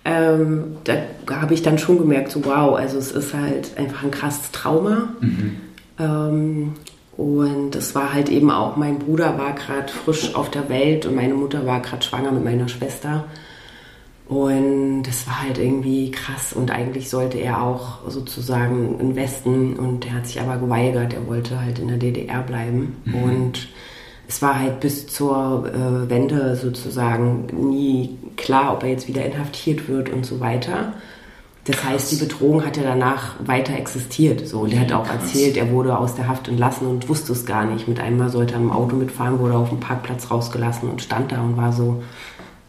Ähm, 0.05 0.77
da 0.85 0.95
habe 1.29 1.53
ich 1.53 1.61
dann 1.61 1.77
schon 1.77 1.99
gemerkt, 1.99 2.31
so 2.31 2.43
wow, 2.45 2.75
also 2.75 2.97
es 2.97 3.11
ist 3.11 3.33
halt 3.33 3.77
einfach 3.77 4.03
ein 4.03 4.11
krasses 4.11 4.51
Trauma. 4.51 5.09
Mhm. 5.19 5.57
Ähm, 5.99 6.73
und 7.19 7.75
es 7.75 7.95
war 7.95 8.13
halt 8.13 8.29
eben 8.29 8.49
auch, 8.49 8.77
mein 8.77 8.97
Bruder 8.97 9.37
war 9.37 9.51
gerade 9.51 9.91
frisch 9.91 10.35
auf 10.35 10.49
der 10.51 10.69
Welt 10.69 11.05
und 11.05 11.15
meine 11.15 11.33
Mutter 11.33 11.65
war 11.65 11.81
gerade 11.81 12.01
schwanger 12.01 12.31
mit 12.31 12.45
meiner 12.45 12.69
Schwester. 12.69 13.25
Und 14.29 15.03
das 15.03 15.27
war 15.27 15.43
halt 15.43 15.57
irgendwie 15.57 16.11
krass 16.11 16.53
und 16.53 16.71
eigentlich 16.71 17.09
sollte 17.09 17.37
er 17.37 17.61
auch 17.61 18.09
sozusagen 18.09 19.01
im 19.01 19.17
Westen 19.17 19.75
und 19.75 20.05
er 20.07 20.13
hat 20.13 20.27
sich 20.27 20.39
aber 20.39 20.55
geweigert, 20.59 21.13
er 21.13 21.27
wollte 21.27 21.59
halt 21.59 21.79
in 21.79 21.89
der 21.89 21.97
DDR 21.97 22.41
bleiben. 22.41 22.95
Mhm. 23.03 23.15
Und 23.15 23.67
es 24.29 24.41
war 24.41 24.57
halt 24.57 24.79
bis 24.79 25.07
zur 25.07 25.65
äh, 25.67 26.09
Wende 26.09 26.55
sozusagen 26.55 27.47
nie 27.69 28.17
klar, 28.37 28.71
ob 28.75 28.83
er 28.83 28.91
jetzt 28.91 29.09
wieder 29.09 29.25
inhaftiert 29.25 29.89
wird 29.89 30.09
und 30.09 30.25
so 30.25 30.39
weiter. 30.39 30.93
Das 31.69 31.83
heißt, 31.83 32.11
die 32.13 32.15
Bedrohung 32.15 32.65
hat 32.65 32.77
ja 32.77 32.83
danach 32.83 33.35
weiter 33.45 33.75
existiert. 33.75 34.47
So. 34.47 34.61
Und 34.61 34.73
er 34.73 34.79
hat 34.79 34.91
auch 34.91 35.03
Krass. 35.03 35.21
erzählt, 35.21 35.55
er 35.55 35.69
wurde 35.69 35.95
aus 35.95 36.15
der 36.15 36.27
Haft 36.27 36.47
entlassen 36.47 36.87
und 36.87 37.07
wusste 37.07 37.31
es 37.31 37.45
gar 37.45 37.63
nicht. 37.63 37.87
Mit 37.87 37.99
einmal 37.99 38.29
sollte 38.29 38.55
er 38.55 38.59
im 38.59 38.71
Auto 38.71 38.95
mitfahren, 38.95 39.37
wurde 39.37 39.55
auf 39.55 39.69
dem 39.69 39.79
Parkplatz 39.79 40.31
rausgelassen 40.31 40.89
und 40.89 41.03
stand 41.03 41.31
da 41.31 41.41
und 41.41 41.57
war 41.57 41.71
so, 41.71 42.01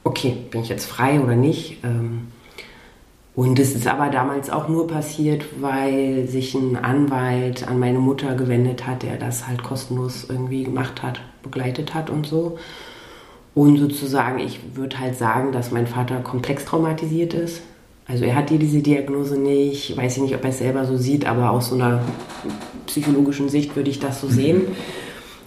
okay, 0.04 0.36
bin 0.50 0.60
ich 0.60 0.68
jetzt 0.68 0.84
frei 0.84 1.18
oder 1.18 1.34
nicht? 1.34 1.82
Ähm, 1.82 2.28
und 3.34 3.58
es 3.58 3.74
ist 3.74 3.86
aber 3.86 4.10
damals 4.10 4.50
auch 4.50 4.68
nur 4.68 4.86
passiert, 4.86 5.46
weil 5.62 6.28
sich 6.28 6.52
ein 6.54 6.76
Anwalt 6.76 7.66
an 7.66 7.78
meine 7.78 8.00
Mutter 8.00 8.34
gewendet 8.34 8.86
hat, 8.86 9.02
der 9.02 9.16
das 9.16 9.46
halt 9.46 9.62
kostenlos 9.62 10.26
irgendwie 10.28 10.64
gemacht 10.64 11.02
hat, 11.02 11.22
begleitet 11.42 11.94
hat 11.94 12.10
und 12.10 12.26
so. 12.26 12.58
Und 13.54 13.78
sozusagen, 13.78 14.40
ich 14.40 14.60
würde 14.74 15.00
halt 15.00 15.16
sagen, 15.16 15.52
dass 15.52 15.70
mein 15.70 15.86
Vater 15.86 16.16
komplex 16.16 16.66
traumatisiert 16.66 17.32
ist. 17.32 17.62
Also 18.10 18.24
er 18.24 18.34
hat 18.34 18.50
diese 18.50 18.80
Diagnose 18.80 19.38
nicht, 19.38 19.96
weiß 19.96 20.16
ich 20.16 20.22
nicht, 20.22 20.34
ob 20.34 20.42
er 20.42 20.50
es 20.50 20.58
selber 20.58 20.84
so 20.84 20.96
sieht, 20.96 21.26
aber 21.26 21.50
aus 21.50 21.68
so 21.68 21.76
einer 21.76 22.02
psychologischen 22.86 23.48
Sicht 23.48 23.76
würde 23.76 23.88
ich 23.88 24.00
das 24.00 24.20
so 24.20 24.28
sehen. 24.28 24.62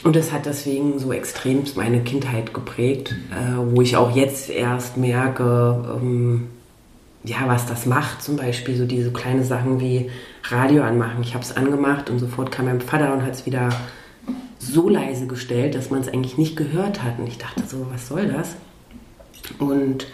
Und 0.06 0.16
das 0.16 0.32
hat 0.32 0.46
deswegen 0.46 0.98
so 0.98 1.12
extremst 1.12 1.76
meine 1.76 2.02
Kindheit 2.04 2.54
geprägt, 2.54 3.16
äh, 3.32 3.58
wo 3.58 3.82
ich 3.82 3.98
auch 3.98 4.16
jetzt 4.16 4.50
erst 4.50 4.96
merke, 4.98 6.00
ähm, 6.02 6.48
ja, 7.26 7.38
was 7.48 7.66
das 7.66 7.86
macht. 7.86 8.22
Zum 8.22 8.38
Beispiel 8.38 8.78
so 8.78 8.86
diese 8.86 9.12
kleine 9.12 9.44
Sachen 9.44 9.82
wie 9.82 10.10
Radio 10.44 10.84
anmachen. 10.84 11.22
Ich 11.22 11.34
habe 11.34 11.44
es 11.44 11.56
angemacht 11.56 12.10
und 12.10 12.20
sofort 12.20 12.52
kam 12.52 12.66
mein 12.66 12.82
Vater 12.82 13.14
und 13.14 13.24
hat 13.24 13.34
es 13.34 13.46
wieder 13.46 13.70
so 14.60 14.88
leise 14.88 15.28
gestellt, 15.28 15.76
dass 15.76 15.90
man 15.90 16.00
es 16.00 16.08
eigentlich 16.08 16.38
nicht 16.38 16.56
gehört 16.56 17.04
hat. 17.04 17.20
Und 17.20 17.28
ich 17.28 17.38
dachte 17.38 17.64
so, 17.68 17.88
was 17.92 18.08
soll 18.08 18.28
das? 18.28 18.56
Und 19.60 20.08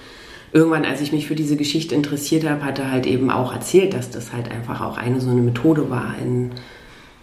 irgendwann, 0.51 0.85
als 0.85 1.01
ich 1.01 1.11
mich 1.11 1.27
für 1.27 1.35
diese 1.35 1.55
Geschichte 1.55 1.95
interessiert 1.95 2.47
habe, 2.47 2.63
hat 2.63 2.79
er 2.79 2.91
halt 2.91 3.05
eben 3.05 3.29
auch 3.29 3.53
erzählt, 3.53 3.93
dass 3.93 4.09
das 4.09 4.33
halt 4.33 4.51
einfach 4.51 4.81
auch 4.81 4.97
eine 4.97 5.19
so 5.21 5.29
eine 5.29 5.41
Methode 5.41 5.89
war, 5.89 6.15
in, 6.21 6.51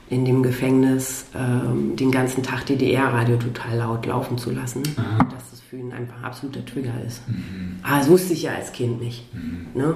in 0.08 0.24
dem 0.24 0.42
Gefängnis 0.42 1.26
ähm, 1.34 1.96
den 1.96 2.10
ganzen 2.10 2.42
Tag 2.42 2.66
DDR-Radio 2.66 3.36
total 3.36 3.78
laut 3.78 4.06
laufen 4.06 4.38
zu 4.38 4.50
lassen. 4.50 4.82
Aha. 4.96 5.24
Dass 5.34 5.50
das 5.50 5.60
für 5.60 5.76
ihn 5.76 5.92
einfach 5.92 6.18
ein 6.18 6.24
absoluter 6.24 6.64
Trigger 6.64 6.94
ist. 7.06 7.28
Mhm. 7.28 7.80
Aber 7.82 7.98
das 7.98 8.08
wusste 8.08 8.32
ich 8.32 8.42
ja 8.42 8.54
als 8.54 8.72
Kind 8.72 9.00
nicht. 9.00 9.34
Mhm. 9.34 9.66
Ne? 9.74 9.94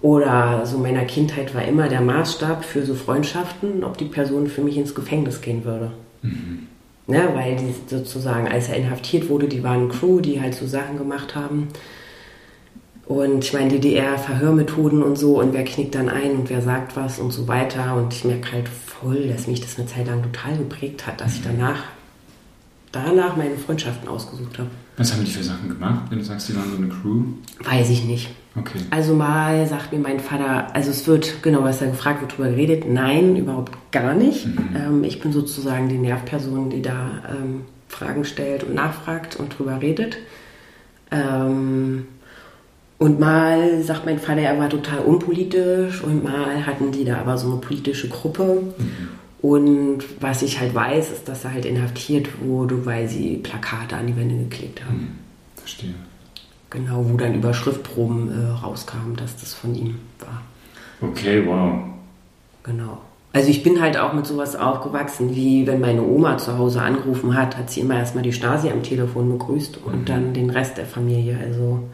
Oder 0.00 0.64
so 0.64 0.78
meiner 0.78 1.04
Kindheit 1.04 1.54
war 1.54 1.64
immer 1.64 1.88
der 1.88 2.00
Maßstab 2.00 2.64
für 2.64 2.86
so 2.86 2.94
Freundschaften, 2.94 3.82
ob 3.82 3.98
die 3.98 4.04
Person 4.04 4.46
für 4.46 4.62
mich 4.62 4.76
ins 4.76 4.94
Gefängnis 4.94 5.40
gehen 5.40 5.64
würde. 5.64 5.90
Mhm. 6.22 6.68
Ne, 7.08 7.26
weil 7.32 7.56
die 7.56 7.74
sozusagen, 7.86 8.48
als 8.48 8.68
er 8.68 8.76
inhaftiert 8.76 9.30
wurde, 9.30 9.48
die 9.48 9.62
waren 9.62 9.88
Crew, 9.88 10.20
die 10.20 10.42
halt 10.42 10.54
so 10.54 10.66
Sachen 10.66 10.98
gemacht 10.98 11.34
haben. 11.34 11.68
Und 13.08 13.42
ich 13.42 13.54
meine, 13.54 13.70
DDR-Verhörmethoden 13.70 15.02
und 15.02 15.16
so 15.16 15.40
und 15.40 15.54
wer 15.54 15.64
knickt 15.64 15.94
dann 15.94 16.10
ein 16.10 16.32
und 16.32 16.50
wer 16.50 16.60
sagt 16.60 16.94
was 16.94 17.18
und 17.18 17.32
so 17.32 17.48
weiter. 17.48 17.96
Und 17.96 18.12
ich 18.12 18.24
merke 18.24 18.52
halt 18.52 18.68
voll, 18.68 19.28
dass 19.28 19.46
mich 19.46 19.62
das 19.62 19.78
eine 19.78 19.86
Zeit 19.86 20.06
lang 20.06 20.22
total 20.22 20.58
geprägt 20.58 21.06
hat, 21.06 21.18
dass 21.22 21.36
ich 21.36 21.42
danach, 21.42 21.84
danach 22.92 23.34
meine 23.34 23.56
Freundschaften 23.56 24.08
ausgesucht 24.08 24.58
habe. 24.58 24.68
Was 24.98 25.14
haben 25.14 25.24
die 25.24 25.30
für 25.30 25.42
Sachen 25.42 25.70
gemacht, 25.70 26.02
wenn 26.10 26.18
du 26.18 26.24
sagst, 26.24 26.50
die 26.50 26.56
waren 26.56 26.70
so 26.70 26.76
eine 26.76 26.88
Crew? 26.88 27.22
Weiß 27.64 27.88
ich 27.88 28.04
nicht. 28.04 28.28
Okay. 28.56 28.80
Also 28.90 29.14
mal 29.14 29.66
sagt 29.66 29.90
mir 29.92 30.00
mein 30.00 30.20
Vater, 30.20 30.74
also 30.74 30.90
es 30.90 31.06
wird, 31.06 31.42
genau, 31.42 31.62
was 31.62 31.78
da 31.78 31.86
gefragt 31.86 32.20
wird, 32.20 32.32
darüber 32.32 32.50
geredet. 32.50 32.84
Nein, 32.86 33.36
überhaupt 33.36 33.72
gar 33.90 34.12
nicht. 34.12 34.46
Mhm. 34.46 34.76
Ähm, 34.76 35.04
ich 35.04 35.20
bin 35.20 35.32
sozusagen 35.32 35.88
die 35.88 35.96
Nervperson, 35.96 36.68
die 36.68 36.82
da 36.82 37.22
ähm, 37.30 37.62
Fragen 37.88 38.26
stellt 38.26 38.64
und 38.64 38.74
nachfragt 38.74 39.36
und 39.36 39.58
drüber 39.58 39.80
redet. 39.80 40.18
Ähm, 41.10 42.06
und 42.98 43.20
mal 43.20 43.82
sagt 43.82 44.06
mein 44.06 44.18
Vater, 44.18 44.40
er 44.40 44.58
war 44.58 44.68
total 44.68 45.00
unpolitisch 45.00 46.02
und 46.02 46.24
mal 46.24 46.66
hatten 46.66 46.90
die 46.90 47.04
da 47.04 47.18
aber 47.18 47.38
so 47.38 47.48
eine 47.48 47.60
politische 47.60 48.08
Gruppe. 48.08 48.62
Mhm. 48.76 49.08
Und 49.40 49.98
was 50.20 50.42
ich 50.42 50.58
halt 50.58 50.74
weiß, 50.74 51.12
ist, 51.12 51.28
dass 51.28 51.44
er 51.44 51.52
halt 51.52 51.64
inhaftiert 51.64 52.28
wurde, 52.42 52.84
weil 52.84 53.08
sie 53.08 53.36
Plakate 53.36 53.96
an 53.96 54.08
die 54.08 54.16
Wände 54.16 54.36
geklebt 54.36 54.84
haben. 54.84 54.96
Mhm. 54.96 55.08
Verstehe. 55.54 55.94
Genau, 56.70 57.04
wo 57.08 57.16
dann 57.16 57.34
über 57.34 57.54
Schriftproben 57.54 58.30
äh, 58.30 58.50
rauskam, 58.50 59.14
dass 59.16 59.36
das 59.36 59.54
von 59.54 59.74
ihm 59.76 59.94
war. 60.18 60.42
Okay, 61.00 61.46
wow. 61.46 61.78
Genau. 62.64 62.98
Also 63.32 63.50
ich 63.50 63.62
bin 63.62 63.80
halt 63.80 63.96
auch 63.96 64.12
mit 64.12 64.26
sowas 64.26 64.56
aufgewachsen, 64.56 65.36
wie 65.36 65.66
wenn 65.66 65.80
meine 65.80 66.02
Oma 66.02 66.38
zu 66.38 66.58
Hause 66.58 66.82
angerufen 66.82 67.36
hat, 67.36 67.56
hat 67.56 67.70
sie 67.70 67.80
immer 67.80 67.96
erstmal 67.96 68.24
die 68.24 68.32
Stasi 68.32 68.70
am 68.70 68.82
Telefon 68.82 69.30
begrüßt 69.30 69.78
und 69.84 70.00
mhm. 70.00 70.04
dann 70.04 70.34
den 70.34 70.50
Rest 70.50 70.78
der 70.78 70.86
Familie. 70.86 71.38
Also 71.40 71.84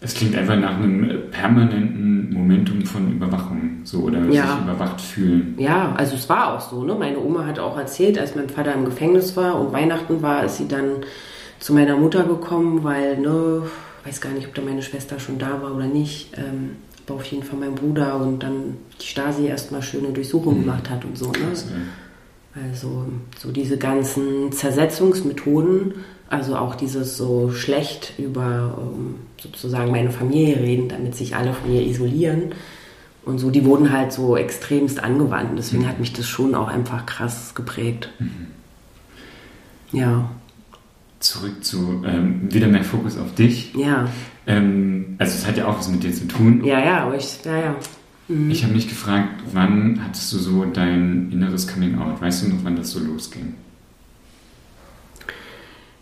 es 0.00 0.14
klingt 0.14 0.36
einfach 0.36 0.56
nach 0.56 0.76
einem 0.76 1.30
permanenten 1.30 2.32
Momentum 2.32 2.84
von 2.86 3.12
Überwachung, 3.12 3.80
so 3.84 4.02
oder 4.02 4.20
ja. 4.26 4.46
sich 4.46 4.64
überwacht 4.64 5.00
fühlen. 5.00 5.54
Ja, 5.58 5.92
also 5.96 6.14
es 6.14 6.28
war 6.28 6.54
auch 6.54 6.60
so. 6.60 6.84
Ne? 6.84 6.94
Meine 6.94 7.18
Oma 7.18 7.46
hat 7.46 7.58
auch 7.58 7.76
erzählt, 7.76 8.18
als 8.18 8.36
mein 8.36 8.48
Vater 8.48 8.74
im 8.74 8.84
Gefängnis 8.84 9.36
war 9.36 9.60
und 9.60 9.72
Weihnachten 9.72 10.22
war, 10.22 10.44
ist 10.44 10.58
sie 10.58 10.68
dann 10.68 11.04
zu 11.58 11.74
meiner 11.74 11.96
Mutter 11.96 12.22
gekommen, 12.22 12.84
weil, 12.84 13.18
ne, 13.18 13.62
weiß 14.04 14.20
gar 14.20 14.30
nicht, 14.30 14.46
ob 14.46 14.54
da 14.54 14.62
meine 14.62 14.82
Schwester 14.82 15.18
schon 15.18 15.38
da 15.38 15.60
war 15.62 15.74
oder 15.74 15.86
nicht, 15.86 16.30
ähm, 16.36 16.76
aber 17.06 17.16
auf 17.16 17.24
jeden 17.24 17.42
Fall 17.42 17.58
mein 17.58 17.74
Bruder 17.74 18.20
und 18.20 18.42
dann 18.42 18.76
die 19.00 19.06
Stasi 19.06 19.46
erstmal 19.46 19.82
schöne 19.82 20.10
Durchsuchung 20.10 20.58
mhm. 20.58 20.60
gemacht 20.62 20.90
hat 20.90 21.04
und 21.04 21.18
so. 21.18 21.26
Ne? 21.26 21.38
Krass, 21.48 21.66
Also 22.54 23.06
so 23.38 23.50
diese 23.50 23.78
ganzen 23.78 24.52
Zersetzungsmethoden, 24.52 25.94
also 26.28 26.56
auch 26.56 26.76
dieses 26.76 27.16
so 27.16 27.50
schlecht 27.50 28.12
über 28.18 28.78
um, 28.78 29.16
sozusagen 29.40 29.90
meine 29.90 30.10
Familie 30.10 30.58
reden, 30.58 30.88
damit 30.88 31.14
sich 31.14 31.36
alle 31.36 31.52
von 31.52 31.72
ihr 31.72 31.86
isolieren. 31.86 32.54
Und 33.24 33.38
so, 33.38 33.50
die 33.50 33.64
wurden 33.64 33.92
halt 33.92 34.12
so 34.12 34.36
extremst 34.36 35.02
angewandt. 35.02 35.58
Deswegen 35.58 35.82
mhm. 35.82 35.88
hat 35.88 36.00
mich 36.00 36.12
das 36.12 36.26
schon 36.26 36.54
auch 36.54 36.68
einfach 36.68 37.06
krass 37.06 37.54
geprägt. 37.54 38.10
Mhm. 38.18 38.46
Ja 39.92 40.30
zurück 41.20 41.64
zu 41.64 42.02
ähm, 42.06 42.52
wieder 42.52 42.68
mehr 42.68 42.84
Fokus 42.84 43.18
auf 43.18 43.34
dich. 43.34 43.74
Ja. 43.74 44.08
Ähm, 44.46 45.16
also 45.18 45.34
es 45.34 45.46
hat 45.46 45.56
ja 45.56 45.66
auch 45.66 45.78
was 45.78 45.88
mit 45.88 46.02
dir 46.02 46.12
zu 46.12 46.28
tun. 46.28 46.64
Ja, 46.64 46.78
ja, 46.80 47.04
aber 47.04 47.16
ich, 47.16 47.44
ja, 47.44 47.58
ja. 47.58 47.76
Mhm. 48.28 48.50
Ich 48.50 48.62
habe 48.62 48.74
mich 48.74 48.88
gefragt, 48.88 49.42
wann 49.52 50.00
hattest 50.04 50.32
du 50.32 50.38
so 50.38 50.64
dein 50.64 51.30
inneres 51.32 51.66
Coming 51.66 51.98
Out? 51.98 52.20
Weißt 52.20 52.44
du 52.44 52.50
noch, 52.50 52.58
wann 52.62 52.76
das 52.76 52.90
so 52.90 53.00
losging? 53.00 53.54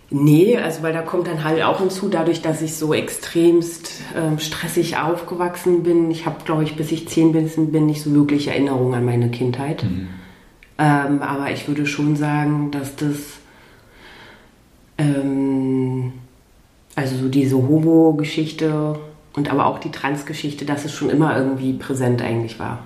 Nee, 0.09 0.57
also 0.57 0.83
weil 0.83 0.93
da 0.93 1.03
kommt 1.03 1.27
dann 1.27 1.43
halt 1.43 1.63
auch 1.63 1.81
hinzu, 1.81 2.09
dadurch, 2.09 2.41
dass 2.41 2.63
ich 2.63 2.77
so 2.77 2.95
extremst 2.95 4.03
ähm, 4.17 4.39
stressig 4.39 4.97
aufgewachsen 4.99 5.83
bin. 5.83 6.11
Ich 6.13 6.27
habe, 6.27 6.45
glaube 6.45 6.63
ich, 6.63 6.77
bis 6.77 6.93
ich 6.93 7.09
zehn 7.09 7.33
bin, 7.33 7.73
bin 7.73 7.87
nicht 7.87 8.03
so 8.03 8.15
wirklich 8.15 8.49
Erinnerungen 8.49 8.95
an 8.95 9.05
meine 9.05 9.31
Kindheit. 9.31 9.83
Mhm. 9.83 10.09
Ähm, 10.79 11.23
aber 11.23 11.51
ich 11.51 11.67
würde 11.67 11.87
schon 11.87 12.15
sagen, 12.15 12.71
dass 12.71 12.95
das 12.95 13.17
ähm, 14.99 16.13
also 16.95 17.17
so 17.17 17.29
diese 17.29 17.57
Homo-Geschichte 17.57 18.99
und 19.35 19.51
aber 19.51 19.67
auch 19.67 19.79
die 19.79 19.91
Trans-Geschichte, 19.91 20.65
dass 20.65 20.85
es 20.85 20.93
schon 20.93 21.11
immer 21.11 21.37
irgendwie 21.37 21.75
präsent 21.75 22.23
eigentlich 22.23 22.59
war. 22.59 22.79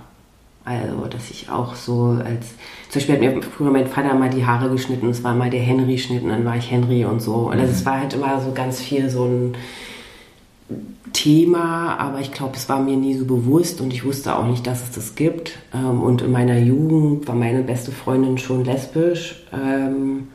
Also, 0.65 1.07
dass 1.07 1.31
ich 1.31 1.49
auch 1.49 1.75
so 1.75 2.19
als, 2.25 2.49
zum 2.91 3.01
Beispiel 3.01 3.15
hat 3.15 3.37
mir 3.37 3.43
früher 3.43 3.71
mein 3.71 3.87
Vater 3.87 4.15
mal 4.15 4.31
die 4.31 4.45
Haare 4.45 4.69
geschnitten, 4.71 5.09
es 5.09 5.25
war 5.25 5.35
mal 5.35 5.51
der 5.51 5.61
Henry-Schnitt 5.61 6.23
und 6.23 6.29
dann 6.29 6.45
war 6.45 6.57
ich 6.57 6.71
Henry 6.71 7.05
und 7.05 7.21
so. 7.21 7.49
Also, 7.49 7.65
es 7.65 7.85
war 7.87 8.01
halt 8.01 8.15
immer 8.15 8.41
so 8.41 8.53
ganz 8.53 8.81
viel 8.81 9.09
so 9.09 9.25
ein 9.25 9.55
Thema, 11.13 11.99
aber 11.99 12.21
ich 12.21 12.31
glaube, 12.31 12.57
es 12.57 12.69
war 12.69 12.81
mir 12.81 12.97
nie 12.97 13.15
so 13.15 13.25
bewusst 13.25 13.81
und 13.81 13.93
ich 13.93 14.05
wusste 14.05 14.37
auch 14.37 14.47
nicht, 14.47 14.67
dass 14.67 14.83
es 14.83 14.93
das 14.93 15.15
gibt. 15.15 15.59
Ähm, 15.75 16.03
und 16.03 16.23
in 16.23 16.31
meiner 16.31 16.59
Jugend 16.59 17.27
war 17.27 17.35
meine 17.35 17.63
beste 17.63 17.91
Freundin 17.91 18.39
schon 18.39 18.65
lesbisch. 18.65 19.43
Ähm, 19.53 20.29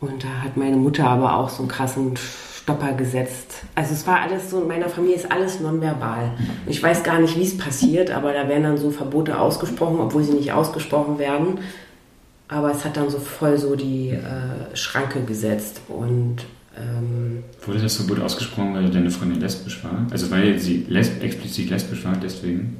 und 0.00 0.22
da 0.22 0.28
hat 0.44 0.56
meine 0.56 0.76
Mutter 0.76 1.08
aber 1.08 1.36
auch 1.36 1.48
so 1.48 1.62
einen 1.62 1.68
krassen 1.68 2.14
Stopper 2.68 2.92
gesetzt. 2.92 3.62
Also 3.74 3.94
es 3.94 4.06
war 4.06 4.20
alles 4.20 4.50
so, 4.50 4.60
in 4.60 4.68
meiner 4.68 4.90
Familie 4.90 5.16
ist 5.16 5.32
alles 5.32 5.58
nonverbal. 5.58 6.32
Ich 6.66 6.82
weiß 6.82 7.02
gar 7.02 7.18
nicht, 7.18 7.34
wie 7.38 7.42
es 7.42 7.56
passiert, 7.56 8.10
aber 8.10 8.34
da 8.34 8.46
werden 8.46 8.64
dann 8.64 8.76
so 8.76 8.90
Verbote 8.90 9.40
ausgesprochen, 9.40 9.98
obwohl 10.00 10.22
sie 10.22 10.34
nicht 10.34 10.52
ausgesprochen 10.52 11.18
werden. 11.18 11.60
Aber 12.46 12.70
es 12.70 12.84
hat 12.84 12.98
dann 12.98 13.08
so 13.08 13.18
voll 13.18 13.56
so 13.56 13.74
die 13.74 14.10
äh, 14.10 14.76
Schranke 14.76 15.22
gesetzt. 15.22 15.80
Und 15.88 16.44
ähm, 16.76 17.42
Wurde 17.64 17.78
das 17.78 17.96
Verbot 17.96 18.20
ausgesprochen, 18.20 18.74
weil 18.74 18.90
deine 18.90 19.10
Freundin 19.10 19.40
lesbisch 19.40 19.82
war? 19.82 20.06
Also 20.10 20.30
weil 20.30 20.58
sie 20.58 20.84
les 20.88 21.18
explizit 21.20 21.70
lesbisch 21.70 22.04
war, 22.04 22.16
deswegen? 22.22 22.76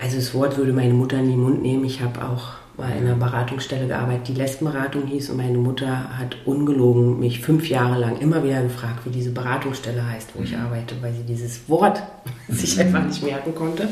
Also 0.00 0.14
das 0.16 0.32
Wort 0.32 0.56
würde 0.56 0.72
meine 0.72 0.94
Mutter 0.94 1.18
in 1.18 1.28
den 1.28 1.40
Mund 1.40 1.60
nehmen. 1.60 1.84
Ich 1.84 2.00
habe 2.00 2.24
auch 2.24 2.52
mal 2.76 2.90
in 2.90 3.06
einer 3.06 3.14
Beratungsstelle 3.14 3.86
gearbeitet, 3.86 4.28
die 4.28 4.34
Lesbenberatung 4.34 5.06
hieß 5.06 5.30
und 5.30 5.36
meine 5.36 5.58
Mutter 5.58 6.18
hat 6.18 6.36
ungelogen 6.44 7.20
mich 7.20 7.40
fünf 7.40 7.68
Jahre 7.68 7.98
lang 7.98 8.18
immer 8.18 8.42
wieder 8.42 8.62
gefragt, 8.62 9.00
wie 9.04 9.10
diese 9.10 9.30
Beratungsstelle 9.30 10.04
heißt, 10.06 10.30
wo 10.34 10.42
ich 10.42 10.52
mhm. 10.52 10.64
arbeite, 10.64 10.96
weil 11.00 11.12
sie 11.12 11.22
dieses 11.22 11.68
Wort 11.68 12.02
sich 12.48 12.78
einfach 12.80 13.04
nicht 13.04 13.22
merken 13.22 13.54
konnte. 13.54 13.88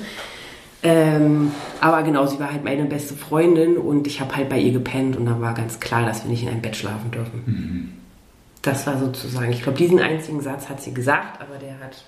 Ähm, 0.85 1.53
aber 1.81 2.03
genau, 2.03 2.27
sie 2.27 2.41
war 2.41 2.51
halt 2.51 2.65
meine 2.65 2.85
beste 2.87 3.15
Freundin 3.15 3.77
und 3.77 4.07
ich 4.09 4.21
habe 4.21 4.35
halt 4.35 4.49
bei 4.49 4.59
ihr 4.59 4.73
gepennt 4.73 5.17
und 5.17 5.27
da 5.27 5.41
war 5.41 5.55
ganz 5.55 5.79
klar, 5.79 6.05
dass 6.05 6.25
wir 6.25 6.31
nicht 6.31 6.43
in 6.43 6.49
einem 6.49 6.63
Bett 6.63 6.75
schlafen 6.75 7.13
dürfen. 7.13 7.43
Mhm. 7.47 7.89
Das 8.63 8.87
war 8.87 8.99
sozusagen, 8.99 9.53
ich 9.53 9.63
glaube, 9.63 9.79
diesen 9.79 10.01
einzigen 10.01 10.41
Satz 10.41 10.69
hat 10.69 10.83
sie 10.83 10.93
gesagt, 10.93 11.41
aber 11.41 11.59
der 11.59 11.79
hat 11.81 12.05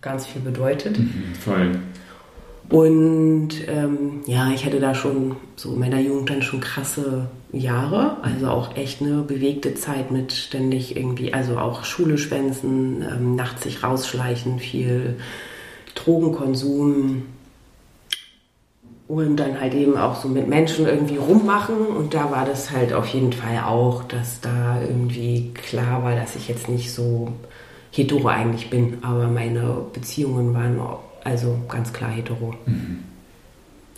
ganz 0.00 0.26
viel 0.26 0.40
bedeutet. 0.40 0.98
Mhm, 0.98 1.34
voll. 1.40 1.78
Und 2.68 3.50
ähm, 3.68 4.22
ja, 4.26 4.50
ich 4.52 4.64
hatte 4.66 4.80
da 4.80 4.94
schon 4.94 5.36
so 5.54 5.74
in 5.74 5.78
meiner 5.78 6.00
Jugend 6.00 6.30
dann 6.30 6.42
schon 6.42 6.60
krasse 6.60 7.28
Jahre, 7.52 8.16
also 8.22 8.48
auch 8.48 8.76
echt 8.76 9.00
eine 9.00 9.22
bewegte 9.22 9.74
Zeit 9.74 10.10
mit 10.10 10.32
ständig 10.32 10.96
irgendwie, 10.96 11.32
also 11.32 11.58
auch 11.58 11.84
Schule 11.84 12.18
schwänzen, 12.18 13.02
ähm, 13.08 13.36
nachts 13.36 13.62
sich 13.62 13.84
rausschleichen, 13.84 14.58
viel 14.58 15.16
Drogenkonsum. 15.94 17.22
Und 19.08 19.36
dann 19.36 19.60
halt 19.60 19.74
eben 19.74 19.96
auch 19.96 20.20
so 20.20 20.26
mit 20.26 20.48
Menschen 20.48 20.84
irgendwie 20.84 21.16
rummachen. 21.16 21.76
Und 21.76 22.12
da 22.12 22.32
war 22.32 22.44
das 22.44 22.72
halt 22.72 22.92
auf 22.92 23.06
jeden 23.06 23.32
Fall 23.32 23.60
auch, 23.64 24.02
dass 24.02 24.40
da 24.40 24.80
irgendwie 24.80 25.52
klar 25.54 26.02
war, 26.02 26.16
dass 26.16 26.34
ich 26.34 26.48
jetzt 26.48 26.68
nicht 26.68 26.92
so 26.92 27.28
hetero 27.92 28.26
eigentlich 28.26 28.68
bin, 28.68 28.98
aber 29.02 29.28
meine 29.28 29.84
Beziehungen 29.92 30.52
waren 30.52 30.80
auch 30.80 31.05
also 31.26 31.58
ganz 31.68 31.92
klar 31.92 32.10
hetero. 32.10 32.54
Mhm. 32.66 33.00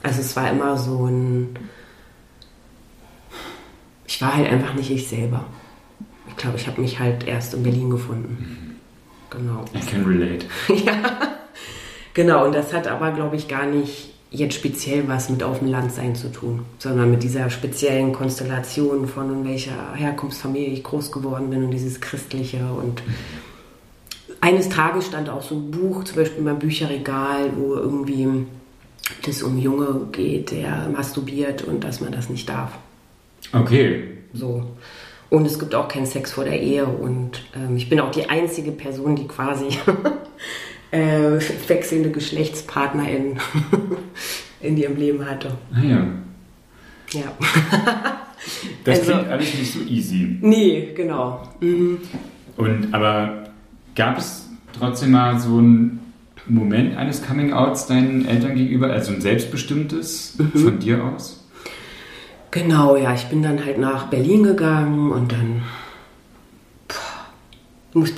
Also 0.03 0.21
es 0.21 0.35
war 0.35 0.51
immer 0.51 0.79
so 0.79 1.07
ein. 1.07 1.59
Ich 4.07 4.23
war 4.23 4.35
halt 4.35 4.51
einfach 4.51 4.73
nicht 4.75 4.91
ich 4.91 5.07
selber. 5.09 5.45
Ich 6.29 6.37
glaube, 6.37 6.57
ich 6.57 6.67
habe 6.67 6.81
mich 6.81 6.99
halt 6.99 7.27
erst 7.27 7.53
in 7.53 7.63
Berlin 7.63 7.91
gefunden. 7.91 8.37
Mhm. 8.41 9.39
Genau. 9.39 9.65
I 9.75 9.81
can 9.81 10.05
relate. 10.07 10.47
ja. 10.87 11.37
Genau, 12.15 12.47
und 12.47 12.55
das 12.55 12.73
hat 12.73 12.87
aber, 12.87 13.13
glaube 13.13 13.37
ich, 13.37 13.47
gar 13.47 13.67
nicht 13.67 14.15
jetzt 14.31 14.55
speziell 14.55 15.07
was 15.07 15.29
mit 15.29 15.43
auf 15.43 15.59
dem 15.59 15.69
Land 15.69 15.93
sein 15.93 16.15
zu 16.15 16.33
tun, 16.33 16.65
sondern 16.79 17.11
mit 17.11 17.23
dieser 17.23 17.51
speziellen 17.51 18.13
Konstellation 18.13 19.07
von 19.07 19.31
in 19.33 19.45
welcher 19.45 19.95
Herkunftsfamilie 19.95 20.69
ich 20.69 20.83
groß 20.83 21.13
geworden 21.13 21.51
bin 21.51 21.65
und 21.65 21.71
dieses 21.71 22.01
Christliche 22.01 22.59
und 22.73 23.07
mhm 23.07 23.15
eines 24.41 24.69
Tages 24.69 25.07
stand 25.07 25.29
auch 25.29 25.43
so 25.43 25.57
ein 25.57 25.71
Buch, 25.71 26.05
zum 26.05 26.17
Beispiel 26.17 26.39
in 26.39 26.45
meinem 26.45 26.59
Bücherregal, 26.59 27.51
wo 27.57 27.75
irgendwie 27.75 28.29
das 29.25 29.43
um 29.43 29.59
Junge 29.59 30.09
geht, 30.13 30.51
der 30.51 30.89
masturbiert 30.95 31.63
und 31.63 31.83
dass 31.85 32.01
man 32.01 32.13
das 32.13 32.29
nicht 32.29 32.49
darf. 32.49 32.73
Okay. 33.53 34.05
So. 34.33 34.65
Und 35.31 35.47
es 35.47 35.59
gibt 35.59 35.75
auch 35.75 35.89
keinen 35.89 36.07
Sex 36.07 36.33
vor 36.33 36.45
der 36.45 36.61
Ehe. 36.61 36.87
Und 36.87 37.43
ähm, 37.55 37.77
ich 37.77 37.89
bin 37.89 38.01
auch 38.01 38.11
die 38.11 38.29
einzige 38.29 38.73
Person, 38.73 39.17
die 39.17 39.27
quasi 39.27 39.67
äh, 40.91 41.39
wechselnde 41.67 42.11
Geschlechtspartner 42.11 43.09
in, 43.09 43.39
in 44.61 44.77
ihrem 44.77 44.97
Leben 44.97 45.29
hatte. 45.29 45.53
Ah 45.75 45.83
ja. 45.83 46.07
Ja. 47.13 47.33
das 48.85 49.01
also, 49.01 49.13
klingt 49.13 49.29
alles 49.29 49.55
nicht 49.55 49.73
so 49.73 49.81
easy. 49.81 50.39
Nee, 50.41 50.93
genau. 50.95 51.49
Mhm. 51.61 51.99
Und 52.57 52.93
aber 52.93 53.48
Gab 53.99 54.17
es 54.17 54.47
trotzdem 54.79 55.11
mal 55.11 55.41
so 55.41 55.59
einen 55.59 55.99
Moment 56.47 56.97
eines 56.97 57.21
Coming-outs 57.27 57.89
deinen 57.89 58.27
Eltern 58.27 58.55
gegenüber, 58.55 58.93
also 58.93 59.13
ein 59.13 59.21
selbstbestimmtes 59.21 60.39
mhm. 60.39 60.57
von 60.57 60.79
dir 60.79 61.03
aus? 61.03 61.45
Genau, 62.53 62.97
ja, 62.97 63.13
ich 63.13 63.27
bin 63.27 63.43
dann 63.43 63.65
halt 63.65 63.79
nach 63.79 64.07
Berlin 64.07 64.45
gegangen 64.45 65.11
und 65.11 65.33
dann 65.33 65.63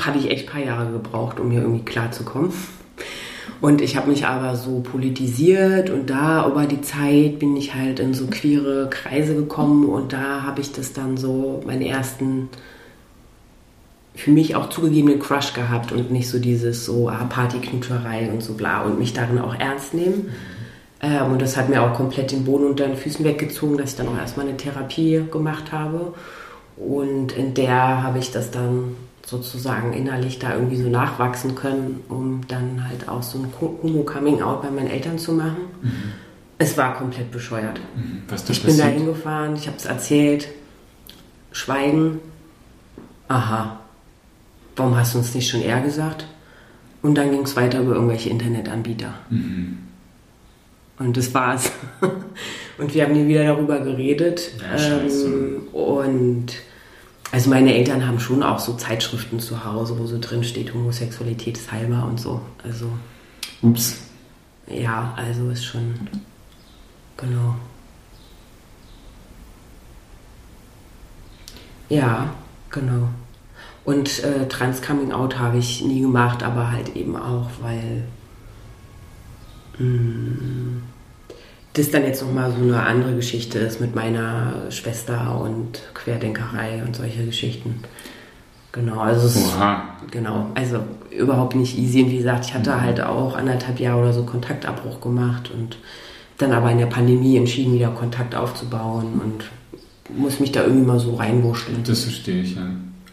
habe 0.05 0.18
ich 0.18 0.31
echt 0.31 0.49
ein 0.49 0.53
paar 0.53 0.62
Jahre 0.62 0.93
gebraucht, 0.93 1.41
um 1.41 1.51
hier 1.51 1.62
irgendwie 1.62 1.85
klarzukommen. 1.87 2.53
Und 3.62 3.81
ich 3.81 3.97
habe 3.97 4.11
mich 4.11 4.26
aber 4.26 4.57
so 4.57 4.81
politisiert 4.81 5.89
und 5.89 6.11
da 6.11 6.47
über 6.47 6.66
die 6.66 6.83
Zeit 6.83 7.39
bin 7.39 7.57
ich 7.57 7.74
halt 7.74 8.01
in 8.01 8.12
so 8.12 8.26
queere 8.26 8.91
Kreise 8.91 9.35
gekommen 9.35 9.87
und 9.87 10.12
da 10.12 10.43
habe 10.43 10.61
ich 10.61 10.72
das 10.72 10.93
dann 10.93 11.16
so, 11.16 11.62
meine 11.66 11.89
ersten 11.89 12.51
für 14.14 14.30
mich 14.30 14.56
auch 14.56 14.68
zugegebenen 14.68 15.20
Crush 15.20 15.54
gehabt 15.54 15.92
und 15.92 16.11
nicht 16.11 16.28
so 16.28 16.38
dieses 16.38 16.84
so 16.84 17.08
ah, 17.08 17.24
Partyknutscherei 17.28 18.30
und 18.30 18.42
so 18.42 18.54
bla 18.54 18.82
und 18.82 18.98
mich 18.98 19.12
darin 19.12 19.38
auch 19.38 19.54
ernst 19.54 19.94
nehmen. 19.94 20.32
Ähm, 21.02 21.32
und 21.32 21.42
das 21.42 21.56
hat 21.56 21.68
mir 21.68 21.82
auch 21.82 21.94
komplett 21.94 22.32
den 22.32 22.44
Boden 22.44 22.66
unter 22.66 22.86
den 22.86 22.96
Füßen 22.96 23.24
weggezogen, 23.24 23.78
dass 23.78 23.90
ich 23.90 23.96
dann 23.96 24.08
auch 24.08 24.18
erstmal 24.18 24.46
eine 24.46 24.56
Therapie 24.56 25.24
gemacht 25.30 25.72
habe. 25.72 26.14
Und 26.76 27.32
in 27.32 27.54
der 27.54 28.02
habe 28.02 28.18
ich 28.18 28.30
das 28.30 28.50
dann 28.50 28.96
sozusagen 29.24 29.92
innerlich 29.92 30.38
da 30.38 30.54
irgendwie 30.54 30.76
so 30.76 30.88
nachwachsen 30.88 31.54
können, 31.54 32.02
um 32.08 32.40
dann 32.48 32.88
halt 32.88 33.08
auch 33.08 33.22
so 33.22 33.38
ein 33.38 33.52
Homo-Coming-out 33.61 34.62
bei 34.62 34.70
meinen 34.70 34.88
Eltern 34.88 35.18
zu 35.18 35.32
machen. 35.32 35.68
Mhm. 35.82 35.92
Es 36.58 36.76
war 36.76 36.94
komplett 36.94 37.30
bescheuert. 37.30 37.80
Mhm. 37.94 38.22
ich 38.48 38.62
bin 38.62 38.76
da 38.76 38.84
hingefahren, 38.84 39.54
ich 39.56 39.66
habe 39.66 39.76
es 39.76 39.86
erzählt, 39.86 40.48
Schweigen, 41.52 42.20
aha, 43.28 43.80
warum 44.81 44.97
hast 44.97 45.14
du 45.14 45.18
uns 45.18 45.35
nicht 45.35 45.49
schon 45.49 45.62
eher 45.62 45.81
gesagt? 45.81 46.26
Und 47.03 47.14
dann 47.16 47.31
ging 47.31 47.43
es 47.43 47.55
weiter 47.55 47.81
über 47.81 47.95
irgendwelche 47.95 48.31
Internetanbieter. 48.31 49.14
Mhm. 49.28 49.78
Und 50.99 51.16
das 51.16 51.33
war's. 51.35 51.70
und 52.78 52.95
wir 52.95 53.05
haben 53.05 53.12
nie 53.12 53.28
wieder 53.28 53.45
darüber 53.45 53.81
geredet. 53.81 54.53
Ja, 54.59 55.01
ähm, 55.01 55.68
und 55.72 56.47
also 57.31 57.51
meine 57.51 57.74
Eltern 57.74 58.07
haben 58.07 58.20
schon 58.20 58.43
auch 58.43 58.59
so 58.59 58.74
Zeitschriften 58.74 59.39
zu 59.39 59.64
Hause, 59.64 59.99
wo 59.99 60.07
so 60.07 60.18
drin 60.18 60.45
steht, 60.45 60.74
Homosexualität 60.74 61.57
ist 61.57 61.70
heilbar 61.70 62.07
und 62.07 62.18
so. 62.18 62.41
Also. 62.64 62.91
Ups. 63.62 63.99
Ja, 64.66 65.14
also 65.16 65.51
ist 65.51 65.64
schon. 65.64 65.95
Genau. 67.16 67.55
Ja, 71.89 72.33
genau. 72.70 73.09
Und 73.85 74.22
äh, 74.24 74.47
Trans-Coming-out 74.49 75.39
habe 75.39 75.59
ich 75.59 75.83
nie 75.83 76.01
gemacht, 76.01 76.43
aber 76.43 76.70
halt 76.70 76.97
eben 76.97 77.16
auch, 77.16 77.49
weil 77.62 78.05
mh, 79.78 79.87
mm, 79.87 80.83
das 81.72 81.91
dann 81.91 82.05
jetzt 82.05 82.22
nochmal 82.22 82.53
so 82.53 82.62
eine 82.62 82.83
andere 82.83 83.14
Geschichte 83.14 83.59
ist 83.59 83.81
mit 83.81 83.95
meiner 83.95 84.70
Schwester 84.70 85.41
und 85.41 85.81
Querdenkerei 85.95 86.83
und 86.85 86.97
solche 86.97 87.24
Geschichten. 87.24 87.83
Genau, 88.72 89.01
also 89.01 89.26
es 89.26 89.37
ist, 89.37 89.57
genau, 90.11 90.47
also 90.55 90.81
überhaupt 91.11 91.57
nicht 91.57 91.76
easy. 91.76 92.03
Und 92.03 92.11
wie 92.11 92.18
gesagt, 92.18 92.47
ich 92.47 92.55
hatte 92.55 92.70
mhm. 92.70 92.81
halt 92.81 93.01
auch 93.01 93.37
anderthalb 93.37 93.81
Jahre 93.81 94.01
oder 94.01 94.12
so 94.12 94.24
Kontaktabbruch 94.24 95.01
gemacht 95.01 95.51
und 95.51 95.78
dann 96.39 96.53
aber 96.53 96.70
in 96.70 96.78
der 96.78 96.87
Pandemie 96.87 97.37
entschieden, 97.37 97.74
wieder 97.74 97.91
Kontakt 97.91 98.35
aufzubauen 98.35 99.20
und 99.22 100.18
muss 100.18 100.41
mich 100.41 100.53
da 100.53 100.62
irgendwie 100.62 100.87
mal 100.87 100.99
so 100.99 101.14
reinwurschteln. 101.14 101.83
Das 101.85 102.03
verstehe 102.03 102.43
ich, 102.43 102.57
ja. 102.57 102.62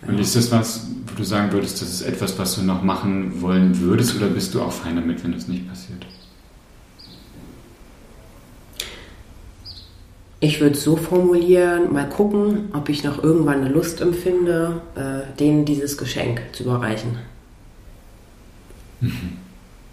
Und 0.05 0.19
ist 0.19 0.35
das 0.35 0.51
was, 0.51 0.87
wo 1.07 1.15
du 1.15 1.23
sagen 1.23 1.51
würdest, 1.51 1.81
das 1.81 1.89
ist 1.89 2.01
etwas, 2.01 2.37
was 2.37 2.55
du 2.55 2.61
noch 2.61 2.83
machen 2.83 3.41
wollen 3.41 3.79
würdest 3.79 4.15
oder 4.15 4.27
bist 4.27 4.53
du 4.53 4.61
auch 4.61 4.71
fein 4.71 4.95
damit, 4.95 5.23
wenn 5.23 5.31
das 5.33 5.47
nicht 5.47 5.67
passiert? 5.67 6.05
Ich 10.39 10.61
würde 10.61 10.75
es 10.75 10.83
so 10.83 10.95
formulieren, 10.95 11.91
mal 11.91 12.07
gucken, 12.07 12.69
ob 12.73 12.89
ich 12.89 13.03
noch 13.03 13.23
irgendwann 13.23 13.61
eine 13.61 13.69
Lust 13.69 14.01
empfinde, 14.01 14.81
äh, 14.95 15.35
denen 15.39 15.65
dieses 15.65 15.97
Geschenk 15.97 16.41
zu 16.53 16.63
überreichen. 16.63 17.17
Mhm. 19.01 19.37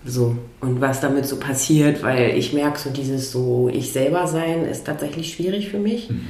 So, 0.04 0.36
und 0.60 0.82
was 0.82 1.00
damit 1.00 1.26
so 1.26 1.36
passiert, 1.36 2.02
weil 2.02 2.36
ich 2.36 2.52
merke, 2.52 2.78
so 2.78 2.90
dieses 2.90 3.32
so 3.32 3.70
ich 3.72 3.90
selber 3.90 4.26
sein 4.26 4.66
ist 4.66 4.84
tatsächlich 4.84 5.32
schwierig 5.32 5.70
für 5.70 5.78
mich. 5.78 6.10
Mhm. 6.10 6.28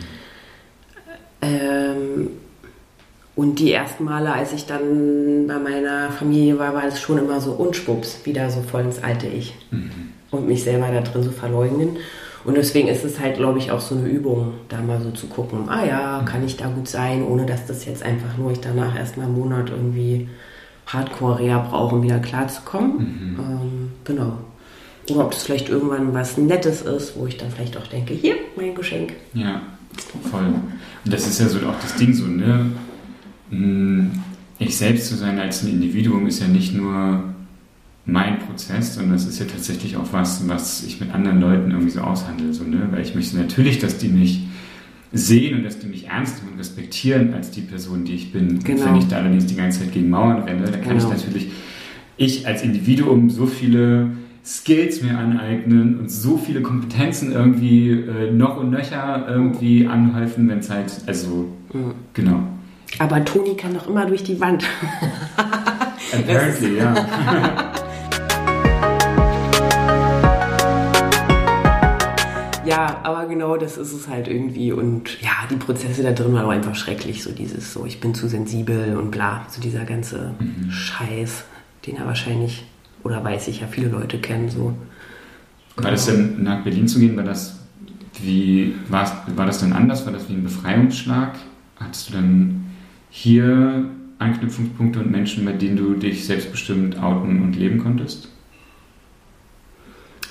Ähm, 1.42 2.28
und 3.36 3.58
die 3.58 3.72
ersten 3.72 4.04
Male, 4.04 4.32
als 4.32 4.52
ich 4.52 4.66
dann 4.66 5.46
bei 5.48 5.58
meiner 5.58 6.10
Familie 6.10 6.58
war, 6.58 6.74
war 6.74 6.84
es 6.84 7.00
schon 7.00 7.18
immer 7.18 7.40
so 7.40 7.52
unschwupps, 7.52 8.20
wieder 8.24 8.48
so 8.50 8.62
voll 8.62 8.82
ins 8.82 9.02
alte 9.02 9.26
Ich. 9.26 9.54
Mhm. 9.70 9.90
Und 10.30 10.46
mich 10.46 10.62
selber 10.62 10.88
da 10.92 11.00
drin 11.00 11.22
so 11.22 11.30
verleugnen. 11.30 11.96
Und 12.44 12.56
deswegen 12.56 12.88
ist 12.88 13.04
es 13.04 13.18
halt, 13.18 13.36
glaube 13.36 13.58
ich, 13.58 13.70
auch 13.70 13.80
so 13.80 13.94
eine 13.94 14.06
Übung, 14.06 14.54
da 14.68 14.80
mal 14.80 15.00
so 15.00 15.10
zu 15.10 15.26
gucken, 15.26 15.68
ah 15.68 15.84
ja, 15.84 16.22
kann 16.24 16.44
ich 16.44 16.56
da 16.56 16.68
gut 16.68 16.88
sein, 16.88 17.24
ohne 17.24 17.46
dass 17.46 17.66
das 17.66 17.86
jetzt 17.86 18.02
einfach 18.02 18.36
nur 18.36 18.52
ich 18.52 18.60
danach 18.60 18.96
erstmal 18.96 19.26
einen 19.26 19.38
Monat 19.38 19.70
irgendwie 19.70 20.28
Hardcore-Reha 20.86 21.58
brauche, 21.70 21.96
um 21.96 22.02
wieder 22.02 22.18
klarzukommen. 22.18 22.98
Mhm. 22.98 23.36
Ähm, 23.38 23.92
genau. 24.04 24.38
Oder 25.10 25.24
ob 25.24 25.32
das 25.32 25.42
vielleicht 25.42 25.68
irgendwann 25.68 26.14
was 26.14 26.36
Nettes 26.36 26.82
ist, 26.82 27.16
wo 27.16 27.26
ich 27.26 27.36
dann 27.36 27.50
vielleicht 27.50 27.76
auch 27.76 27.86
denke, 27.86 28.14
hier, 28.14 28.36
mein 28.56 28.74
Geschenk. 28.74 29.14
Ja, 29.32 29.62
voll. 30.30 30.44
Und 31.04 31.12
das 31.12 31.26
ist 31.26 31.40
ja 31.40 31.48
so 31.48 31.58
auch 31.66 31.80
das 31.80 31.96
Ding 31.96 32.12
so, 32.14 32.26
ne? 32.26 32.72
Hm, 33.50 34.10
ich 34.58 34.76
selbst 34.76 35.08
zu 35.08 35.16
sein 35.16 35.38
als 35.38 35.62
ein 35.62 35.70
Individuum 35.70 36.26
ist 36.26 36.40
ja 36.40 36.48
nicht 36.48 36.74
nur 36.74 37.24
mein 38.06 38.38
Prozess, 38.38 38.94
sondern 38.94 39.14
es 39.14 39.26
ist 39.26 39.38
ja 39.38 39.46
tatsächlich 39.46 39.96
auch 39.96 40.12
was, 40.12 40.46
was 40.48 40.84
ich 40.84 41.00
mit 41.00 41.14
anderen 41.14 41.40
Leuten 41.40 41.70
irgendwie 41.70 41.90
so 41.90 42.00
aushandle. 42.00 42.52
So, 42.52 42.64
ne? 42.64 42.88
Weil 42.90 43.02
ich 43.02 43.14
möchte 43.14 43.36
natürlich, 43.36 43.78
dass 43.78 43.98
die 43.98 44.08
mich 44.08 44.46
sehen 45.12 45.56
und 45.56 45.64
dass 45.64 45.78
die 45.78 45.86
mich 45.86 46.08
ernst 46.08 46.42
und 46.42 46.58
respektieren 46.58 47.34
als 47.34 47.50
die 47.50 47.62
Person, 47.62 48.04
die 48.04 48.14
ich 48.14 48.32
bin. 48.32 48.58
Genau. 48.62 48.86
Wenn 48.86 48.96
ich 48.96 49.08
da 49.08 49.18
allerdings 49.18 49.46
die 49.46 49.54
ganze 49.54 49.80
Zeit 49.80 49.92
gegen 49.92 50.10
Mauern 50.10 50.42
renne, 50.42 50.64
dann 50.64 50.82
kann 50.82 50.98
genau. 50.98 51.10
ich 51.12 51.16
natürlich, 51.16 51.52
ich 52.16 52.46
als 52.46 52.62
Individuum 52.62 53.30
so 53.30 53.46
viele 53.46 54.10
Skills 54.44 55.02
mir 55.02 55.16
aneignen 55.16 55.98
und 55.98 56.10
so 56.10 56.36
viele 56.36 56.60
Kompetenzen 56.60 57.32
irgendwie 57.32 57.90
äh, 57.90 58.30
noch 58.30 58.58
und 58.58 58.70
nöcher 58.70 59.24
irgendwie 59.28 59.86
anhäufen, 59.86 60.48
wenn 60.48 60.58
es 60.58 60.68
halt, 60.68 60.92
also, 61.06 61.48
mhm. 61.72 61.92
genau. 62.12 62.40
Aber 62.98 63.24
Toni 63.24 63.56
kann 63.56 63.74
doch 63.74 63.88
immer 63.88 64.06
durch 64.06 64.22
die 64.22 64.40
Wand. 64.40 64.64
Apparently, 66.12 66.78
ja. 66.78 67.74
Ja, 72.66 73.00
aber 73.02 73.26
genau 73.26 73.58
das 73.58 73.76
ist 73.76 73.92
es 73.92 74.08
halt 74.08 74.26
irgendwie. 74.26 74.72
Und 74.72 75.20
ja, 75.20 75.30
die 75.50 75.56
Prozesse 75.56 76.02
da 76.02 76.12
drin 76.12 76.32
waren 76.32 76.46
auch 76.46 76.50
einfach 76.50 76.74
schrecklich. 76.74 77.22
So 77.22 77.30
dieses, 77.30 77.74
so 77.74 77.84
ich 77.84 78.00
bin 78.00 78.14
zu 78.14 78.26
sensibel 78.26 78.96
und 78.96 79.10
bla. 79.10 79.44
So 79.50 79.60
dieser 79.60 79.84
ganze 79.84 80.34
mhm. 80.38 80.70
Scheiß, 80.70 81.44
den 81.86 81.96
er 81.98 82.06
wahrscheinlich, 82.06 82.64
oder 83.02 83.22
weiß 83.22 83.48
ich 83.48 83.60
ja, 83.60 83.66
viele 83.66 83.88
Leute 83.88 84.18
kennen. 84.18 84.48
So. 84.48 84.74
War 85.76 85.90
das 85.90 86.06
denn 86.06 86.42
nach 86.42 86.64
Berlin 86.64 86.88
zu 86.88 86.98
gehen, 86.98 87.16
war 87.16 87.24
das 87.24 87.60
wie, 88.20 88.74
war, 88.88 89.24
war 89.34 89.46
das 89.46 89.60
dann 89.60 89.72
anders? 89.72 90.06
War 90.06 90.12
das 90.12 90.28
wie 90.28 90.34
ein 90.34 90.44
Befreiungsschlag? 90.44 91.34
Hattest 91.76 92.08
du 92.08 92.14
dann 92.14 92.63
hier 93.16 93.84
Anknüpfungspunkte 94.18 94.98
und 94.98 95.12
Menschen, 95.12 95.44
bei 95.44 95.52
denen 95.52 95.76
du 95.76 95.94
dich 95.94 96.26
selbstbestimmt 96.26 97.00
outen 97.00 97.42
und 97.42 97.54
leben 97.54 97.78
konntest? 97.78 98.28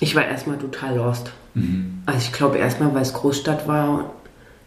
Ich 0.02 0.16
war 0.16 0.26
erstmal 0.26 0.58
total 0.58 0.98
lost. 0.98 1.32
Mhm. 1.54 2.02
Also 2.06 2.20
ich 2.20 2.34
glaube 2.34 2.58
erstmal, 2.58 2.94
weil 2.94 3.04
es 3.04 3.14
Großstadt 3.14 3.70
war, 3.70 4.12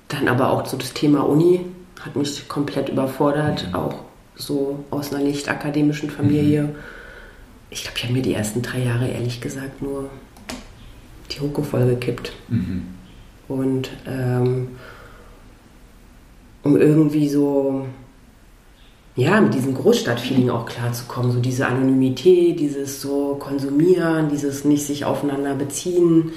dann 0.08 0.28
aber 0.28 0.50
auch 0.50 0.64
so 0.64 0.78
das 0.78 0.94
Thema 0.94 1.28
Uni 1.28 1.60
hat 2.00 2.16
mich 2.16 2.48
komplett 2.48 2.88
überfordert, 2.88 3.68
mhm. 3.68 3.74
auch 3.74 4.04
so 4.34 4.82
aus 4.90 5.12
einer 5.12 5.22
nicht 5.22 5.50
akademischen 5.50 6.08
Familie. 6.08 6.62
Mhm. 6.62 6.74
Ich 7.68 7.82
glaube, 7.82 7.98
ich 7.98 8.04
habe 8.04 8.14
mir 8.14 8.22
die 8.22 8.32
ersten 8.32 8.62
drei 8.62 8.82
Jahre 8.82 9.08
ehrlich 9.08 9.42
gesagt 9.42 9.82
nur 9.82 10.08
die 11.32 11.40
Hucke 11.40 11.62
voll 11.62 11.84
gekippt. 11.86 12.32
Mhm. 12.48 12.82
Und 13.46 13.90
ähm, 14.06 14.68
um 16.62 16.76
irgendwie 16.78 17.28
so 17.28 17.86
ja, 19.16 19.40
mit 19.40 19.54
diesem 19.54 19.74
Großstadtfeeling 19.74 20.50
auch 20.50 20.66
klarzukommen. 20.66 21.32
So 21.32 21.40
diese 21.40 21.66
Anonymität, 21.66 22.60
dieses 22.60 23.00
so 23.00 23.36
Konsumieren, 23.40 24.28
dieses 24.28 24.64
nicht 24.64 24.86
sich 24.86 25.06
aufeinander 25.06 25.54
beziehen. 25.54 26.32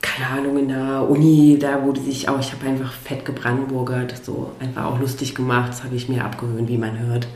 Keine 0.00 0.40
Ahnung, 0.40 0.58
in 0.58 0.68
der 0.68 1.08
Uni, 1.08 1.58
da 1.60 1.84
wurde 1.84 2.00
sich 2.00 2.28
auch, 2.28 2.40
ich 2.40 2.52
habe 2.52 2.66
einfach 2.66 2.92
fett 2.92 3.24
gebrandenburgert, 3.24 4.24
so 4.24 4.50
einfach 4.58 4.86
auch 4.86 4.98
lustig 4.98 5.36
gemacht, 5.36 5.68
das 5.70 5.84
habe 5.84 5.94
ich 5.94 6.08
mir 6.08 6.24
abgewöhnt, 6.24 6.68
wie 6.68 6.78
man 6.78 6.98
hört. 6.98 7.28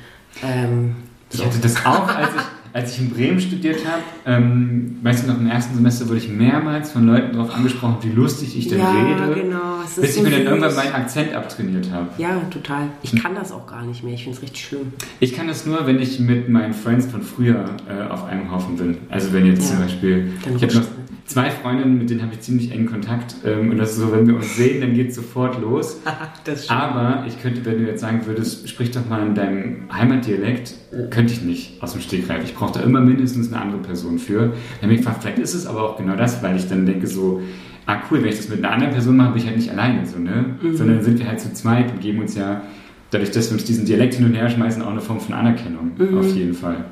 Ähm, 0.43 0.97
ich 1.31 1.45
hatte 1.45 1.59
das 1.59 1.77
auch, 1.87 2.09
als 2.09 2.29
ich 2.35 2.62
als 2.73 2.95
ich 2.95 3.01
in 3.01 3.11
Bremen 3.11 3.41
studiert 3.41 3.81
habe, 3.87 4.03
ähm, 4.27 4.99
weißt 5.03 5.25
du 5.25 5.33
noch, 5.33 5.39
im 5.39 5.47
ersten 5.47 5.75
Semester 5.75 6.09
wurde 6.09 6.19
ich 6.19 6.29
mehrmals 6.29 6.93
von 6.93 7.07
Leuten 7.07 7.33
darauf 7.33 7.55
angesprochen, 7.55 7.97
wie 8.03 8.11
lustig 8.11 8.57
ich 8.57 8.69
denn 8.69 8.79
ja, 8.79 8.91
rede. 8.91 9.41
Genau. 9.43 9.83
bis 10.01 10.17
ich 10.17 10.23
mir 10.23 10.31
dann 10.31 10.43
irgendwann 10.43 10.75
meinen 10.75 10.93
Akzent 10.93 11.35
abtrainiert 11.35 11.91
habe. 11.91 12.09
Ja, 12.19 12.41
total. 12.51 12.89
Ich 13.03 13.15
kann 13.21 13.35
das 13.35 13.53
auch 13.53 13.67
gar 13.67 13.85
nicht 13.85 14.03
mehr. 14.03 14.15
Ich 14.15 14.25
finde 14.25 14.37
es 14.37 14.43
richtig 14.43 14.65
schlimm. 14.65 14.93
Ich 15.21 15.35
kann 15.35 15.49
das 15.49 15.67
nur, 15.67 15.87
wenn 15.87 16.01
ich 16.01 16.19
mit 16.21 16.49
meinen 16.49 16.73
Friends 16.73 17.07
von 17.07 17.23
früher 17.23 17.65
äh, 17.89 18.11
auf 18.11 18.25
einem 18.25 18.51
Haufen 18.51 18.77
bin. 18.77 18.99
Also 19.11 19.33
wenn 19.33 19.47
jetzt 19.47 19.63
ja. 19.63 19.77
zum 19.77 19.85
Beispiel, 19.85 20.33
ich 20.57 20.63
habe 20.63 20.75
noch 20.75 20.85
zwei 21.27 21.51
Freundinnen, 21.51 21.99
mit 21.99 22.11
denen 22.11 22.23
habe 22.23 22.33
ich 22.35 22.41
ziemlich 22.41 22.71
engen 22.73 22.87
Kontakt. 22.87 23.37
Ähm, 23.45 23.71
und 23.71 23.79
das 23.79 23.93
ist 23.93 23.99
so, 23.99 24.13
wenn 24.13 24.27
wir 24.27 24.37
uns 24.37 24.57
sehen, 24.57 24.81
dann 24.81 24.95
geht 24.95 25.11
es 25.11 25.17
sofort 25.17 25.61
los. 25.61 26.01
Aber 26.69 27.25
ich 27.27 27.41
könnte, 27.41 27.65
wenn 27.65 27.79
du 27.79 27.87
jetzt 27.87 28.01
sagen 28.01 28.23
würdest, 28.27 28.69
sprich 28.69 28.91
doch 28.91 29.09
mal 29.09 29.27
in 29.27 29.35
deinem 29.35 29.93
Heimatdialekt, 29.93 30.75
könnte 31.11 31.33
ich 31.33 31.43
nicht 31.43 31.83
aus 31.83 31.93
dem 31.93 32.01
Stegreif. 32.01 32.45
Ich 32.45 32.55
brauche 32.55 32.79
da 32.79 32.81
immer 32.81 33.01
mindestens 33.01 33.53
eine 33.53 33.63
andere 33.63 33.81
Person 33.81 34.19
für. 34.19 34.41
Dann 34.41 34.83
habe 34.83 34.93
ich 34.93 34.99
gefragt, 34.99 35.23
vielleicht 35.23 35.39
ist 35.39 35.55
es 35.55 35.67
aber 35.67 35.83
auch 35.83 35.97
genau 35.97 36.17
das, 36.17 36.43
weil 36.43 36.57
ich 36.57 36.69
dann 36.69 36.87
denke 36.87 37.07
so, 37.07 37.41
ah 37.87 37.97
cool, 38.11 38.23
wenn 38.23 38.29
ich 38.29 38.37
das 38.37 38.49
mit 38.49 38.59
einer 38.59 38.73
anderen 38.73 38.93
Person 38.93 39.17
mache, 39.17 39.33
bin 39.33 39.43
ich 39.43 39.47
halt 39.47 39.57
nicht 39.57 39.71
alleine, 39.71 40.07
so, 40.07 40.19
ne? 40.19 40.57
Mhm. 40.61 40.77
Sondern 40.77 41.03
sind 41.03 41.19
wir 41.19 41.27
halt 41.27 41.41
zu 41.41 41.53
zweit 41.53 41.93
und 41.93 42.01
geben 42.01 42.21
uns 42.21 42.35
ja, 42.35 42.63
dadurch, 43.11 43.31
dass 43.31 43.51
wir 43.51 43.55
uns 43.55 43.65
diesen 43.65 43.85
Dialekt 43.85 44.15
hin 44.15 44.27
und 44.27 44.35
her 44.35 44.49
schmeißen, 44.49 44.83
auch 44.83 44.91
eine 44.91 45.01
Form 45.01 45.21
von 45.21 45.35
Anerkennung, 45.35 45.93
mhm. 45.97 46.19
auf 46.19 46.35
jeden 46.35 46.55
Fall. 46.55 46.85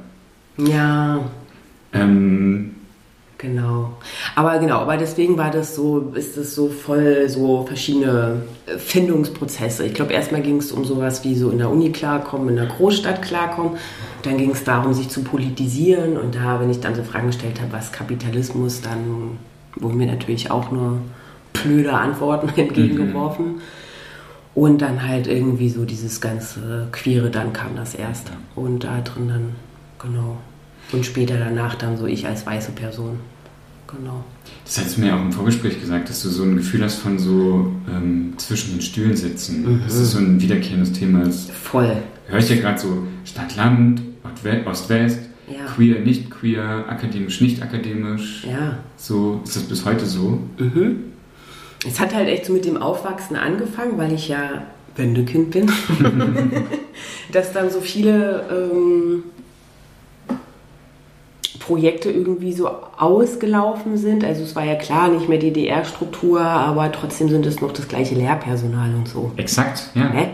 Ja. 0.58 1.20
Ähm, 1.92 2.72
Genau. 3.40 3.94
Aber 4.34 4.58
genau, 4.58 4.80
aber 4.80 4.98
deswegen 4.98 5.38
war 5.38 5.50
das 5.50 5.74
so, 5.74 6.12
ist 6.14 6.36
das 6.36 6.54
so 6.54 6.68
voll 6.68 7.26
so 7.30 7.64
verschiedene 7.64 8.42
äh, 8.66 8.76
Findungsprozesse. 8.76 9.86
Ich 9.86 9.94
glaube, 9.94 10.12
erstmal 10.12 10.42
ging 10.42 10.58
es 10.58 10.72
um 10.72 10.84
sowas 10.84 11.24
wie 11.24 11.34
so 11.34 11.48
in 11.48 11.56
der 11.56 11.70
Uni 11.70 11.90
klarkommen, 11.90 12.50
in 12.50 12.56
der 12.56 12.66
Großstadt 12.66 13.22
klarkommen. 13.22 13.78
Dann 14.24 14.36
ging 14.36 14.50
es 14.50 14.64
darum, 14.64 14.92
sich 14.92 15.08
zu 15.08 15.22
politisieren. 15.22 16.18
Und 16.18 16.34
da, 16.34 16.60
wenn 16.60 16.68
ich 16.68 16.80
dann 16.80 16.94
so 16.94 17.02
Fragen 17.02 17.28
gestellt 17.28 17.62
habe, 17.62 17.72
was 17.72 17.92
Kapitalismus, 17.92 18.82
dann 18.82 19.38
wurden 19.76 19.96
mir 19.96 20.06
natürlich 20.06 20.50
auch 20.50 20.70
nur 20.70 20.98
blöde 21.54 21.94
Antworten 21.94 22.48
entgegengeworfen. 22.60 23.46
Mhm. 23.46 23.60
Und 24.54 24.82
dann 24.82 25.08
halt 25.08 25.26
irgendwie 25.26 25.70
so 25.70 25.86
dieses 25.86 26.20
ganze 26.20 26.88
Queere, 26.92 27.30
dann 27.30 27.54
kam 27.54 27.74
das 27.74 27.94
erst. 27.94 28.32
Und 28.54 28.84
da 28.84 29.00
drin 29.00 29.28
dann, 29.28 29.52
genau. 29.98 30.36
Und 30.92 31.06
später 31.06 31.38
danach 31.38 31.74
dann 31.74 31.96
so 31.96 32.06
ich 32.06 32.26
als 32.26 32.46
weiße 32.46 32.72
Person. 32.72 33.18
Genau. 33.86 34.24
Das 34.64 34.78
hast 34.78 34.96
du 34.96 35.00
mir 35.00 35.14
auch 35.14 35.20
im 35.20 35.32
Vorgespräch 35.32 35.80
gesagt, 35.80 36.08
dass 36.08 36.22
du 36.22 36.28
so 36.28 36.44
ein 36.44 36.56
Gefühl 36.56 36.82
hast 36.84 36.96
von 36.96 37.18
so 37.18 37.72
ähm, 37.88 38.34
zwischen 38.36 38.72
den 38.72 38.80
Stühlen 38.80 39.16
sitzen. 39.16 39.62
Mhm. 39.62 39.82
Das 39.84 39.94
ist 39.96 40.12
so 40.12 40.18
ein 40.18 40.40
wiederkehrendes 40.40 40.92
Thema. 40.92 41.24
Das 41.24 41.50
Voll. 41.50 41.96
Höre 42.28 42.38
ich 42.38 42.48
ja 42.48 42.56
gerade 42.56 42.78
so 42.78 43.02
Stadt-Land, 43.24 44.02
Ost-West, 44.66 45.20
ja. 45.48 45.66
queer, 45.74 46.00
nicht 46.00 46.30
queer, 46.30 46.84
akademisch, 46.88 47.40
nicht 47.40 47.62
akademisch. 47.62 48.44
Ja. 48.44 48.78
So 48.96 49.40
ist 49.44 49.56
das 49.56 49.64
bis 49.64 49.84
heute 49.84 50.06
so. 50.06 50.40
Mhm. 50.58 51.04
Es 51.86 51.98
hat 51.98 52.14
halt 52.14 52.28
echt 52.28 52.46
so 52.46 52.52
mit 52.52 52.64
dem 52.64 52.76
Aufwachsen 52.76 53.36
angefangen, 53.36 53.98
weil 53.98 54.12
ich 54.12 54.28
ja 54.28 54.66
Wendekind 54.94 55.50
bin. 55.50 55.70
dass 57.32 57.52
dann 57.52 57.70
so 57.70 57.80
viele 57.80 58.44
ähm, 58.50 59.24
Projekte 61.70 62.10
irgendwie 62.10 62.52
so 62.52 62.68
ausgelaufen 62.98 63.96
sind. 63.96 64.24
Also 64.24 64.42
es 64.42 64.56
war 64.56 64.64
ja 64.64 64.74
klar, 64.74 65.08
nicht 65.08 65.28
mehr 65.28 65.38
DDR-Struktur, 65.38 66.40
aber 66.40 66.90
trotzdem 66.90 67.28
sind 67.28 67.46
es 67.46 67.60
noch 67.60 67.72
das 67.72 67.86
gleiche 67.86 68.16
Lehrpersonal 68.16 68.92
und 68.92 69.06
so. 69.06 69.30
Exakt, 69.36 69.90
ja. 69.94 70.08
Ne? 70.08 70.30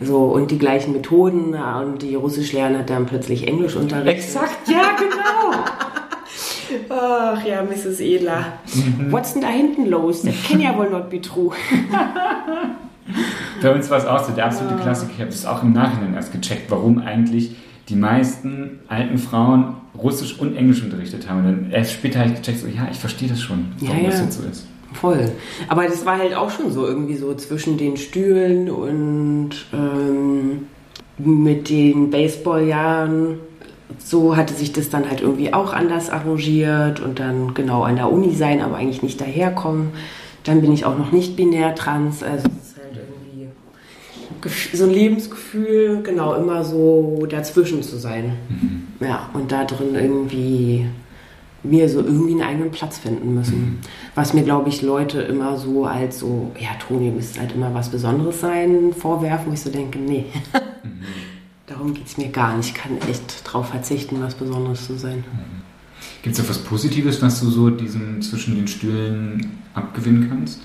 So, 0.00 0.26
und 0.26 0.52
die 0.52 0.58
gleichen 0.58 0.92
Methoden 0.92 1.54
und 1.54 2.02
die 2.02 2.14
Russischlehrerin 2.14 2.78
hat 2.78 2.88
dann 2.88 3.06
plötzlich 3.06 3.48
Englisch 3.48 3.74
unterrichtet. 3.74 4.26
Exakt, 4.26 4.68
ja, 4.68 4.92
genau. 4.96 5.58
Ach 6.88 7.44
ja, 7.44 7.64
Mrs. 7.64 7.98
Edler. 7.98 8.52
Mhm. 8.72 9.10
What's 9.10 9.32
denn 9.32 9.42
da 9.42 9.48
hinten 9.48 9.86
los? 9.86 10.22
Das 10.22 10.36
can 10.48 10.60
ja 10.60 10.78
wohl 10.78 10.88
not 10.88 11.10
be 11.10 11.20
true. 11.20 11.50
Bei 13.60 13.74
uns 13.74 13.90
war 13.90 13.98
es 13.98 14.06
auch 14.06 14.24
so, 14.24 14.32
der 14.32 14.46
absolute. 14.46 14.76
Klassiker. 14.76 15.10
Ich 15.16 15.20
habe 15.20 15.30
es 15.30 15.44
auch 15.44 15.64
im 15.64 15.72
Nachhinein 15.72 16.14
erst 16.14 16.30
gecheckt, 16.30 16.70
warum 16.70 17.00
eigentlich 17.00 17.56
die 17.90 17.96
meisten 17.96 18.80
alten 18.88 19.18
Frauen 19.18 19.74
Russisch 19.96 20.38
und 20.38 20.56
Englisch 20.56 20.82
unterrichtet 20.82 21.28
haben. 21.28 21.40
Und 21.40 21.44
dann 21.44 21.70
erst 21.72 21.92
später 21.92 22.20
habe 22.20 22.30
ich 22.30 22.36
gecheckt, 22.36 22.60
so, 22.60 22.66
ja, 22.66 22.88
ich 22.90 22.98
verstehe 22.98 23.28
das 23.28 23.40
schon, 23.40 23.72
warum 23.80 23.96
ja, 23.96 24.04
ja. 24.04 24.10
das 24.10 24.20
jetzt 24.20 24.40
so 24.40 24.48
ist. 24.48 24.66
Voll. 24.92 25.30
Aber 25.68 25.84
das 25.84 26.04
war 26.04 26.18
halt 26.18 26.34
auch 26.34 26.50
schon 26.50 26.72
so 26.72 26.86
irgendwie 26.86 27.16
so 27.16 27.34
zwischen 27.34 27.78
den 27.78 27.96
Stühlen 27.96 28.70
und 28.70 29.50
ähm, 29.72 30.66
mit 31.18 31.68
den 31.68 32.10
Baseballjahren. 32.10 33.38
So 33.98 34.36
hatte 34.36 34.54
sich 34.54 34.72
das 34.72 34.88
dann 34.88 35.08
halt 35.08 35.20
irgendwie 35.20 35.52
auch 35.52 35.72
anders 35.72 36.10
arrangiert 36.10 37.00
und 37.00 37.18
dann 37.18 37.54
genau 37.54 37.82
an 37.82 37.96
der 37.96 38.10
Uni 38.10 38.34
sein, 38.34 38.60
aber 38.60 38.76
eigentlich 38.76 39.02
nicht 39.02 39.20
daherkommen. 39.20 39.90
Dann 40.44 40.60
bin 40.60 40.72
ich 40.72 40.84
auch 40.84 40.96
noch 40.96 41.12
nicht 41.12 41.36
binär 41.36 41.74
trans, 41.74 42.22
also 42.22 42.48
es 42.48 42.68
ist 42.68 42.76
halt 42.78 42.96
irgendwie 42.96 43.48
so 44.72 44.84
ein 44.84 44.90
Lebensgefühl, 44.90 46.02
genau, 46.02 46.34
immer 46.34 46.64
so 46.64 47.26
dazwischen 47.28 47.82
zu 47.82 47.98
sein. 47.98 48.36
Mhm. 48.48 48.86
Ja, 49.00 49.30
und 49.32 49.52
da 49.52 49.64
drin 49.64 49.94
irgendwie 49.94 50.86
mir 51.62 51.88
so 51.88 52.00
irgendwie 52.00 52.32
einen 52.32 52.42
eigenen 52.42 52.70
Platz 52.70 52.98
finden 52.98 53.34
müssen. 53.34 53.60
Mhm. 53.60 53.78
Was 54.14 54.32
mir, 54.32 54.42
glaube 54.42 54.68
ich, 54.70 54.82
Leute 54.82 55.20
immer 55.20 55.58
so 55.58 55.84
als 55.84 56.18
so, 56.18 56.52
ja, 56.58 56.70
Toni, 56.78 57.10
müsste 57.10 57.40
halt 57.40 57.52
immer 57.52 57.74
was 57.74 57.90
Besonderes 57.90 58.40
sein, 58.40 58.94
vorwerfen, 58.96 59.48
wo 59.48 59.52
ich 59.52 59.60
so 59.60 59.70
denke, 59.70 59.98
nee. 59.98 60.26
mhm. 60.82 61.02
Darum 61.66 61.94
geht 61.94 62.06
es 62.06 62.16
mir 62.16 62.28
gar 62.28 62.56
nicht. 62.56 62.68
Ich 62.68 62.74
kann 62.74 62.98
echt 63.08 63.46
darauf 63.46 63.68
verzichten, 63.68 64.20
was 64.20 64.34
Besonderes 64.34 64.86
zu 64.86 64.96
sein. 64.96 65.18
Mhm. 65.18 65.60
Gibt 66.22 66.36
es 66.36 66.42
etwas 66.42 66.58
Positives, 66.58 67.22
was 67.22 67.40
du 67.40 67.50
so 67.50 67.70
diesem 67.70 68.20
zwischen 68.22 68.56
den 68.56 68.68
Stühlen 68.68 69.58
abgewinnen 69.74 70.28
kannst? 70.28 70.60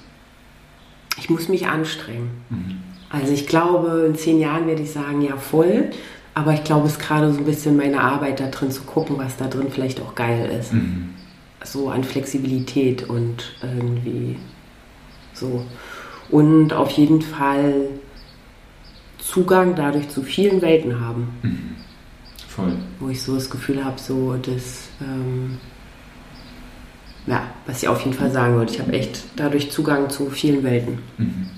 Ich 1.17 1.29
muss 1.29 1.47
mich 1.47 1.67
anstrengen. 1.67 2.29
Mhm. 2.49 2.77
Also 3.09 3.31
ich 3.31 3.47
glaube, 3.47 4.05
in 4.07 4.15
zehn 4.15 4.39
Jahren 4.39 4.67
werde 4.67 4.81
ich 4.81 4.91
sagen, 4.91 5.21
ja 5.21 5.37
voll. 5.37 5.89
Aber 6.33 6.53
ich 6.53 6.63
glaube, 6.63 6.87
es 6.87 6.93
ist 6.93 6.99
gerade 6.99 7.31
so 7.31 7.39
ein 7.39 7.45
bisschen 7.45 7.77
meine 7.77 8.01
Arbeit 8.01 8.41
da 8.41 8.47
drin 8.47 8.69
zu 8.69 8.83
gucken, 8.83 9.17
was 9.17 9.37
da 9.37 9.47
drin 9.47 9.67
vielleicht 9.71 10.01
auch 10.01 10.15
geil 10.15 10.49
ist. 10.59 10.73
Mhm. 10.73 11.13
So 11.63 11.89
an 11.89 12.03
Flexibilität 12.03 13.09
und 13.09 13.55
irgendwie 13.63 14.35
so. 15.33 15.65
Und 16.29 16.73
auf 16.73 16.91
jeden 16.91 17.21
Fall 17.21 17.87
Zugang 19.17 19.75
dadurch 19.75 20.09
zu 20.09 20.21
vielen 20.21 20.61
Welten 20.61 20.99
haben. 20.99 21.29
Mhm. 21.41 21.75
Voll. 22.47 22.73
Wo 22.99 23.09
ich 23.09 23.21
so 23.21 23.35
das 23.35 23.49
Gefühl 23.49 23.83
habe, 23.83 23.99
so 23.99 24.35
das, 24.35 24.89
ähm, 25.01 25.57
ja, 27.27 27.43
was 27.65 27.81
ich 27.81 27.89
auf 27.89 28.01
jeden 28.01 28.15
Fall 28.15 28.31
sagen 28.31 28.55
würde. 28.55 28.71
Ich 28.71 28.79
habe 28.79 28.93
echt 28.93 29.23
dadurch 29.35 29.71
Zugang 29.71 30.09
zu 30.09 30.29
vielen 30.29 30.63
Welten. 30.63 30.99
Mhm. 31.17 31.49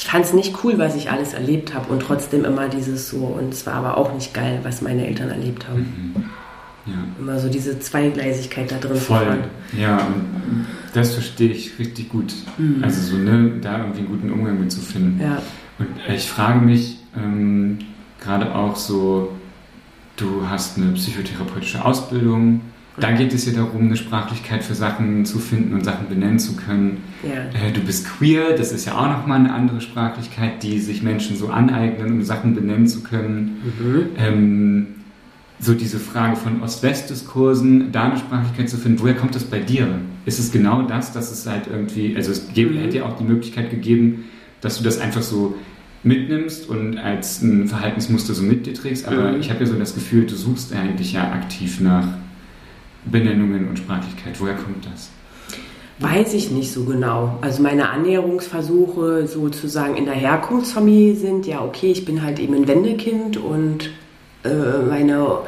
Ich 0.00 0.06
fand 0.06 0.24
es 0.24 0.32
nicht 0.32 0.64
cool, 0.64 0.78
was 0.78 0.96
ich 0.96 1.10
alles 1.10 1.34
erlebt 1.34 1.74
habe 1.74 1.92
und 1.92 2.00
trotzdem 2.00 2.46
immer 2.46 2.70
dieses 2.70 3.10
so, 3.10 3.18
und 3.18 3.52
es 3.52 3.66
war 3.66 3.74
aber 3.74 3.98
auch 3.98 4.14
nicht 4.14 4.32
geil, 4.32 4.60
was 4.62 4.80
meine 4.80 5.06
Eltern 5.06 5.28
erlebt 5.28 5.68
haben. 5.68 6.14
Mhm. 6.16 6.24
Ja. 6.86 6.94
Immer 7.18 7.38
so 7.38 7.50
diese 7.50 7.78
Zweigleisigkeit 7.78 8.72
da 8.72 8.78
drin 8.78 8.96
Voll. 8.96 9.44
Ja, 9.78 10.08
das 10.94 11.12
verstehe 11.12 11.50
ich 11.50 11.78
richtig 11.78 12.08
gut. 12.08 12.32
Mhm. 12.56 12.82
Also 12.82 13.02
so, 13.02 13.18
ne, 13.18 13.58
da 13.60 13.80
irgendwie 13.80 13.98
einen 13.98 14.08
guten 14.08 14.30
Umgang 14.32 14.58
mit 14.58 14.72
zu 14.72 14.80
finden. 14.80 15.20
Ja. 15.20 15.42
Und 15.78 15.88
ich 16.08 16.30
frage 16.30 16.60
mich 16.60 16.96
ähm, 17.14 17.80
gerade 18.22 18.54
auch 18.54 18.76
so, 18.76 19.32
du 20.16 20.48
hast 20.48 20.78
eine 20.78 20.92
psychotherapeutische 20.92 21.84
Ausbildung, 21.84 22.62
da 22.96 23.12
geht 23.12 23.32
es 23.32 23.46
ja 23.46 23.52
darum, 23.52 23.86
eine 23.86 23.96
Sprachlichkeit 23.96 24.64
für 24.64 24.74
Sachen 24.74 25.24
zu 25.24 25.38
finden 25.38 25.74
und 25.74 25.84
Sachen 25.84 26.08
benennen 26.08 26.38
zu 26.38 26.56
können. 26.56 27.02
Ja. 27.22 27.44
Äh, 27.58 27.72
du 27.72 27.80
bist 27.80 28.06
queer, 28.06 28.56
das 28.56 28.72
ist 28.72 28.86
ja 28.86 28.98
auch 28.98 29.08
nochmal 29.08 29.38
eine 29.38 29.52
andere 29.52 29.80
Sprachlichkeit, 29.80 30.62
die 30.62 30.78
sich 30.78 31.02
Menschen 31.02 31.36
so 31.36 31.48
aneignen, 31.48 32.12
um 32.12 32.22
Sachen 32.22 32.54
benennen 32.54 32.86
zu 32.86 33.02
können. 33.02 33.62
Mhm. 33.78 34.06
Ähm, 34.18 34.86
so 35.60 35.74
diese 35.74 35.98
Frage 35.98 36.36
von 36.36 36.62
Ost-West-Diskursen, 36.62 37.92
da 37.92 38.04
eine 38.04 38.18
Sprachlichkeit 38.18 38.70
zu 38.70 38.78
finden, 38.78 39.00
woher 39.00 39.14
kommt 39.14 39.34
das 39.34 39.44
bei 39.44 39.60
dir? 39.60 40.00
Ist 40.24 40.38
es 40.38 40.50
genau 40.50 40.82
das, 40.82 41.12
dass 41.12 41.30
es 41.30 41.46
halt 41.46 41.66
irgendwie, 41.70 42.16
also 42.16 42.32
es 42.32 42.48
mhm. 42.48 42.78
hätte 42.78 42.98
ja 42.98 43.04
auch 43.04 43.16
die 43.18 43.24
Möglichkeit 43.24 43.70
gegeben, 43.70 44.24
dass 44.62 44.78
du 44.78 44.84
das 44.84 44.98
einfach 45.00 45.22
so 45.22 45.54
mitnimmst 46.02 46.68
und 46.68 46.96
als 46.96 47.42
ein 47.42 47.68
Verhaltensmuster 47.68 48.32
so 48.32 48.42
mit 48.42 48.66
dir 48.66 48.72
trägst, 48.72 49.06
aber 49.06 49.32
mhm. 49.32 49.40
ich 49.40 49.50
habe 49.50 49.60
ja 49.60 49.66
so 49.66 49.78
das 49.78 49.94
Gefühl, 49.94 50.24
du 50.24 50.34
suchst 50.34 50.72
eigentlich 50.74 51.12
ja 51.12 51.30
aktiv 51.32 51.80
nach 51.80 52.08
Benennungen 53.04 53.68
und 53.68 53.78
Sprachlichkeit? 53.78 54.40
Woher 54.40 54.54
kommt 54.54 54.86
das? 54.86 55.10
Weiß 56.00 56.32
ich 56.32 56.50
nicht 56.50 56.72
so 56.72 56.84
genau. 56.84 57.38
Also 57.42 57.62
meine 57.62 57.90
Annäherungsversuche 57.90 59.26
sozusagen 59.26 59.96
in 59.96 60.06
der 60.06 60.14
Herkunftsfamilie 60.14 61.14
sind, 61.14 61.46
ja 61.46 61.62
okay, 61.62 61.92
ich 61.92 62.06
bin 62.06 62.22
halt 62.22 62.38
eben 62.38 62.54
ein 62.54 62.66
Wendekind 62.66 63.36
und 63.36 63.90
äh, 64.42 64.78
meine, 64.88 65.40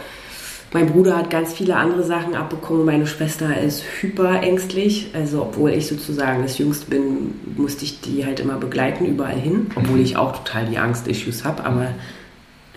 mein 0.75 0.89
Bruder 0.89 1.17
hat 1.17 1.31
ganz 1.31 1.55
viele 1.55 1.77
andere 1.77 2.03
Sachen 2.03 2.35
abbekommen. 2.35 2.85
Meine 2.85 3.07
Schwester 3.07 3.59
ist 3.59 3.83
hyperängstlich. 4.03 5.13
Also 5.15 5.41
obwohl 5.41 5.71
ich 5.71 5.87
sozusagen 5.87 6.43
das 6.43 6.59
Jüngste 6.59 6.91
bin, 6.91 7.35
musste 7.57 7.87
ich 7.87 8.03
die 8.03 8.27
halt 8.27 8.39
immer 8.39 8.59
begleiten, 8.59 9.07
überall 9.07 9.39
hin. 9.39 9.71
Obwohl 9.75 10.01
ich 10.01 10.19
auch 10.19 10.37
total 10.37 10.67
die 10.67 10.77
Angst-Issues 10.77 11.45
habe, 11.45 11.65
aber 11.65 11.89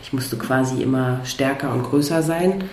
ich 0.02 0.14
musste 0.14 0.38
quasi 0.38 0.82
immer 0.82 1.20
stärker 1.26 1.74
und 1.74 1.84
größer 1.84 2.24
sein. 2.24 2.64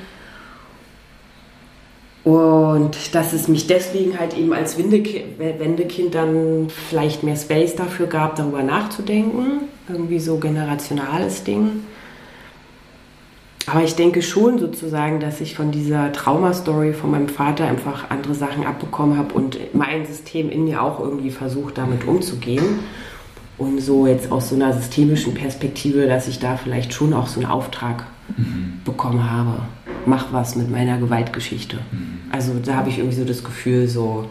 Und 2.24 3.14
dass 3.14 3.32
es 3.32 3.48
mich 3.48 3.66
deswegen 3.66 4.18
halt 4.18 4.36
eben 4.36 4.52
als 4.52 4.78
Wendekind 4.78 6.14
dann 6.14 6.68
vielleicht 6.68 7.24
mehr 7.24 7.34
Space 7.36 7.74
dafür 7.74 8.06
gab, 8.06 8.36
darüber 8.36 8.62
nachzudenken. 8.62 9.62
Irgendwie 9.88 10.20
so 10.20 10.36
generationales 10.36 11.42
Ding. 11.42 11.82
Aber 13.66 13.82
ich 13.82 13.94
denke 13.94 14.22
schon 14.22 14.58
sozusagen, 14.58 15.20
dass 15.20 15.40
ich 15.40 15.54
von 15.56 15.70
dieser 15.72 16.12
Traumastory 16.12 16.92
von 16.92 17.10
meinem 17.10 17.28
Vater 17.28 17.66
einfach 17.66 18.10
andere 18.10 18.34
Sachen 18.34 18.66
abbekommen 18.66 19.16
habe 19.16 19.34
und 19.34 19.58
mein 19.74 20.06
System 20.06 20.50
in 20.50 20.64
mir 20.64 20.82
auch 20.82 21.00
irgendwie 21.00 21.30
versucht, 21.30 21.78
damit 21.78 22.06
umzugehen. 22.06 22.80
Und 23.58 23.80
so 23.80 24.06
jetzt 24.06 24.32
aus 24.32 24.48
so 24.48 24.56
einer 24.56 24.72
systemischen 24.72 25.34
Perspektive, 25.34 26.06
dass 26.06 26.26
ich 26.26 26.38
da 26.40 26.56
vielleicht 26.56 26.92
schon 26.92 27.12
auch 27.12 27.26
so 27.26 27.40
einen 27.40 27.50
Auftrag 27.50 28.04
mhm. 28.36 28.80
bekommen 28.84 29.30
habe 29.30 29.62
mach 30.06 30.32
was 30.32 30.56
mit 30.56 30.70
meiner 30.70 30.98
Gewaltgeschichte. 30.98 31.76
Mhm. 31.76 32.20
Also 32.30 32.54
da 32.64 32.76
habe 32.76 32.88
ich 32.88 32.98
irgendwie 32.98 33.16
so 33.16 33.24
das 33.24 33.44
Gefühl, 33.44 33.88
so, 33.88 34.30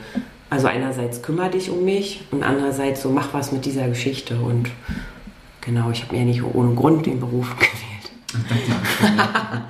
also 0.50 0.68
einerseits 0.68 1.22
kümmere 1.22 1.52
dich 1.52 1.70
um 1.70 1.86
mich 1.86 2.24
und 2.32 2.44
andererseits 2.44 3.02
so, 3.02 3.10
mach 3.10 3.34
was 3.34 3.52
mit 3.52 3.66
dieser 3.66 3.88
Geschichte. 3.88 4.40
Und 4.40 4.70
genau, 5.62 5.92
ich 5.92 6.04
habe 6.04 6.14
mir 6.14 6.20
ja 6.20 6.26
nicht 6.26 6.44
ohne 6.44 6.74
Grund 6.76 7.06
den 7.06 7.20
Beruf 7.20 7.56
gewählt. 7.56 8.50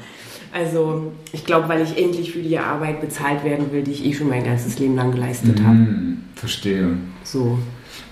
also 0.54 1.12
ich 1.32 1.46
glaube, 1.46 1.68
weil 1.70 1.82
ich 1.82 1.98
endlich 1.98 2.32
für 2.32 2.42
die 2.42 2.58
Arbeit 2.58 3.02
bezahlt 3.02 3.44
werden 3.44 3.72
will, 3.72 3.84
die 3.84 3.92
ich 3.92 4.06
eh 4.06 4.14
schon 4.14 4.30
mein 4.30 4.44
ganzes 4.44 4.80
Leben 4.80 4.96
lang 4.96 5.12
geleistet 5.12 5.60
mhm, 5.60 5.68
habe. 5.68 5.88
Verstehe. 6.36 6.98
So. 7.24 7.60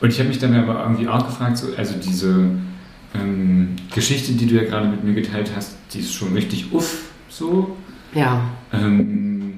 Und 0.02 0.10
ich 0.10 0.20
habe 0.20 0.30
mich 0.30 0.40
dann 0.40 0.54
aber 0.56 0.82
irgendwie 0.84 1.08
auch 1.08 1.26
gefragt, 1.26 1.58
so, 1.58 1.68
also 1.76 1.96
diese 1.96 2.52
ähm, 3.16 3.76
Geschichte, 3.94 4.34
die 4.34 4.46
du 4.46 4.56
ja 4.56 4.64
gerade 4.64 4.88
mit 4.88 5.04
mir 5.04 5.14
geteilt 5.14 5.52
hast, 5.56 5.76
die 5.94 6.00
ist 6.00 6.14
schon 6.14 6.34
richtig 6.34 6.72
uff 6.72 7.10
so. 7.30 7.76
Ja. 8.14 8.42
Ähm, 8.74 9.54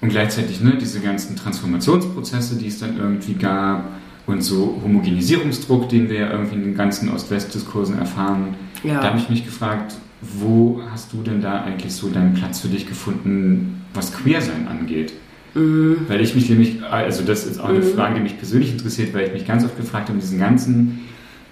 und 0.00 0.08
gleichzeitig 0.10 0.60
ne, 0.60 0.76
diese 0.80 1.00
ganzen 1.00 1.36
Transformationsprozesse, 1.36 2.56
die 2.56 2.68
es 2.68 2.78
dann 2.78 2.96
irgendwie 2.96 3.34
gab 3.34 3.90
und 4.26 4.42
so 4.42 4.80
Homogenisierungsdruck, 4.84 5.88
den 5.88 6.08
wir 6.08 6.20
ja 6.20 6.30
irgendwie 6.30 6.54
in 6.54 6.62
den 6.62 6.74
ganzen 6.76 7.08
Ost-West-Diskursen 7.08 7.98
erfahren. 7.98 8.54
Ja. 8.84 9.00
Da 9.00 9.08
habe 9.08 9.18
ich 9.18 9.28
mich 9.28 9.44
gefragt, 9.44 9.94
wo 10.20 10.80
hast 10.90 11.12
du 11.12 11.22
denn 11.22 11.40
da 11.40 11.62
eigentlich 11.62 11.92
so 11.92 12.08
deinen 12.10 12.34
Platz 12.34 12.60
für 12.60 12.68
dich 12.68 12.86
gefunden, 12.86 13.82
was 13.94 14.12
Queersein 14.12 14.68
angeht? 14.68 15.12
Mhm. 15.54 15.96
Weil 16.06 16.20
ich 16.20 16.34
mich 16.34 16.48
nämlich, 16.48 16.82
also 16.84 17.24
das 17.24 17.46
ist 17.46 17.58
auch 17.58 17.70
eine 17.70 17.80
mhm. 17.80 17.94
Frage, 17.94 18.16
die 18.16 18.20
mich 18.20 18.36
persönlich 18.36 18.70
interessiert, 18.70 19.14
weil 19.14 19.26
ich 19.26 19.32
mich 19.32 19.46
ganz 19.46 19.64
oft 19.64 19.76
gefragt 19.76 20.08
habe, 20.08 20.18
diesen 20.18 20.38
ganzen 20.38 21.00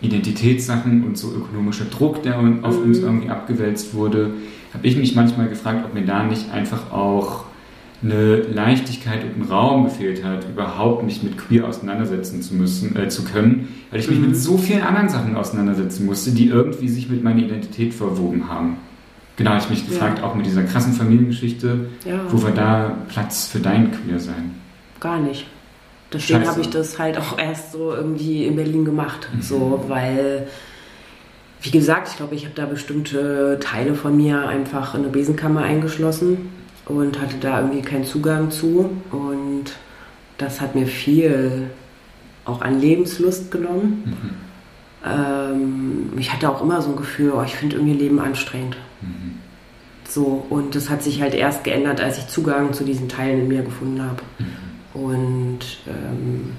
Identitätssachen 0.00 1.04
und 1.04 1.16
so 1.16 1.32
ökonomischer 1.32 1.86
Druck, 1.86 2.22
der 2.22 2.38
auf 2.38 2.78
mhm. 2.78 2.84
uns 2.84 2.98
irgendwie 2.98 3.30
abgewälzt 3.30 3.94
wurde, 3.94 4.34
habe 4.74 4.86
ich 4.86 4.96
mich 4.96 5.14
manchmal 5.14 5.48
gefragt, 5.48 5.84
ob 5.84 5.94
mir 5.94 6.04
da 6.04 6.24
nicht 6.24 6.50
einfach 6.52 6.92
auch 6.92 7.44
eine 8.02 8.36
Leichtigkeit 8.42 9.24
und 9.24 9.42
ein 9.42 9.50
Raum 9.50 9.84
gefehlt 9.84 10.22
hat, 10.22 10.46
überhaupt 10.48 11.04
mich 11.04 11.22
mit 11.22 11.38
Queer 11.38 11.66
auseinandersetzen 11.66 12.42
zu 12.42 12.54
müssen, 12.54 12.94
äh, 12.94 13.08
zu 13.08 13.24
können, 13.24 13.68
weil 13.90 14.00
ich 14.00 14.08
mich 14.08 14.18
mhm. 14.18 14.26
mit 14.26 14.36
so 14.36 14.58
vielen 14.58 14.82
anderen 14.82 15.08
Sachen 15.08 15.34
auseinandersetzen 15.34 16.04
musste, 16.04 16.32
die 16.32 16.48
irgendwie 16.48 16.88
sich 16.88 17.08
mit 17.08 17.24
meiner 17.24 17.42
Identität 17.42 17.94
verwoben 17.94 18.48
haben. 18.50 18.76
Genau, 19.36 19.50
habe 19.50 19.62
ich 19.62 19.70
mich 19.70 19.88
gefragt, 19.88 20.18
ja. 20.18 20.24
auch 20.24 20.34
mit 20.34 20.46
dieser 20.46 20.62
krassen 20.62 20.92
Familiengeschichte, 20.92 21.88
ja. 22.04 22.20
wo 22.30 22.42
war 22.42 22.52
da 22.52 22.96
Platz 23.08 23.46
für 23.46 23.58
dein 23.58 23.90
Queer-Sein? 23.92 24.52
Gar 25.00 25.20
nicht. 25.20 25.46
Deswegen 26.16 26.48
habe 26.48 26.60
ich 26.60 26.70
das 26.70 26.98
halt 26.98 27.18
auch 27.18 27.38
erst 27.38 27.72
so 27.72 27.92
irgendwie 27.92 28.46
in 28.46 28.56
Berlin 28.56 28.84
gemacht, 28.84 29.28
mhm. 29.32 29.42
so, 29.42 29.84
weil 29.88 30.46
wie 31.62 31.70
gesagt, 31.70 32.08
ich 32.08 32.16
glaube, 32.16 32.34
ich 32.34 32.44
habe 32.44 32.54
da 32.54 32.66
bestimmte 32.66 33.58
Teile 33.60 33.94
von 33.94 34.16
mir 34.16 34.46
einfach 34.46 34.94
in 34.94 35.00
eine 35.00 35.10
Besenkammer 35.10 35.62
eingeschlossen 35.62 36.50
und 36.84 37.20
hatte 37.20 37.36
da 37.40 37.60
irgendwie 37.60 37.82
keinen 37.82 38.04
Zugang 38.04 38.50
zu. 38.50 38.90
Und 39.10 39.64
das 40.38 40.60
hat 40.60 40.74
mir 40.74 40.86
viel 40.86 41.70
auch 42.44 42.60
an 42.60 42.80
Lebenslust 42.80 43.50
genommen. 43.50 44.02
Mhm. 44.04 44.30
ähm, 45.04 46.12
ich 46.18 46.32
hatte 46.32 46.48
auch 46.48 46.62
immer 46.62 46.80
so 46.82 46.90
ein 46.90 46.96
Gefühl, 46.96 47.32
oh, 47.34 47.42
ich 47.44 47.56
finde 47.56 47.76
irgendwie 47.76 47.94
Leben 47.94 48.20
anstrengend. 48.20 48.76
Mhm. 49.00 49.38
So, 50.08 50.46
und 50.48 50.76
das 50.76 50.88
hat 50.88 51.02
sich 51.02 51.20
halt 51.20 51.34
erst 51.34 51.64
geändert, 51.64 52.00
als 52.00 52.18
ich 52.18 52.28
Zugang 52.28 52.72
zu 52.72 52.84
diesen 52.84 53.08
Teilen 53.08 53.40
in 53.40 53.48
mir 53.48 53.62
gefunden 53.62 54.02
habe. 54.02 54.22
Mhm. 54.38 55.02
Und 55.02 55.45
ähm, 55.88 56.52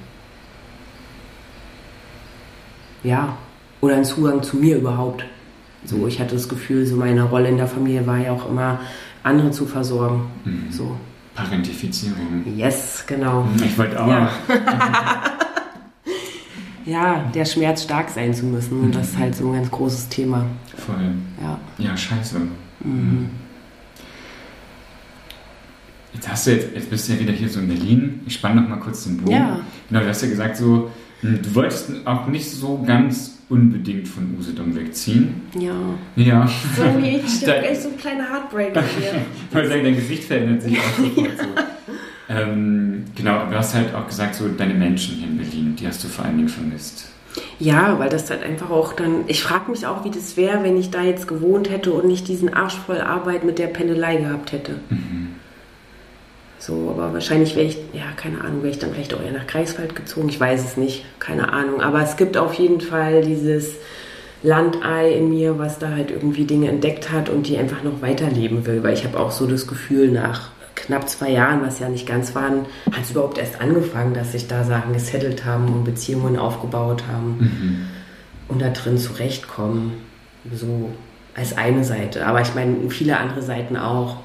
ja, 3.04 3.38
oder 3.82 3.96
einen 3.96 4.06
Zugang 4.06 4.44
zu 4.44 4.58
mir 4.58 4.78
überhaupt. 4.78 5.26
So, 5.86 5.98
mhm. 5.98 6.08
ich 6.08 6.20
hatte 6.20 6.36
das 6.36 6.50
Gefühl, 6.50 6.86
so 6.86 6.96
meine 6.96 7.24
Rolle 7.24 7.50
in 7.50 7.58
der 7.58 7.68
Familie 7.68 8.06
war 8.06 8.18
ja 8.18 8.32
auch 8.32 8.50
immer, 8.50 8.80
andere 9.24 9.52
zu 9.52 9.66
versorgen. 9.66 10.30
Mhm. 10.46 10.72
So. 10.72 10.98
Parentifizierung. 11.36 12.44
Yes, 12.56 13.04
genau. 13.06 13.44
Mhm, 13.44 13.64
ich 13.64 13.78
wollte 13.78 14.04
auch. 14.04 14.08
Ja. 14.08 14.32
ja, 16.86 17.32
der 17.34 17.46
Schmerz 17.46 17.84
stark 17.84 18.10
sein 18.10 18.34
zu 18.34 18.46
müssen. 18.46 18.80
Und 18.82 18.96
das 18.96 19.10
ist 19.10 19.18
halt 19.18 19.36
so 19.36 19.48
ein 19.48 19.54
ganz 19.54 19.70
großes 19.70 20.10
Thema. 20.10 20.46
Voll. 20.76 20.96
Ja, 21.42 21.60
ja 21.78 21.96
scheiße. 21.96 22.40
Mhm. 22.80 23.30
Jetzt 26.18 26.30
hast 26.30 26.48
du 26.48 26.52
jetzt, 26.52 26.70
jetzt 26.74 26.90
bist 26.90 27.08
du 27.08 27.14
ja 27.14 27.20
wieder 27.20 27.32
hier 27.32 27.48
so 27.48 27.60
in 27.60 27.68
Berlin. 27.68 28.22
Ich 28.26 28.34
spanne 28.34 28.62
noch 28.62 28.70
mal 28.70 28.78
kurz 28.78 29.04
den 29.04 29.18
Bogen. 29.18 29.32
Ja. 29.32 29.60
Genau, 29.88 30.02
du 30.02 30.08
hast 30.08 30.24
ja 30.24 30.30
gesagt, 30.30 30.58
so, 30.58 30.90
hm, 31.22 31.40
du 31.44 31.54
wolltest 31.54 31.92
auch 32.06 32.26
nicht 32.26 32.50
so 32.50 32.84
ganz 32.86 33.38
unbedingt 33.50 34.08
von 34.08 34.36
Usedom 34.38 34.76
wegziehen. 34.76 35.44
Ja. 35.54 35.76
Ja. 36.16 36.50
So 36.76 36.84
wie 37.00 37.18
ich, 37.18 37.42
da, 37.46 37.54
echt 37.54 37.84
so 37.84 37.90
ein 37.90 37.98
kleiner 37.98 38.28
Heartbreaker 38.32 38.84
hier. 39.00 39.22
Weil 39.52 39.70
dein 39.70 39.96
Gesicht 39.96 40.24
verändert 40.24 40.64
sich 40.64 40.80
auch 40.80 40.98
sofort 40.98 41.28
ja. 41.38 41.44
so. 41.44 41.50
Ähm, 42.30 43.06
genau, 43.16 43.46
du 43.46 43.56
hast 43.56 43.76
halt 43.76 43.94
auch 43.94 44.08
gesagt, 44.08 44.36
so 44.36 44.48
deine 44.48 44.74
Menschen 44.74 45.18
hier 45.18 45.28
in 45.28 45.38
Berlin, 45.38 45.76
die 45.76 45.88
hast 45.88 46.04
du 46.04 46.08
vor 46.08 46.26
allen 46.26 46.38
Dingen 46.38 46.50
vermisst. 46.50 47.10
Ja, 47.60 48.00
weil 48.00 48.10
das 48.10 48.30
halt 48.32 48.42
einfach 48.42 48.72
auch 48.72 48.94
dann. 48.94 49.26
Ich 49.28 49.44
frage 49.44 49.70
mich 49.70 49.86
auch, 49.86 50.04
wie 50.04 50.10
das 50.10 50.36
wäre, 50.36 50.64
wenn 50.64 50.76
ich 50.76 50.90
da 50.90 51.04
jetzt 51.04 51.28
gewohnt 51.28 51.70
hätte 51.70 51.92
und 51.92 52.08
nicht 52.08 52.28
diesen 52.28 52.52
Arsch 52.52 52.76
voll 52.76 53.00
Arbeit 53.00 53.44
mit 53.44 53.60
der 53.60 53.68
Pendelei 53.68 54.18
gehabt 54.18 54.52
hätte. 54.52 54.80
Mhm. 54.90 55.37
So, 56.68 56.90
aber 56.94 57.14
wahrscheinlich 57.14 57.56
wäre 57.56 57.66
ich, 57.66 57.78
ja, 57.94 58.12
keine 58.18 58.42
Ahnung, 58.42 58.62
wäre 58.62 58.72
ich 58.72 58.80
dann 58.80 58.92
vielleicht 58.92 59.14
auch 59.14 59.24
eher 59.24 59.32
nach 59.32 59.48
Greifswald 59.48 59.96
gezogen. 59.96 60.28
Ich 60.28 60.38
weiß 60.38 60.66
es 60.66 60.76
nicht, 60.76 61.06
keine 61.18 61.54
Ahnung. 61.54 61.80
Aber 61.80 62.02
es 62.02 62.18
gibt 62.18 62.36
auf 62.36 62.56
jeden 62.56 62.82
Fall 62.82 63.22
dieses 63.22 63.76
Landei 64.44 65.14
in 65.14 65.30
mir, 65.30 65.58
was 65.58 65.80
da 65.80 65.92
halt 65.92 66.12
irgendwie 66.12 66.44
Dinge 66.44 66.68
entdeckt 66.68 67.10
hat 67.10 67.30
und 67.30 67.48
die 67.48 67.58
einfach 67.58 67.84
noch 67.84 68.02
weiterleben 68.02 68.66
will. 68.66 68.84
Weil 68.84 68.96
ich 68.96 69.06
habe 69.06 69.18
auch 69.18 69.32
so 69.32 69.48
das 69.48 69.66
Gefühl, 69.66 70.12
nach 70.12 70.50
knapp 70.76 71.08
zwei 71.08 71.32
Jahren, 71.32 71.62
was 71.62 71.80
ja 71.80 71.88
nicht 71.88 72.06
ganz 72.06 72.36
waren, 72.36 72.66
hat 72.92 73.04
es 73.04 73.12
überhaupt 73.12 73.38
erst 73.38 73.62
angefangen, 73.62 74.14
dass 74.14 74.34
sich 74.34 74.50
da 74.50 74.66
Sachen 74.66 74.92
gesettelt 74.92 75.46
haben 75.46 75.74
und 75.74 75.86
Beziehungen 75.86 76.38
aufgebaut 76.38 77.06
haben 77.10 77.38
mhm. 77.40 77.88
und 78.50 78.62
da 78.62 78.72
drin 78.72 78.98
zurechtkommen. 78.98 79.94
So 80.54 80.90
als 81.34 81.58
eine 81.58 81.86
Seite. 81.86 82.28
Aber 82.28 82.42
ich 82.42 82.54
meine, 82.56 82.90
viele 82.90 83.18
andere 83.18 83.42
Seiten 83.42 83.78
auch 83.78 84.18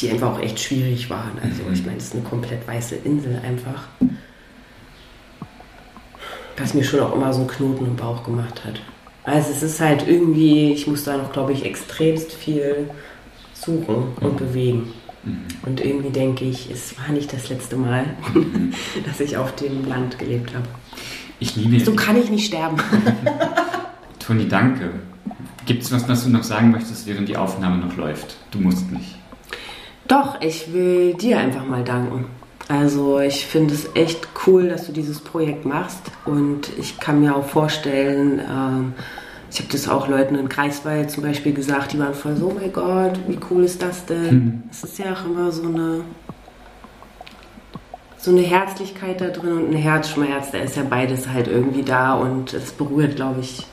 die 0.00 0.10
einfach 0.10 0.34
auch 0.34 0.40
echt 0.40 0.60
schwierig 0.60 1.10
waren. 1.10 1.38
Also 1.42 1.62
mhm. 1.62 1.72
ich 1.72 1.84
meine, 1.84 1.98
es 1.98 2.04
ist 2.04 2.14
eine 2.14 2.24
komplett 2.24 2.66
weiße 2.66 2.96
Insel 2.96 3.40
einfach. 3.44 3.88
Was 6.56 6.74
mir 6.74 6.84
schon 6.84 7.00
auch 7.00 7.14
immer 7.14 7.32
so 7.32 7.40
einen 7.40 7.48
Knoten 7.48 7.86
im 7.86 7.96
Bauch 7.96 8.24
gemacht 8.24 8.64
hat. 8.64 8.80
Also 9.24 9.50
es 9.50 9.62
ist 9.62 9.80
halt 9.80 10.08
irgendwie, 10.08 10.72
ich 10.72 10.86
muss 10.86 11.04
da 11.04 11.16
noch, 11.16 11.32
glaube 11.32 11.52
ich, 11.52 11.64
extremst 11.64 12.32
viel 12.32 12.90
suchen 13.54 14.14
und 14.20 14.32
mhm. 14.32 14.36
bewegen. 14.36 14.92
Mhm. 15.24 15.46
Und 15.66 15.84
irgendwie 15.84 16.10
denke 16.10 16.44
ich, 16.44 16.70
es 16.70 16.98
war 16.98 17.14
nicht 17.14 17.32
das 17.32 17.48
letzte 17.48 17.76
Mal, 17.76 18.06
dass 19.06 19.20
ich 19.20 19.36
auf 19.36 19.54
dem 19.56 19.86
Land 19.86 20.18
gelebt 20.18 20.54
habe. 20.54 20.66
Ich 21.40 21.54
liebe 21.56 21.78
So 21.84 21.94
kann 21.94 22.16
ich 22.16 22.30
nicht 22.30 22.46
sterben. 22.46 22.78
Toni, 24.18 24.48
danke. 24.48 24.90
Gibt 25.66 25.82
es 25.82 25.92
was, 25.92 26.08
was 26.08 26.24
du 26.24 26.30
noch 26.30 26.42
sagen 26.42 26.70
möchtest, 26.70 27.06
während 27.06 27.28
die 27.28 27.36
Aufnahme 27.36 27.76
noch 27.84 27.96
läuft? 27.96 28.36
Du 28.50 28.58
musst 28.58 28.90
nicht. 28.90 29.17
Doch, 30.08 30.40
ich 30.40 30.72
will 30.72 31.14
dir 31.14 31.38
einfach 31.38 31.66
mal 31.66 31.84
danken. 31.84 32.26
Also 32.68 33.18
ich 33.20 33.46
finde 33.46 33.74
es 33.74 33.88
echt 33.94 34.28
cool, 34.46 34.68
dass 34.68 34.86
du 34.86 34.92
dieses 34.92 35.20
Projekt 35.20 35.64
machst 35.64 36.02
und 36.26 36.70
ich 36.78 36.98
kann 36.98 37.20
mir 37.20 37.34
auch 37.34 37.46
vorstellen, 37.46 38.40
ähm, 38.40 38.92
ich 39.50 39.58
habe 39.60 39.70
das 39.72 39.88
auch 39.88 40.08
Leuten 40.08 40.34
in 40.34 40.48
Greifswald 40.48 41.10
zum 41.10 41.22
Beispiel 41.22 41.54
gesagt, 41.54 41.94
die 41.94 41.98
waren 41.98 42.12
voll 42.12 42.36
so, 42.36 42.48
oh 42.48 42.58
mein 42.58 42.72
Gott, 42.72 43.18
wie 43.26 43.38
cool 43.50 43.64
ist 43.64 43.80
das 43.80 44.04
denn? 44.04 44.64
Es 44.70 44.84
ist 44.84 44.98
ja 44.98 45.14
auch 45.14 45.24
immer 45.24 45.50
so 45.50 45.62
eine 45.62 46.02
so 48.18 48.32
eine 48.32 48.42
Herzlichkeit 48.42 49.20
da 49.20 49.28
drin 49.28 49.52
und 49.52 49.70
ein 49.70 49.76
Herzschmerz, 49.76 50.50
da 50.50 50.58
ist 50.58 50.76
ja 50.76 50.82
beides 50.82 51.28
halt 51.28 51.46
irgendwie 51.46 51.82
da 51.82 52.14
und 52.14 52.52
es 52.52 52.72
berührt, 52.72 53.16
glaube 53.16 53.40
ich, 53.40 53.64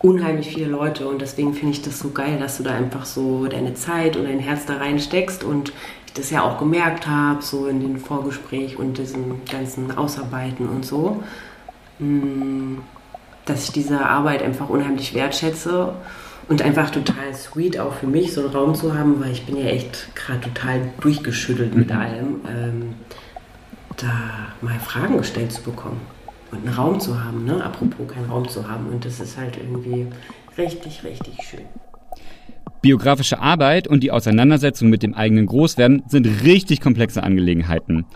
unheimlich 0.00 0.48
viele 0.54 0.66
Leute 0.66 1.08
und 1.08 1.20
deswegen 1.20 1.54
finde 1.54 1.72
ich 1.72 1.82
das 1.82 1.98
so 1.98 2.10
geil, 2.10 2.38
dass 2.38 2.58
du 2.58 2.62
da 2.62 2.74
einfach 2.74 3.04
so 3.04 3.46
deine 3.46 3.74
Zeit 3.74 4.16
und 4.16 4.24
dein 4.24 4.38
Herz 4.38 4.64
da 4.66 4.76
reinsteckst 4.76 5.42
und 5.42 5.72
ich 6.06 6.12
das 6.12 6.30
ja 6.30 6.42
auch 6.42 6.58
gemerkt 6.58 7.06
habe, 7.06 7.42
so 7.42 7.66
in 7.66 7.80
den 7.80 7.98
Vorgespräch 7.98 8.78
und 8.78 8.98
diesen 8.98 9.44
ganzen 9.50 9.96
Ausarbeiten 9.96 10.68
und 10.68 10.84
so, 10.84 11.22
mm, 11.98 12.76
dass 13.44 13.64
ich 13.64 13.72
diese 13.72 14.04
Arbeit 14.04 14.42
einfach 14.42 14.68
unheimlich 14.68 15.14
wertschätze 15.14 15.94
und 16.48 16.62
einfach 16.62 16.90
total 16.90 17.34
sweet 17.34 17.78
auch 17.78 17.94
für 17.94 18.06
mich, 18.06 18.32
so 18.32 18.42
einen 18.42 18.50
Raum 18.50 18.74
zu 18.74 18.96
haben, 18.96 19.20
weil 19.20 19.32
ich 19.32 19.46
bin 19.46 19.56
ja 19.56 19.66
echt 19.66 20.14
gerade 20.14 20.40
total 20.40 20.80
durchgeschüttelt 21.00 21.74
mit 21.74 21.90
mhm. 21.90 21.96
allem, 21.96 22.40
ähm, 22.48 22.94
da 23.96 24.12
mal 24.60 24.78
Fragen 24.78 25.18
gestellt 25.18 25.50
zu 25.50 25.62
bekommen 25.62 26.00
und 26.50 26.58
einen 26.58 26.74
Raum 26.74 27.00
zu 27.00 27.22
haben, 27.22 27.44
ne? 27.44 27.62
apropos 27.62 28.08
keinen 28.08 28.30
Raum 28.30 28.48
zu 28.48 28.68
haben. 28.68 28.86
Und 28.88 29.04
das 29.04 29.20
ist 29.20 29.36
halt 29.36 29.56
irgendwie 29.56 30.06
richtig, 30.56 31.04
richtig 31.04 31.34
schön. 31.42 31.64
Biografische 32.80 33.40
Arbeit 33.40 33.88
und 33.88 34.02
die 34.02 34.12
Auseinandersetzung 34.12 34.88
mit 34.88 35.02
dem 35.02 35.14
eigenen 35.14 35.46
Großwerden 35.46 36.04
sind 36.06 36.26
richtig 36.44 36.80
komplexe 36.80 37.22
Angelegenheiten. 37.22 38.06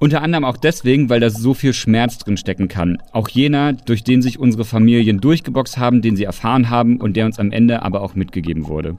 Unter 0.00 0.22
anderem 0.22 0.44
auch 0.44 0.56
deswegen, 0.56 1.10
weil 1.10 1.18
da 1.18 1.28
so 1.28 1.54
viel 1.54 1.72
Schmerz 1.72 2.18
drin 2.18 2.36
stecken 2.36 2.68
kann. 2.68 2.98
Auch 3.10 3.28
jener, 3.28 3.72
durch 3.72 4.04
den 4.04 4.22
sich 4.22 4.38
unsere 4.38 4.64
Familien 4.64 5.20
durchgeboxt 5.20 5.76
haben, 5.76 6.02
den 6.02 6.14
sie 6.14 6.22
erfahren 6.22 6.70
haben 6.70 7.00
und 7.00 7.16
der 7.16 7.26
uns 7.26 7.40
am 7.40 7.50
Ende 7.50 7.82
aber 7.82 8.02
auch 8.02 8.14
mitgegeben 8.14 8.68
wurde. 8.68 8.96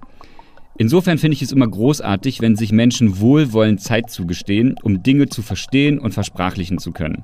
Insofern 0.78 1.18
finde 1.18 1.36
ich 1.36 1.42
es 1.42 1.54
immer 1.54 1.68
großartig, 1.68 2.42
wenn 2.42 2.58
sich 2.58 2.74
Menschen 2.74 3.20
wohlwollend 3.20 3.82
Zeit 3.82 4.10
zugestehen, 4.10 4.76
um 4.82 5.02
Dinge 5.02 5.28
zu 5.28 5.42
verstehen 5.42 6.00
und 6.00 6.14
versprachlichen 6.14 6.78
zu 6.78 6.92
können. 6.92 7.24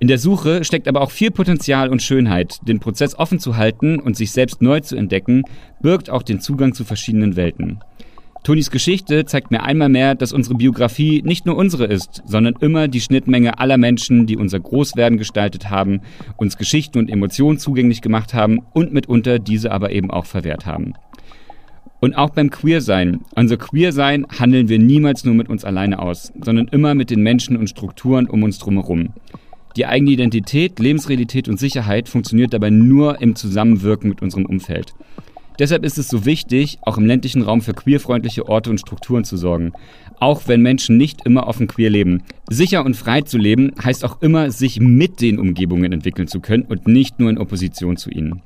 In 0.00 0.08
der 0.08 0.16
Suche 0.16 0.64
steckt 0.64 0.88
aber 0.88 1.02
auch 1.02 1.10
viel 1.10 1.30
Potenzial 1.30 1.90
und 1.90 2.00
Schönheit. 2.00 2.66
Den 2.66 2.80
Prozess 2.80 3.14
offen 3.18 3.38
zu 3.38 3.58
halten 3.58 4.00
und 4.00 4.16
sich 4.16 4.32
selbst 4.32 4.62
neu 4.62 4.80
zu 4.80 4.96
entdecken, 4.96 5.42
birgt 5.82 6.08
auch 6.08 6.22
den 6.22 6.40
Zugang 6.40 6.72
zu 6.72 6.84
verschiedenen 6.84 7.36
Welten. 7.36 7.80
Tonis 8.42 8.70
Geschichte 8.70 9.26
zeigt 9.26 9.50
mir 9.50 9.62
einmal 9.62 9.90
mehr, 9.90 10.14
dass 10.14 10.32
unsere 10.32 10.54
Biografie 10.54 11.20
nicht 11.22 11.44
nur 11.44 11.58
unsere 11.58 11.84
ist, 11.84 12.22
sondern 12.24 12.54
immer 12.60 12.88
die 12.88 13.02
Schnittmenge 13.02 13.58
aller 13.58 13.76
Menschen, 13.76 14.26
die 14.26 14.38
unser 14.38 14.58
Großwerden 14.58 15.18
gestaltet 15.18 15.68
haben, 15.68 16.00
uns 16.38 16.56
Geschichten 16.56 16.98
und 16.98 17.10
Emotionen 17.10 17.58
zugänglich 17.58 18.00
gemacht 18.00 18.32
haben 18.32 18.60
und 18.72 18.94
mitunter 18.94 19.38
diese 19.38 19.70
aber 19.70 19.92
eben 19.92 20.10
auch 20.10 20.24
verwehrt 20.24 20.64
haben. 20.64 20.94
Und 22.00 22.14
auch 22.14 22.30
beim 22.30 22.48
Queersein. 22.48 23.20
Unser 23.36 23.58
Queersein 23.58 24.26
handeln 24.38 24.70
wir 24.70 24.78
niemals 24.78 25.26
nur 25.26 25.34
mit 25.34 25.50
uns 25.50 25.66
alleine 25.66 25.98
aus, 25.98 26.32
sondern 26.42 26.68
immer 26.68 26.94
mit 26.94 27.10
den 27.10 27.22
Menschen 27.22 27.58
und 27.58 27.68
Strukturen 27.68 28.26
um 28.26 28.42
uns 28.42 28.58
drumherum. 28.58 29.10
Die 29.76 29.86
eigene 29.86 30.10
Identität, 30.10 30.78
Lebensrealität 30.78 31.48
und 31.48 31.58
Sicherheit 31.58 32.08
funktioniert 32.08 32.52
dabei 32.52 32.70
nur 32.70 33.20
im 33.20 33.36
Zusammenwirken 33.36 34.08
mit 34.08 34.20
unserem 34.20 34.46
Umfeld. 34.46 34.94
Deshalb 35.60 35.84
ist 35.84 35.98
es 35.98 36.08
so 36.08 36.24
wichtig, 36.24 36.78
auch 36.82 36.96
im 36.96 37.04
ländlichen 37.04 37.42
Raum 37.42 37.60
für 37.60 37.74
queerfreundliche 37.74 38.48
Orte 38.48 38.70
und 38.70 38.80
Strukturen 38.80 39.24
zu 39.24 39.36
sorgen. 39.36 39.72
Auch 40.18 40.48
wenn 40.48 40.62
Menschen 40.62 40.96
nicht 40.96 41.26
immer 41.26 41.46
offen 41.46 41.66
queer 41.66 41.90
leben. 41.90 42.22
Sicher 42.48 42.84
und 42.84 42.96
frei 42.96 43.20
zu 43.20 43.36
leben 43.36 43.72
heißt 43.82 44.04
auch 44.04 44.22
immer, 44.22 44.50
sich 44.50 44.80
mit 44.80 45.20
den 45.20 45.38
Umgebungen 45.38 45.92
entwickeln 45.92 46.28
zu 46.28 46.40
können 46.40 46.62
und 46.62 46.88
nicht 46.88 47.20
nur 47.20 47.28
in 47.28 47.38
Opposition 47.38 47.98
zu 47.98 48.10
ihnen. 48.10 48.40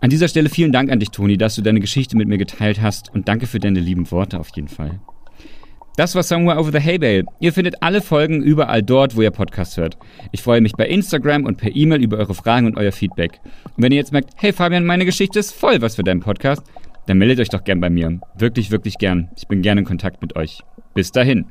An 0.00 0.10
dieser 0.10 0.28
Stelle 0.28 0.50
vielen 0.50 0.72
Dank 0.72 0.90
an 0.90 0.98
dich, 0.98 1.10
Toni, 1.10 1.38
dass 1.38 1.54
du 1.54 1.62
deine 1.62 1.80
Geschichte 1.80 2.16
mit 2.16 2.28
mir 2.28 2.36
geteilt 2.36 2.82
hast 2.82 3.14
und 3.14 3.28
danke 3.28 3.46
für 3.46 3.60
deine 3.60 3.80
lieben 3.80 4.10
Worte 4.10 4.40
auf 4.40 4.48
jeden 4.56 4.68
Fall. 4.68 5.00
Das 5.96 6.16
war 6.16 6.24
Somewhere 6.24 6.58
Over 6.58 6.72
the 6.72 6.80
Haybale. 6.80 7.24
Ihr 7.38 7.52
findet 7.52 7.80
alle 7.80 8.02
Folgen 8.02 8.42
überall 8.42 8.82
dort, 8.82 9.14
wo 9.16 9.22
ihr 9.22 9.30
Podcast 9.30 9.76
hört. 9.76 9.96
Ich 10.32 10.42
freue 10.42 10.60
mich 10.60 10.72
bei 10.72 10.86
Instagram 10.86 11.44
und 11.44 11.56
per 11.56 11.74
E-Mail 11.74 12.02
über 12.02 12.16
eure 12.16 12.34
Fragen 12.34 12.66
und 12.66 12.76
euer 12.76 12.90
Feedback. 12.90 13.40
Und 13.76 13.84
wenn 13.84 13.92
ihr 13.92 13.98
jetzt 13.98 14.12
merkt, 14.12 14.30
hey 14.36 14.52
Fabian, 14.52 14.84
meine 14.84 15.04
Geschichte 15.04 15.38
ist 15.38 15.52
voll 15.52 15.80
was 15.82 15.94
für 15.94 16.02
deinen 16.02 16.20
Podcast, 16.20 16.62
dann 17.06 17.18
meldet 17.18 17.38
euch 17.38 17.48
doch 17.48 17.62
gern 17.62 17.80
bei 17.80 17.90
mir. 17.90 18.18
Wirklich, 18.36 18.72
wirklich 18.72 18.98
gern. 18.98 19.28
Ich 19.36 19.46
bin 19.46 19.62
gerne 19.62 19.82
in 19.82 19.86
Kontakt 19.86 20.20
mit 20.20 20.34
euch. 20.34 20.62
Bis 20.94 21.12
dahin. 21.12 21.46